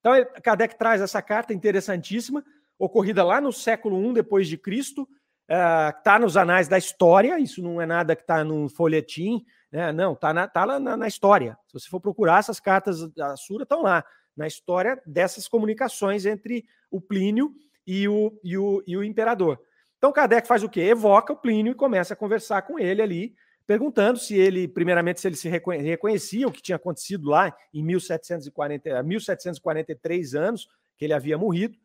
Então, 0.00 0.12
Kardec 0.42 0.76
traz 0.76 1.00
essa 1.00 1.22
carta 1.22 1.54
interessantíssima, 1.54 2.44
ocorrida 2.76 3.22
lá 3.22 3.40
no 3.40 3.52
século 3.52 4.10
I 4.10 4.14
depois 4.14 4.48
de 4.48 4.58
Cristo, 4.58 5.08
está 5.48 6.16
uh, 6.16 6.20
nos 6.20 6.36
anais 6.36 6.66
da 6.66 6.78
história, 6.78 7.38
isso 7.38 7.62
não 7.62 7.80
é 7.80 7.86
nada 7.86 8.16
que 8.16 8.22
está 8.22 8.42
num 8.42 8.68
folhetim, 8.68 9.44
né? 9.72 9.92
não, 9.92 10.12
está 10.12 10.48
tá 10.48 10.64
lá 10.64 10.80
na, 10.80 10.96
na, 10.96 11.08
história. 11.08 11.56
Se 11.66 11.74
você 11.74 11.88
for 11.88 12.00
procurar, 12.00 12.38
essas 12.38 12.60
cartas 12.60 13.08
da 13.12 13.36
Sura 13.36 13.62
estão 13.62 13.82
lá 13.82 14.04
na 14.36 14.46
história 14.46 15.00
dessas 15.06 15.46
comunicações 15.46 16.26
entre 16.26 16.64
o 16.90 17.00
Plínio 17.00 17.54
e 17.86 18.08
o, 18.08 18.38
e 18.42 18.56
o, 18.56 18.82
e 18.86 18.96
o 18.96 19.04
imperador. 19.04 19.60
Então 19.98 20.12
Kardec 20.12 20.48
faz 20.48 20.62
o 20.62 20.68
quê? 20.68 20.80
Evoca 20.80 21.32
o 21.32 21.36
Plínio 21.36 21.72
e 21.72 21.74
começa 21.74 22.14
a 22.14 22.16
conversar 22.16 22.62
com 22.62 22.78
ele 22.78 23.02
ali, 23.02 23.34
perguntando 23.66 24.18
se 24.18 24.34
ele, 24.34 24.66
primeiramente, 24.66 25.20
se 25.20 25.28
ele 25.28 25.36
se 25.36 25.48
reconhecia 25.48 26.48
o 26.48 26.52
que 26.52 26.62
tinha 26.62 26.76
acontecido 26.76 27.28
lá 27.28 27.54
em 27.72 27.84
1740, 27.84 29.02
1743 29.02 30.34
anos, 30.34 30.68
que 30.96 31.04
ele 31.04 31.12
havia 31.12 31.38
morrido, 31.38 31.78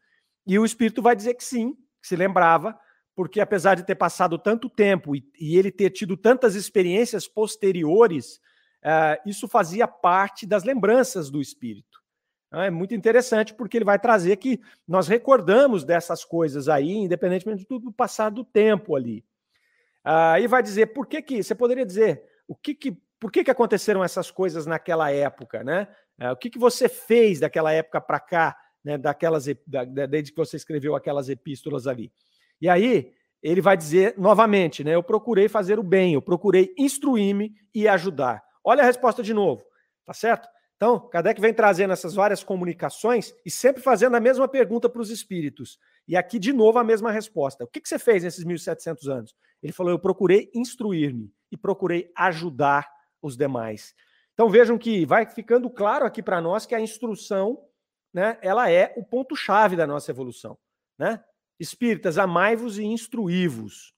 e 0.48 0.58
o 0.58 0.66
espírito 0.66 1.02
vai 1.02 1.16
dizer 1.16 1.34
que 1.34 1.44
sim, 1.44 1.74
que 2.02 2.08
se 2.08 2.16
lembrava, 2.16 2.78
porque 3.16 3.40
apesar 3.40 3.76
de 3.76 3.86
ter 3.86 3.96
passado 3.96 4.38
tanto 4.38 4.70
tempo 4.70 5.16
e, 5.16 5.26
e 5.40 5.58
ele 5.58 5.72
ter 5.72 5.90
tido 5.90 6.18
tantas 6.18 6.56
experiências 6.56 7.28
posteriores 7.28 8.42
uh, 8.86 9.20
isso 9.26 9.48
fazia 9.48 9.88
parte 9.88 10.46
das 10.46 10.64
lembranças 10.64 11.30
do 11.32 11.42
espírito. 11.42 12.04
Então, 12.48 12.62
é 12.62 12.70
muito 12.70 12.94
interessante 12.94 13.54
porque 13.54 13.78
ele 13.78 13.86
vai 13.86 13.98
trazer 13.98 14.38
que 14.38 14.62
nós 14.88 15.08
recordamos 15.08 15.84
dessas 15.84 16.24
coisas 16.24 16.70
aí, 16.70 16.92
independentemente 16.92 17.66
do 17.68 17.92
passar 17.92 18.30
do 18.30 18.44
tempo 18.44 18.96
ali. 18.96 19.26
Uh, 20.06 20.38
e 20.40 20.48
vai 20.48 20.62
dizer 20.62 20.88
por 20.88 21.08
que 21.08 21.22
que 21.22 21.42
você 21.42 21.56
poderia 21.56 21.86
dizer 21.86 22.24
o 22.48 22.56
que 22.56 22.76
que 22.76 22.98
por 23.18 23.32
que, 23.32 23.44
que 23.44 23.50
aconteceram 23.50 24.04
essas 24.04 24.30
coisas 24.30 24.68
naquela 24.68 25.10
época, 25.10 25.64
né? 25.64 25.88
Uh, 26.22 26.32
o 26.32 26.36
que, 26.36 26.50
que 26.50 26.60
você 26.60 26.88
fez 26.88 27.40
daquela 27.40 27.72
época 27.72 28.00
para 28.00 28.20
cá, 28.20 28.56
né? 28.84 28.98
Daquelas 28.98 29.46
da, 29.66 29.84
desde 29.84 30.32
que 30.32 30.38
você 30.38 30.58
escreveu 30.58 30.96
aquelas 30.96 31.28
epístolas 31.28 31.88
ali. 31.88 32.12
E 32.62 32.70
aí 32.70 33.12
ele 33.42 33.62
vai 33.62 33.78
dizer 33.78 34.16
novamente, 34.18 34.84
né? 34.84 34.96
Eu 34.96 35.04
procurei 35.04 35.48
fazer 35.48 35.78
o 35.78 35.84
bem, 35.84 36.14
eu 36.14 36.22
procurei 36.22 36.74
instruir-me 36.78 37.54
e 37.74 37.88
ajudar. 37.88 38.44
Olha 38.64 38.82
a 38.82 38.86
resposta 38.86 39.22
de 39.22 39.34
novo, 39.34 39.64
tá 40.04 40.14
certo? 40.14 40.50
Então, 40.76 41.00
Kardec 41.10 41.40
vem 41.40 41.54
trazendo 41.54 41.94
essas 41.94 42.14
várias 42.14 42.44
comunicações 42.44 43.34
e 43.46 43.52
sempre 43.52 43.82
fazendo 43.82 44.16
a 44.16 44.20
mesma 44.20 44.48
pergunta 44.48 44.90
para 44.90 45.02
os 45.02 45.10
espíritos. 45.10 45.80
E 46.08 46.18
aqui, 46.18 46.38
de 46.38 46.52
novo, 46.52 46.80
a 46.80 46.84
mesma 46.84 47.12
resposta. 47.12 47.64
O 47.64 47.68
que, 47.68 47.80
que 47.80 47.88
você 47.88 47.98
fez 47.98 48.24
nesses 48.24 48.44
1.700 48.44 49.08
anos? 49.08 49.36
Ele 49.64 49.72
falou: 49.72 49.92
Eu 49.92 50.00
procurei 50.00 50.50
instruir-me 50.54 51.32
e 51.52 51.58
procurei 51.58 52.12
ajudar 52.16 52.90
os 53.22 53.38
demais. 53.38 53.96
Então, 54.34 54.50
vejam 54.50 54.78
que 54.78 55.06
vai 55.06 55.26
ficando 55.26 55.70
claro 55.70 56.06
aqui 56.06 56.22
para 56.22 56.42
nós 56.42 56.66
que 56.66 56.76
a 56.76 56.82
instrução 56.82 57.64
né, 58.14 58.38
ela 58.42 58.70
é 58.70 58.94
o 58.98 59.04
ponto-chave 59.04 59.76
da 59.76 59.88
nossa 59.88 60.12
evolução. 60.12 60.58
Né? 60.98 61.24
Espíritas, 61.60 62.18
amai-vos 62.18 62.78
e 62.78 62.84
instruí-vos. 62.84 63.94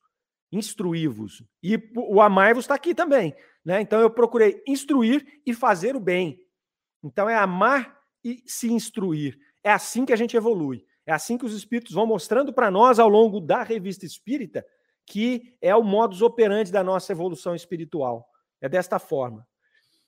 Instruí-vos. 0.52 1.44
E 1.62 1.78
o 1.96 2.22
amai-vos 2.22 2.66
está 2.66 2.76
aqui 2.76 2.94
também. 2.94 3.36
Né? 3.66 3.82
Então 3.82 4.00
eu 4.00 4.10
procurei 4.10 4.62
instruir 4.68 5.26
e 5.46 5.54
fazer 5.54 5.96
o 5.96 6.00
bem. 6.00 6.40
Então 7.04 7.30
é 7.30 7.36
amar 7.36 7.98
e 8.24 8.44
se 8.46 8.72
instruir. 8.72 9.38
É 9.64 9.72
assim 9.72 10.06
que 10.06 10.14
a 10.14 10.16
gente 10.16 10.38
evolui. 10.38 10.86
É 11.06 11.12
assim 11.12 11.38
que 11.38 11.46
os 11.46 11.54
espíritos 11.54 11.94
vão 11.94 12.06
mostrando 12.06 12.54
para 12.54 12.70
nós 12.70 13.00
ao 13.00 13.10
longo 13.10 13.40
da 13.40 13.64
revista 13.64 14.06
espírita 14.06 14.66
que 15.08 15.56
é 15.62 15.74
o 15.74 15.82
modus 15.82 16.22
operandi 16.22 16.70
da 16.70 16.84
nossa 16.84 17.14
evolução 17.14 17.56
espiritual. 17.56 18.30
É 18.60 18.68
desta 18.68 19.00
forma. 19.00 19.48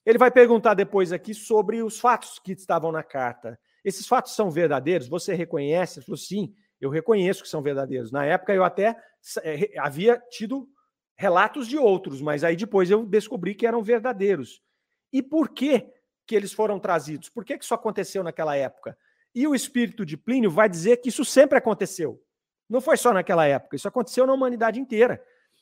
Ele 0.05 0.17
vai 0.17 0.29
perguntar 0.29 0.73
depois 0.73 1.13
aqui 1.13 1.33
sobre 1.33 1.81
os 1.81 1.99
fatos 1.99 2.37
que 2.39 2.51
estavam 2.51 2.91
na 2.91 3.01
carta. 3.01 3.57
Esses 3.83 4.05
fatos 4.05 4.35
são 4.35 4.51
verdadeiros? 4.51 5.07
Você 5.07 5.33
reconhece? 5.33 5.99
Ele 5.99 6.05
falou, 6.05 6.17
sim, 6.17 6.53
eu 6.79 6.89
reconheço 6.89 7.43
que 7.43 7.49
são 7.49 7.61
verdadeiros. 7.61 8.11
Na 8.11 8.25
época 8.25 8.53
eu 8.53 8.63
até 8.63 8.95
é, 9.43 9.77
havia 9.79 10.17
tido 10.29 10.67
relatos 11.15 11.67
de 11.67 11.77
outros, 11.77 12.21
mas 12.21 12.43
aí 12.43 12.55
depois 12.55 12.89
eu 12.89 13.05
descobri 13.05 13.53
que 13.53 13.67
eram 13.67 13.83
verdadeiros. 13.83 14.61
E 15.11 15.21
por 15.21 15.49
que, 15.49 15.85
que 16.25 16.35
eles 16.35 16.53
foram 16.53 16.79
trazidos? 16.79 17.29
Por 17.29 17.43
que, 17.43 17.57
que 17.57 17.63
isso 17.63 17.73
aconteceu 17.73 18.23
naquela 18.23 18.55
época? 18.55 18.97
E 19.35 19.45
o 19.47 19.53
espírito 19.53 20.05
de 20.05 20.15
Plínio 20.15 20.49
vai 20.49 20.69
dizer 20.69 20.97
que 20.97 21.09
isso 21.09 21.25
sempre 21.25 21.57
aconteceu. 21.57 22.23
Não 22.69 22.79
foi 22.79 22.97
só 22.97 23.11
naquela 23.11 23.45
época, 23.45 23.75
isso 23.75 23.87
aconteceu 23.87 24.25
na 24.25 24.33
humanidade 24.33 24.79
inteira. 24.79 25.21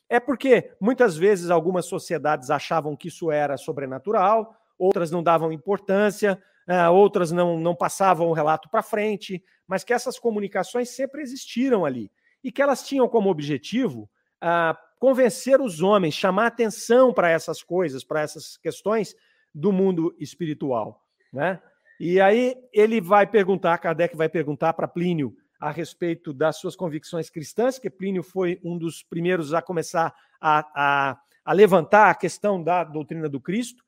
É 0.09 0.19
porque 0.19 0.71
muitas 0.79 1.17
vezes 1.17 1.49
algumas 1.49 1.85
sociedades 1.85 2.49
achavam 2.49 2.95
que 2.95 3.07
isso 3.07 3.31
era 3.31 3.57
sobrenatural, 3.57 4.55
outras 4.77 5.09
não 5.09 5.23
davam 5.23 5.51
importância, 5.51 6.41
uh, 6.67 6.91
outras 6.91 7.31
não, 7.31 7.59
não 7.59 7.75
passavam 7.75 8.27
o 8.27 8.33
relato 8.33 8.69
para 8.69 8.81
frente, 8.81 9.43
mas 9.67 9.83
que 9.83 9.93
essas 9.93 10.19
comunicações 10.19 10.89
sempre 10.89 11.21
existiram 11.21 11.85
ali 11.85 12.11
e 12.43 12.51
que 12.51 12.61
elas 12.61 12.87
tinham 12.87 13.07
como 13.07 13.29
objetivo 13.29 14.09
uh, 14.43 14.77
convencer 14.99 15.61
os 15.61 15.81
homens, 15.81 16.13
chamar 16.13 16.47
atenção 16.47 17.13
para 17.13 17.29
essas 17.29 17.61
coisas, 17.61 18.03
para 18.03 18.21
essas 18.21 18.57
questões 18.57 19.15
do 19.53 19.71
mundo 19.71 20.15
espiritual. 20.19 21.03
Né? 21.31 21.61
E 21.99 22.21
aí 22.21 22.55
ele 22.71 23.01
vai 23.01 23.25
perguntar, 23.25 23.77
Kardec 23.77 24.15
vai 24.15 24.29
perguntar 24.29 24.73
para 24.73 24.87
Plínio 24.87 25.35
a 25.59 25.71
respeito 25.71 26.31
das 26.33 26.57
suas 26.57 26.75
convicções 26.75 27.29
cristãs, 27.29 27.79
que 27.79 27.89
Plínio 27.89 28.21
foi 28.21 28.59
um 28.63 28.77
dos 28.77 29.01
primeiros 29.01 29.53
a 29.53 29.61
começar 29.61 30.13
a, 30.39 30.65
a, 30.75 31.19
a 31.43 31.53
levantar 31.53 32.11
a 32.11 32.15
questão 32.15 32.61
da 32.61 32.83
doutrina 32.83 33.27
do 33.27 33.41
Cristo. 33.41 33.83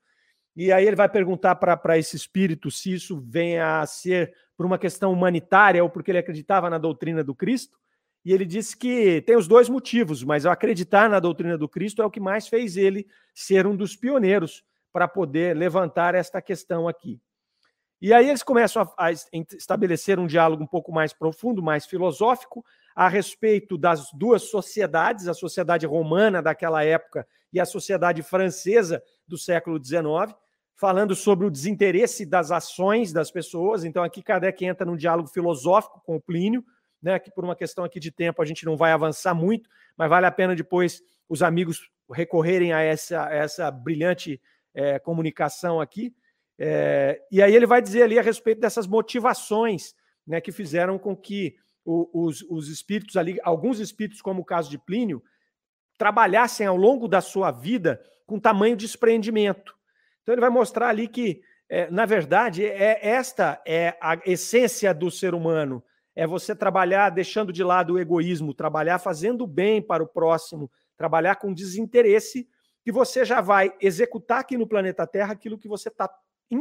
E 0.56 0.72
aí 0.72 0.86
ele 0.86 0.96
vai 0.96 1.08
perguntar 1.08 1.54
para 1.56 1.98
esse 1.98 2.16
espírito 2.16 2.70
se 2.70 2.92
isso 2.92 3.22
vem 3.26 3.58
a 3.58 3.84
ser 3.86 4.34
por 4.56 4.66
uma 4.66 4.78
questão 4.78 5.12
humanitária 5.12 5.82
ou 5.82 5.88
porque 5.88 6.10
ele 6.10 6.18
acreditava 6.18 6.68
na 6.68 6.78
doutrina 6.78 7.24
do 7.24 7.34
Cristo. 7.34 7.78
E 8.24 8.32
ele 8.32 8.44
disse 8.44 8.76
que 8.76 9.22
tem 9.22 9.36
os 9.36 9.48
dois 9.48 9.68
motivos, 9.68 10.22
mas 10.22 10.44
acreditar 10.44 11.08
na 11.08 11.18
doutrina 11.18 11.56
do 11.56 11.68
Cristo 11.68 12.02
é 12.02 12.04
o 12.04 12.10
que 12.10 12.20
mais 12.20 12.46
fez 12.48 12.76
ele 12.76 13.06
ser 13.34 13.66
um 13.66 13.74
dos 13.74 13.96
pioneiros 13.96 14.62
para 14.92 15.08
poder 15.08 15.56
levantar 15.56 16.14
esta 16.14 16.42
questão 16.42 16.86
aqui. 16.86 17.18
E 18.02 18.12
aí 18.12 18.28
eles 18.28 18.42
começam 18.42 18.82
a, 18.82 19.06
a, 19.06 19.12
estabelecer 19.12 20.18
um 20.18 20.26
diálogo 20.26 20.62
um 20.62 20.66
pouco 20.66 20.90
mais 20.90 21.12
profundo, 21.12 21.62
mais 21.62 21.86
filosófico, 21.86 22.64
a 22.94 23.08
respeito 23.08 23.78
das 23.78 24.10
duas 24.12 24.42
sociedades, 24.44 25.28
a 25.28 25.34
sociedade 25.34 25.86
romana 25.86 26.42
daquela 26.42 26.82
época 26.82 27.26
e 27.52 27.60
a 27.60 27.66
sociedade 27.66 28.22
francesa 28.22 29.02
do 29.30 29.38
século 29.38 29.82
XIX, 29.82 30.34
falando 30.74 31.14
sobre 31.14 31.46
o 31.46 31.50
desinteresse 31.50 32.26
das 32.26 32.50
ações 32.50 33.12
das 33.12 33.30
pessoas. 33.30 33.84
Então, 33.84 34.02
aqui 34.02 34.22
Kardec 34.22 34.64
entra 34.64 34.86
num 34.86 34.96
diálogo 34.96 35.28
filosófico 35.28 36.02
com 36.04 36.16
o 36.16 36.20
Plínio, 36.20 36.64
né, 37.02 37.18
que 37.18 37.30
por 37.30 37.44
uma 37.44 37.56
questão 37.56 37.84
aqui 37.84 37.98
de 37.98 38.10
tempo 38.10 38.42
a 38.42 38.44
gente 38.44 38.66
não 38.66 38.76
vai 38.76 38.92
avançar 38.92 39.34
muito, 39.34 39.68
mas 39.96 40.10
vale 40.10 40.26
a 40.26 40.30
pena 40.30 40.54
depois 40.54 41.02
os 41.28 41.42
amigos 41.42 41.90
recorrerem 42.12 42.72
a 42.72 42.80
essa, 42.80 43.32
essa 43.32 43.70
brilhante 43.70 44.40
é, 44.74 44.98
comunicação 44.98 45.80
aqui. 45.80 46.14
É, 46.58 47.18
e 47.30 47.40
aí 47.40 47.54
ele 47.54 47.66
vai 47.66 47.80
dizer 47.80 48.02
ali 48.02 48.18
a 48.18 48.22
respeito 48.22 48.60
dessas 48.60 48.86
motivações 48.86 49.94
né, 50.26 50.40
que 50.40 50.52
fizeram 50.52 50.98
com 50.98 51.16
que 51.16 51.56
os, 51.84 52.42
os 52.42 52.68
espíritos 52.68 53.16
ali, 53.16 53.38
alguns 53.42 53.80
espíritos, 53.80 54.20
como 54.20 54.42
o 54.42 54.44
caso 54.44 54.70
de 54.70 54.78
Plínio, 54.78 55.22
trabalhassem 55.98 56.66
ao 56.66 56.76
longo 56.76 57.08
da 57.08 57.20
sua 57.20 57.50
vida 57.50 58.00
com 58.30 58.38
tamanho 58.38 58.76
desprendimento. 58.76 59.76
Então 60.22 60.32
ele 60.32 60.40
vai 60.40 60.50
mostrar 60.50 60.88
ali 60.88 61.08
que, 61.08 61.42
é, 61.68 61.90
na 61.90 62.06
verdade, 62.06 62.64
é 62.64 63.00
esta 63.02 63.60
é 63.66 63.98
a 64.00 64.16
essência 64.24 64.94
do 64.94 65.10
ser 65.10 65.34
humano, 65.34 65.82
é 66.14 66.28
você 66.28 66.54
trabalhar 66.54 67.10
deixando 67.10 67.52
de 67.52 67.64
lado 67.64 67.94
o 67.94 67.98
egoísmo, 67.98 68.54
trabalhar 68.54 69.00
fazendo 69.00 69.48
bem 69.48 69.82
para 69.82 70.00
o 70.00 70.06
próximo, 70.06 70.70
trabalhar 70.96 71.36
com 71.36 71.52
desinteresse, 71.52 72.48
que 72.84 72.92
você 72.92 73.24
já 73.24 73.40
vai 73.40 73.74
executar 73.80 74.38
aqui 74.38 74.56
no 74.56 74.66
planeta 74.66 75.04
Terra 75.08 75.32
aquilo 75.32 75.58
que 75.58 75.66
você 75.66 75.88
está 75.88 76.08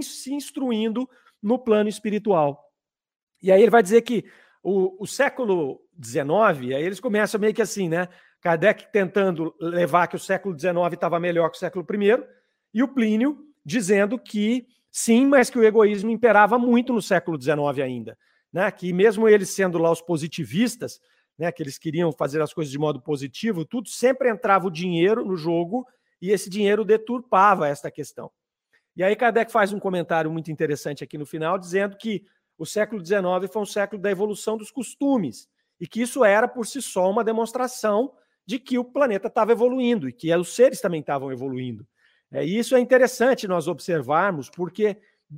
se 0.02 0.34
instruindo 0.34 1.08
no 1.40 1.60
plano 1.60 1.88
espiritual. 1.88 2.68
E 3.44 3.52
aí 3.52 3.62
ele 3.62 3.70
vai 3.70 3.84
dizer 3.84 4.02
que 4.02 4.26
o, 4.64 5.04
o 5.04 5.06
século 5.06 5.80
XIX, 6.04 6.76
aí 6.76 6.84
eles 6.84 7.00
começam 7.00 7.40
meio 7.40 7.54
que 7.54 7.62
assim, 7.62 7.88
né? 7.88 8.10
Kardec 8.42 8.92
tentando 8.92 9.54
levar 9.60 10.08
que 10.08 10.16
o 10.16 10.20
século 10.20 10.58
XIX 10.58 10.76
estava 10.94 11.20
melhor 11.20 11.50
que 11.50 11.58
o 11.58 11.60
século 11.60 11.86
I, 11.92 12.24
e 12.74 12.84
o 12.84 12.88
Plínio 12.88 13.46
dizendo 13.66 14.18
que 14.18 14.68
sim, 14.92 15.26
mas 15.26 15.50
que 15.50 15.60
o 15.60 15.64
egoísmo 15.64 16.10
imperava 16.10 16.58
muito 16.58 16.94
no 16.94 17.02
século 17.02 17.40
XIX 17.42 17.80
ainda 17.84 18.18
né, 18.52 18.70
que 18.72 18.92
mesmo 18.92 19.28
eles 19.28 19.50
sendo 19.50 19.78
lá 19.78 19.92
os 19.92 20.02
positivistas, 20.02 21.00
né, 21.38 21.52
que 21.52 21.64
eles 21.64 21.78
queriam 21.78 22.12
fazer 22.12 22.42
as 22.42 22.54
coisas 22.54 22.72
de 22.72 22.78
modo 22.78 23.02
positivo, 23.02 23.64
tudo 23.64 23.90
sempre 23.90 24.30
entrava 24.30 24.68
o 24.68 24.72
dinheiro 24.72 25.24
no 25.24 25.38
jogo 25.38 25.88
e 26.22 26.32
esse 26.32 26.50
dinheiro 26.50 26.84
deturpava 26.84 27.68
esta 27.68 27.90
questão. 27.90 28.30
E 28.96 29.04
aí 29.04 29.16
Kardec 29.16 29.52
faz 29.52 29.72
um 29.72 29.80
comentário 29.80 30.30
muito 30.30 30.52
interessante 30.52 31.04
aqui 31.04 31.18
no 31.18 31.26
final, 31.26 31.58
dizendo 31.58 31.96
que 31.96 32.26
o 32.58 32.66
século 32.66 33.06
XIX 33.06 33.24
foi 33.52 33.62
um 33.62 33.66
século 33.66 34.02
da 34.02 34.12
evolução 34.12 34.58
dos 34.58 34.72
costumes 34.72 35.48
e 35.80 35.88
que 35.88 36.02
isso 36.02 36.26
era 36.26 36.48
por 36.48 36.68
si 36.68 36.82
só 36.82 37.10
uma 37.10 37.24
demonstração 37.24 38.12
de 38.50 38.58
que 38.58 38.80
o 38.80 38.84
planeta 38.84 39.28
estava 39.28 39.52
evoluindo 39.52 40.10
e 40.10 40.12
que 40.12 40.36
os 40.36 40.56
seres 40.56 40.82
também 40.82 41.02
estavam 41.02 41.32
evoluindo. 41.32 41.86
É, 42.32 42.44
e 42.44 42.58
isso 42.58 42.76
é 42.76 42.80
interessante 42.80 43.48
nós 43.48 43.68
observarmos, 43.68 44.50
porque 44.50 44.98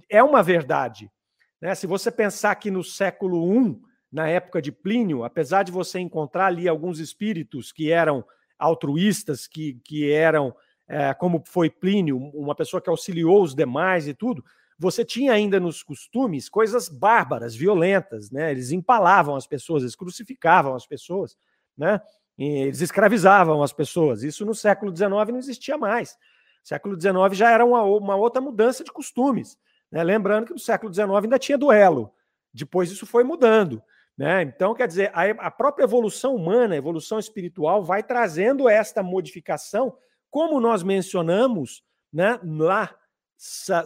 é 0.10 0.24
uma 0.24 0.42
verdade. 0.42 1.12
Né? 1.60 1.76
Se 1.76 1.86
você 1.86 2.10
pensar 2.10 2.56
que 2.56 2.72
no 2.72 2.82
século 2.86 3.54
I, 3.54 3.78
na 4.10 4.30
época 4.30 4.62
de 4.62 4.72
Plínio, 4.72 5.26
apesar 5.26 5.64
de 5.64 5.74
você 5.74 6.00
encontrar 6.00 6.46
ali 6.46 6.70
alguns 6.70 7.00
espíritos 7.00 7.74
que 7.74 7.92
eram 7.92 8.24
altruístas, 8.58 9.46
que, 9.46 9.74
que 9.84 10.10
eram, 10.10 10.56
é, 10.88 11.14
como 11.14 11.44
foi 11.46 11.70
Plínio, 11.70 12.18
uma 12.18 12.56
pessoa 12.56 12.80
que 12.80 12.90
auxiliou 12.90 13.44
os 13.44 13.54
demais 13.54 14.08
e 14.08 14.14
tudo, 14.14 14.42
você 14.80 15.04
tinha 15.04 15.34
ainda 15.34 15.60
nos 15.60 15.84
costumes 15.84 16.48
coisas 16.48 16.88
bárbaras, 16.88 17.54
violentas, 17.54 18.32
né? 18.32 18.52
Eles 18.52 18.72
empalavam 18.72 19.36
as 19.36 19.46
pessoas, 19.46 19.84
eles 19.84 19.98
crucificavam 19.98 20.74
as 20.76 20.88
pessoas, 20.88 21.36
né? 21.78 22.00
Eles 22.38 22.82
escravizavam 22.82 23.62
as 23.62 23.74
pessoas. 23.74 24.24
Isso 24.24 24.46
no 24.46 24.56
século 24.56 24.96
XIX 24.96 25.10
não 25.10 25.38
existia 25.38 25.78
mais. 25.78 26.18
Século 26.64 27.00
XIX 27.00 27.38
já 27.38 27.52
era 27.52 27.66
uma, 27.66 27.84
uma 27.84 28.16
outra 28.16 28.42
mudança 28.42 28.84
de 28.84 28.92
costumes. 28.92 29.58
Né? 29.92 30.04
Lembrando 30.04 30.48
que 30.48 30.54
no 30.54 30.60
século 30.60 30.94
XIX 30.94 31.10
ainda 31.10 31.40
tinha 31.40 31.58
duelo, 31.58 32.14
depois 32.54 32.92
isso 32.92 33.06
foi 33.06 33.24
mudando. 33.24 33.82
Né? 34.18 34.44
Então, 34.44 34.74
quer 34.74 34.88
dizer, 34.88 35.12
a, 35.14 35.48
a 35.48 35.52
própria 35.52 35.84
evolução 35.84 36.36
humana, 36.36 36.76
a 36.76 36.78
evolução 36.78 37.18
espiritual, 37.18 37.84
vai 37.84 38.04
trazendo 38.04 38.70
esta 38.70 39.02
modificação, 39.02 39.96
como 40.30 40.60
nós 40.60 40.84
mencionamos 40.84 41.84
né, 42.14 42.40
lá 42.44 42.96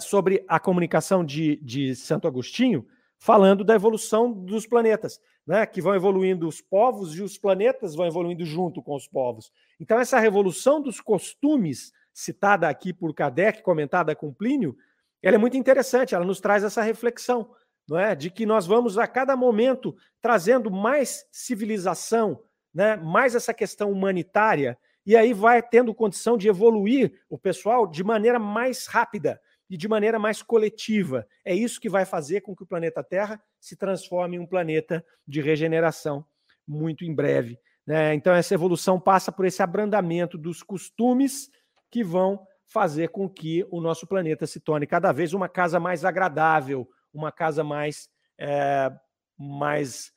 sobre 0.02 0.44
a 0.48 0.60
comunicação 0.60 1.24
de, 1.24 1.56
de 1.58 1.96
Santo 1.96 2.28
Agostinho, 2.28 2.86
falando 3.20 3.64
da 3.64 3.76
evolução 3.76 4.32
dos 4.32 4.68
planetas, 4.68 5.20
né? 5.46 5.66
que 5.66 5.82
vão 5.82 5.96
evoluindo 5.96 6.48
os 6.48 6.62
povos 6.62 7.16
e 7.16 7.22
os 7.22 7.38
planetas 7.38 7.96
vão 7.96 8.06
evoluindo 8.06 8.46
junto 8.46 8.82
com 8.82 8.96
os 8.96 9.08
povos. 9.08 9.52
Então, 9.80 10.00
essa 10.00 10.20
revolução 10.20 10.82
dos 10.82 11.00
costumes, 11.00 11.92
citada 12.14 12.68
aqui 12.70 12.94
por 12.94 13.14
Kardec, 13.14 13.62
comentada 13.62 14.16
com 14.16 14.34
Plínio, 14.34 14.76
ela 15.22 15.36
é 15.36 15.40
muito 15.40 15.58
interessante, 15.58 16.14
ela 16.14 16.26
nos 16.26 16.40
traz 16.40 16.64
essa 16.64 16.82
reflexão, 16.82 17.50
não 17.88 17.98
é? 17.98 18.16
De 18.16 18.30
que 18.30 18.46
nós 18.46 18.68
vamos 18.68 18.98
a 18.98 19.08
cada 19.08 19.36
momento 19.36 19.96
trazendo 20.22 20.70
mais 20.70 21.26
civilização, 21.32 22.42
né? 22.74 22.96
mais 22.96 23.36
essa 23.36 23.54
questão 23.54 23.92
humanitária, 23.92 24.78
e 25.06 25.16
aí 25.16 25.34
vai 25.34 25.62
tendo 25.62 25.94
condição 25.94 26.38
de 26.38 26.48
evoluir 26.48 27.22
o 27.30 27.38
pessoal 27.38 27.86
de 27.86 28.04
maneira 28.04 28.40
mais 28.40 28.88
rápida 28.88 29.40
e 29.70 29.78
de 29.78 29.88
maneira 29.88 30.20
mais 30.20 30.42
coletiva. 30.42 31.28
É 31.44 31.54
isso 31.54 31.80
que 31.80 31.90
vai 31.90 32.06
fazer 32.06 32.42
com 32.42 32.56
que 32.56 32.64
o 32.64 32.68
planeta 32.68 33.04
Terra 33.04 33.42
se 33.60 33.76
transforme 33.76 34.38
em 34.38 34.40
um 34.40 34.46
planeta 34.46 35.04
de 35.28 35.42
regeneração 35.42 36.26
muito 36.68 37.04
em 37.04 37.14
breve. 37.14 37.60
Né? 37.86 38.14
Então, 38.14 38.34
essa 38.34 38.54
evolução 38.54 39.00
passa 39.00 39.32
por 39.32 39.46
esse 39.46 39.62
abrandamento 39.62 40.38
dos 40.38 40.64
costumes 40.64 41.50
que 41.92 42.04
vão 42.04 42.46
fazer 42.66 43.10
com 43.10 43.30
que 43.30 43.66
o 43.70 43.80
nosso 43.80 44.08
planeta 44.08 44.48
se 44.48 44.60
torne 44.60 44.88
cada 44.88 45.12
vez 45.12 45.34
uma 45.34 45.48
casa 45.48 45.80
mais 45.80 46.04
agradável, 46.04 46.90
uma 47.14 47.32
casa 47.32 47.64
mais, 47.64 48.10
é, 48.40 48.92
mais 49.38 50.12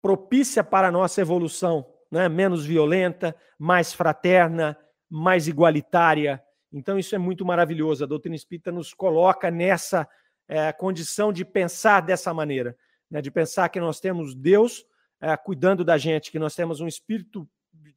propícia 0.00 0.64
para 0.64 0.88
a 0.88 0.92
nossa 0.92 1.20
evolução, 1.20 1.86
né? 2.10 2.28
menos 2.28 2.64
violenta, 2.64 3.36
mais 3.58 3.92
fraterna, 3.92 4.76
mais 5.10 5.46
igualitária. 5.46 6.42
Então, 6.72 6.98
isso 6.98 7.14
é 7.14 7.18
muito 7.18 7.44
maravilhoso. 7.44 8.02
A 8.02 8.06
doutrina 8.06 8.34
espírita 8.34 8.72
nos 8.72 8.94
coloca 8.94 9.50
nessa 9.50 10.08
é, 10.48 10.72
condição 10.72 11.32
de 11.32 11.44
pensar 11.44 12.00
dessa 12.00 12.32
maneira, 12.32 12.76
né? 13.10 13.20
de 13.20 13.30
pensar 13.30 13.68
que 13.68 13.80
nós 13.80 14.00
temos 14.00 14.34
Deus 14.34 14.86
é, 15.20 15.36
cuidando 15.36 15.84
da 15.84 15.98
gente, 15.98 16.30
que 16.30 16.38
nós 16.38 16.54
temos 16.54 16.80
um 16.80 16.88
Espírito, 16.88 17.48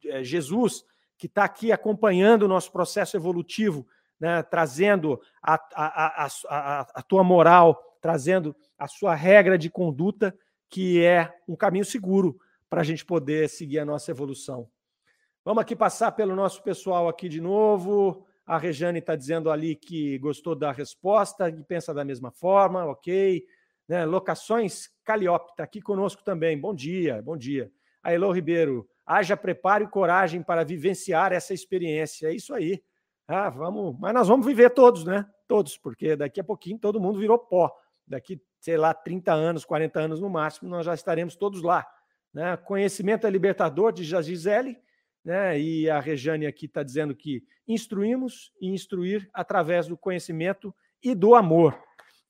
é, 0.04 0.22
Jesus, 0.22 0.84
que 1.18 1.26
está 1.26 1.44
aqui 1.44 1.72
acompanhando 1.72 2.42
o 2.42 2.48
nosso 2.48 2.70
processo 2.70 3.16
evolutivo, 3.16 3.86
né? 4.20 4.42
trazendo 4.42 5.20
a, 5.42 5.54
a, 5.74 6.26
a, 6.48 6.80
a, 6.94 7.02
tua 7.02 7.24
moral, 7.24 7.96
trazendo 8.00 8.54
a 8.78 8.86
sua 8.86 9.14
regra 9.14 9.56
de 9.56 9.70
conduta, 9.70 10.36
que 10.68 11.02
é 11.02 11.34
um 11.48 11.56
caminho 11.56 11.84
seguro 11.84 12.38
para 12.68 12.80
a 12.82 12.84
gente 12.84 13.04
poder 13.04 13.48
seguir 13.48 13.78
a 13.78 13.84
nossa 13.84 14.10
evolução. 14.10 14.68
Vamos 15.44 15.62
aqui 15.62 15.76
passar 15.76 16.12
pelo 16.12 16.34
nosso 16.34 16.62
pessoal 16.62 17.08
aqui 17.08 17.28
de 17.28 17.40
novo. 17.40 18.26
A 18.46 18.58
Rejane 18.58 19.00
está 19.00 19.16
dizendo 19.16 19.50
ali 19.50 19.74
que 19.74 20.18
gostou 20.18 20.54
da 20.54 20.70
resposta, 20.70 21.48
e 21.50 21.64
pensa 21.64 21.92
da 21.92 22.04
mesma 22.04 22.30
forma, 22.30 22.84
ok. 22.84 23.44
Né? 23.88 24.04
Locações 24.04 24.88
Calliope 25.04 25.50
está 25.50 25.64
aqui 25.64 25.80
conosco 25.80 26.22
também. 26.22 26.56
Bom 26.58 26.72
dia, 26.72 27.20
bom 27.22 27.36
dia. 27.36 27.70
A 28.02 28.12
Elo 28.12 28.30
Ribeiro, 28.30 28.88
haja 29.04 29.36
preparo 29.36 29.82
e 29.82 29.88
coragem 29.88 30.42
para 30.42 30.64
vivenciar 30.64 31.32
essa 31.32 31.52
experiência. 31.52 32.28
É 32.28 32.34
isso 32.34 32.54
aí. 32.54 32.80
Ah, 33.26 33.50
vamos, 33.50 33.96
mas 33.98 34.14
nós 34.14 34.28
vamos 34.28 34.46
viver 34.46 34.70
todos, 34.70 35.04
né? 35.04 35.26
Todos, 35.48 35.76
porque 35.76 36.14
daqui 36.14 36.40
a 36.40 36.44
pouquinho 36.44 36.78
todo 36.78 37.00
mundo 37.00 37.18
virou 37.18 37.38
pó. 37.38 37.72
Daqui, 38.06 38.40
sei 38.60 38.76
lá, 38.76 38.94
30 38.94 39.32
anos, 39.32 39.64
40 39.64 39.98
anos 39.98 40.20
no 40.20 40.30
máximo, 40.30 40.70
nós 40.70 40.86
já 40.86 40.94
estaremos 40.94 41.34
todos 41.34 41.62
lá. 41.62 41.84
Né? 42.32 42.56
Conhecimento 42.58 43.26
é 43.26 43.30
libertador, 43.30 43.92
de 43.92 44.14
a 44.14 44.22
Gisele, 44.22 44.78
né? 45.26 45.58
e 45.58 45.90
a 45.90 45.98
Rejane 45.98 46.46
aqui 46.46 46.66
está 46.66 46.84
dizendo 46.84 47.14
que 47.14 47.42
instruímos 47.66 48.52
e 48.60 48.68
instruir 48.68 49.28
através 49.34 49.88
do 49.88 49.96
conhecimento 49.96 50.72
e 51.02 51.16
do 51.16 51.34
amor. 51.34 51.76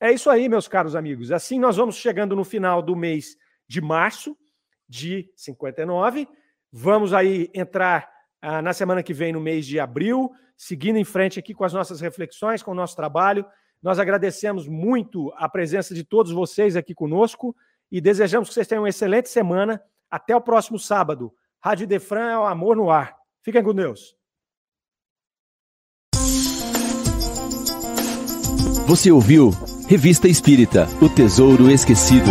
É 0.01 0.11
isso 0.11 0.31
aí, 0.31 0.49
meus 0.49 0.67
caros 0.67 0.97
amigos. 0.97 1.31
Assim 1.31 1.59
nós 1.59 1.77
vamos 1.77 1.97
chegando 1.97 2.35
no 2.35 2.43
final 2.43 2.81
do 2.81 2.97
mês 2.97 3.37
de 3.69 3.83
março 3.83 4.35
de 4.89 5.31
59. 5.37 6.27
Vamos 6.73 7.13
aí 7.13 7.51
entrar 7.53 8.11
ah, 8.41 8.63
na 8.63 8.73
semana 8.73 9.03
que 9.03 9.13
vem, 9.13 9.33
no 9.33 9.41
mês 9.41 9.67
de 9.67 9.79
abril, 9.79 10.31
seguindo 10.57 10.97
em 10.97 11.05
frente 11.05 11.39
aqui 11.39 11.53
com 11.53 11.65
as 11.65 11.75
nossas 11.75 12.01
reflexões, 12.01 12.63
com 12.63 12.71
o 12.71 12.75
nosso 12.75 12.97
trabalho. 12.97 13.45
Nós 13.83 13.99
agradecemos 13.99 14.67
muito 14.67 15.33
a 15.37 15.49
presença 15.49 15.95
de 15.95 16.03
todos 16.03 16.33
vocês 16.33 16.77
aqui 16.77 16.95
conosco 16.95 17.55
e 17.93 18.01
desejamos 18.01 18.49
que 18.49 18.55
vocês 18.55 18.67
tenham 18.67 18.83
uma 18.85 18.89
excelente 18.89 19.29
semana 19.29 19.83
até 20.11 20.35
o 20.35 20.41
próximo 20.41 20.79
sábado. 20.79 21.33
Rádio 21.67 21.85
Defran 21.85 22.31
é 22.31 22.39
o 22.39 22.45
amor 22.45 22.77
no 22.77 22.91
ar. 22.91 23.17
Fiquem 23.43 23.61
com 23.61 23.75
Deus. 23.75 24.15
Você 28.87 29.11
ouviu 29.11 29.51
Revista 29.89 30.29
Espírita 30.29 30.87
O 31.03 31.09
Tesouro 31.09 31.69
Esquecido. 31.69 32.31